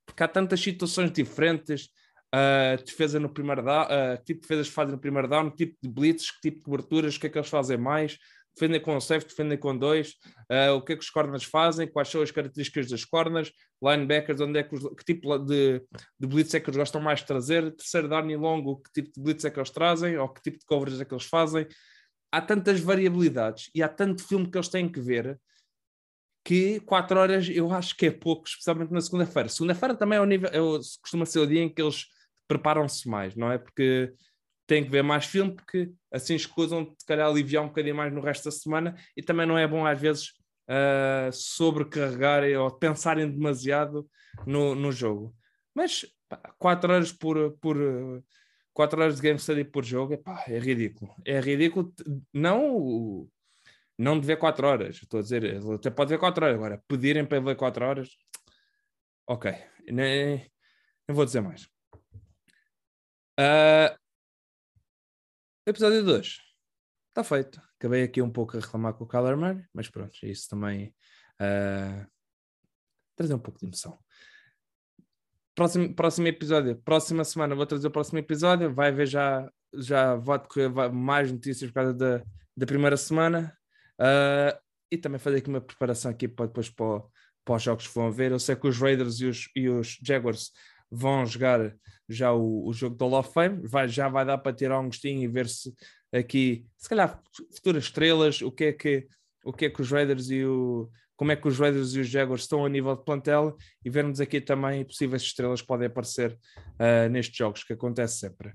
porque 0.07 0.23
há 0.23 0.29
tantas 0.29 0.61
situações 0.61 1.13
diferentes. 1.13 1.91
Uh, 2.33 2.81
defesa 2.85 3.19
no 3.19 3.29
primeiro 3.29 3.61
down, 3.61 3.83
uh, 3.83 4.17
que 4.19 4.27
tipo 4.27 4.43
de 4.43 4.49
defesas 4.49 4.69
fazem 4.69 4.95
no 4.95 5.01
primeiro 5.01 5.29
down, 5.29 5.51
tipo 5.51 5.77
de 5.83 5.89
blitz, 5.91 6.31
que 6.31 6.41
tipo 6.43 6.59
de 6.59 6.65
coberturas, 6.65 7.17
o 7.17 7.21
que 7.21 7.27
é 7.27 7.29
que 7.29 7.37
eles 7.37 7.51
fazem 7.51 7.77
mais, 7.77 8.17
defendem 8.55 8.81
com 8.81 8.97
o 8.97 9.01
safe, 9.01 9.27
defendem 9.27 9.59
com 9.59 9.77
dois, 9.77 10.15
uh, 10.49 10.75
o 10.77 10.81
que 10.81 10.93
é 10.93 10.97
que 10.97 11.03
os 11.03 11.11
corners 11.11 11.43
fazem, 11.43 11.89
quais 11.89 12.09
são 12.09 12.23
as 12.23 12.31
características 12.31 12.89
das 12.89 13.05
corners, 13.05 13.53
linebackers, 13.83 14.41
onde 14.41 14.61
é 14.61 14.63
que, 14.63 14.77
os, 14.77 14.83
que 14.97 15.05
tipo 15.05 15.37
de, 15.39 15.83
de 16.21 16.27
blitz 16.27 16.55
é 16.55 16.61
que 16.61 16.71
eles 16.71 16.77
gostam 16.79 17.01
mais 17.01 17.19
de 17.19 17.27
trazer, 17.27 17.75
terceiro 17.75 18.09
down 18.09 18.31
e 18.31 18.37
longo, 18.37 18.81
que 18.81 19.03
tipo 19.03 19.11
de 19.13 19.21
blitz 19.21 19.45
é 19.45 19.51
que 19.51 19.59
eles 19.59 19.71
trazem, 19.71 20.17
ou 20.17 20.29
que 20.29 20.41
tipo 20.41 20.59
de 20.59 20.65
coverage 20.65 21.03
é 21.03 21.05
que 21.05 21.13
eles 21.13 21.25
fazem, 21.25 21.67
há 22.33 22.41
tantas 22.41 22.81
variabilidades 22.81 23.71
e 23.75 23.83
há 23.83 23.89
tanto 23.89 24.27
filme 24.27 24.51
que 24.51 24.57
eles 24.57 24.69
têm 24.69 24.91
que 24.91 25.01
ver 25.01 25.39
que 26.45 26.81
4 26.81 27.19
horas 27.19 27.49
eu 27.49 27.71
acho 27.73 27.97
que 27.97 28.07
é 28.07 28.11
pouco, 28.11 28.47
especialmente 28.47 28.93
na 28.93 29.01
segunda-feira. 29.01 29.49
Segunda-feira 29.49 29.95
também 29.95 30.19
é 30.19 30.21
o 30.21 30.25
nível, 30.25 30.51
é 30.53 30.61
o, 30.61 30.79
costuma 31.01 31.27
ser 31.27 31.41
o 31.41 31.47
dia 31.47 31.63
em 31.63 31.69
que 31.69 31.83
eles 31.83 32.07
preparam-se 32.49 33.09
mais, 33.09 33.37
não 33.37 33.53
é? 33.53 33.59
Porque 33.59 34.13
têm 34.67 34.85
que 34.85 34.91
ver 34.91 35.03
mais 35.03 35.27
filme, 35.27 35.55
porque 35.55 35.91
assim 36.13 36.35
escusam 36.35 36.85
de, 36.85 37.05
calhar, 37.07 37.29
aliviar 37.29 37.65
um 37.65 37.69
bocadinho 37.69 37.95
mais 37.95 38.13
no 38.13 38.21
resto 38.21 38.45
da 38.45 38.51
semana 38.51 38.97
e 39.17 39.23
também 39.23 39.47
não 39.47 39.59
é 39.59 39.67
bom, 39.67 39.87
às 39.87 40.01
vezes, 40.01 40.29
uh, 40.69 41.33
sobrecarregarem 41.33 42.57
ou 42.57 42.71
pensarem 42.71 43.31
demasiado 43.31 44.09
no, 44.47 44.75
no 44.75 44.91
jogo. 44.91 45.35
Mas 45.75 46.07
4 46.59 46.93
horas 46.93 47.13
por, 47.13 47.53
por, 47.59 47.77
4 48.73 49.01
horas 49.01 49.17
de 49.17 49.23
game 49.23 49.39
study 49.39 49.65
por 49.65 49.85
jogo, 49.85 50.15
epá, 50.15 50.45
é 50.47 50.59
ridículo. 50.59 51.15
É 51.25 51.41
ridículo, 51.41 51.93
não, 52.33 53.29
não 53.99 54.19
de 54.19 54.27
ver 54.27 54.37
4 54.37 54.67
horas, 54.67 54.97
estou 54.97 55.21
a 55.21 55.23
dizer, 55.23 55.61
até 55.75 55.91
pode 55.91 56.11
ver 56.11 56.19
4 56.19 56.45
horas, 56.45 56.57
agora 56.57 56.83
pedirem 56.89 57.27
para 57.27 57.41
ver 57.41 57.57
4 57.57 57.85
horas, 57.85 58.17
ok, 59.27 59.53
nem, 59.89 60.51
não 61.09 61.15
vou 61.15 61.25
dizer 61.25 61.41
mais. 61.41 61.69
Uh, 63.39 63.97
episódio 65.67 66.05
2 66.05 66.51
está 67.11 67.25
feito. 67.25 67.61
Acabei 67.79 68.03
aqui 68.03 68.21
um 68.21 68.31
pouco 68.31 68.57
a 68.57 68.61
reclamar 68.61 68.95
com 68.95 69.05
o 69.05 69.07
Kyler 69.07 69.37
mas 69.73 69.89
pronto, 69.89 70.15
isso 70.23 70.49
também 70.49 70.95
uh, 71.41 72.07
trazer 73.17 73.35
um 73.35 73.39
pouco 73.39 73.59
de 73.59 73.67
emoção. 73.67 73.99
Próximo, 75.61 75.95
próximo 75.95 76.27
episódio, 76.27 76.75
próxima 76.75 77.23
semana 77.23 77.55
vou 77.55 77.67
trazer 77.67 77.87
o 77.87 77.91
próximo 77.91 78.19
episódio. 78.19 78.73
Vai 78.73 78.89
haver 78.89 79.07
já, 79.07 79.47
já 79.75 80.15
vai 80.15 80.39
decorrer 80.39 80.71
mais 80.91 81.31
notícias 81.31 81.71
por 81.71 81.75
causa 81.75 81.93
da, 81.93 82.23
da 82.57 82.65
primeira 82.65 82.97
semana. 82.97 83.55
Uh, 84.01 84.59
e 84.91 84.97
também 84.97 85.19
fazer 85.19 85.37
aqui 85.37 85.51
uma 85.51 85.61
preparação 85.61 86.13
aqui 86.13 86.27
para 86.27 86.47
depois 86.47 86.71
para, 86.71 87.03
para 87.45 87.57
os 87.57 87.63
jogos 87.63 87.87
que 87.87 87.95
vão 87.95 88.11
ver. 88.11 88.33
Eu 88.33 88.39
sei 88.39 88.57
que 88.57 88.67
os 88.67 88.79
Raiders 88.79 89.21
e 89.21 89.27
os, 89.27 89.51
e 89.55 89.69
os 89.69 89.99
Jaguars 90.03 90.51
vão 90.91 91.27
jogar 91.27 91.77
já 92.09 92.33
o, 92.33 92.67
o 92.67 92.73
jogo 92.73 92.97
do 92.97 93.07
Hall 93.09 93.21
of 93.21 93.31
Fame. 93.31 93.61
Vai, 93.69 93.87
já 93.87 94.09
vai 94.09 94.25
dar 94.25 94.39
para 94.39 94.57
tirar 94.57 94.81
um 94.81 94.87
gostinho 94.87 95.23
e 95.23 95.29
ver 95.29 95.47
se 95.47 95.75
aqui, 96.11 96.65
se 96.79 96.89
calhar, 96.89 97.21
futuras 97.55 97.85
estrelas, 97.85 98.41
o 98.41 98.51
que 98.51 98.65
é 98.65 98.73
que, 98.73 99.07
o 99.45 99.53
que, 99.53 99.67
é 99.67 99.69
que 99.69 99.83
os 99.83 99.91
Raiders 99.91 100.31
e 100.31 100.43
o, 100.43 100.91
como 101.21 101.33
é 101.33 101.37
que 101.37 101.47
os 101.47 101.59
Raiders 101.59 101.93
e 101.93 102.01
os 102.01 102.09
Jaguars 102.09 102.45
estão 102.45 102.65
a 102.65 102.69
nível 102.71 102.97
de 102.97 103.05
plantel 103.05 103.55
e 103.85 103.91
vermos 103.91 104.23
aqui 104.23 104.41
também 104.41 104.83
possíveis 104.87 105.21
estrelas 105.21 105.61
que 105.61 105.67
podem 105.67 105.87
aparecer 105.87 106.33
uh, 106.33 107.11
nestes 107.11 107.37
jogos, 107.37 107.63
que 107.63 107.75
acontece 107.75 108.21
sempre. 108.21 108.55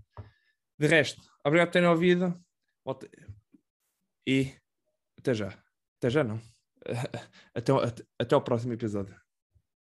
De 0.75 0.87
resto, 0.87 1.21
obrigado 1.45 1.67
por 1.67 1.73
terem 1.73 1.87
ouvido 1.87 2.43
e 4.27 4.51
até 5.19 5.35
já. 5.35 5.55
Até 5.99 6.09
já 6.09 6.23
não. 6.23 6.41
Até, 7.53 7.71
até, 7.71 8.03
até 8.19 8.35
ao 8.35 8.41
próximo 8.41 8.73
episódio. 8.73 9.15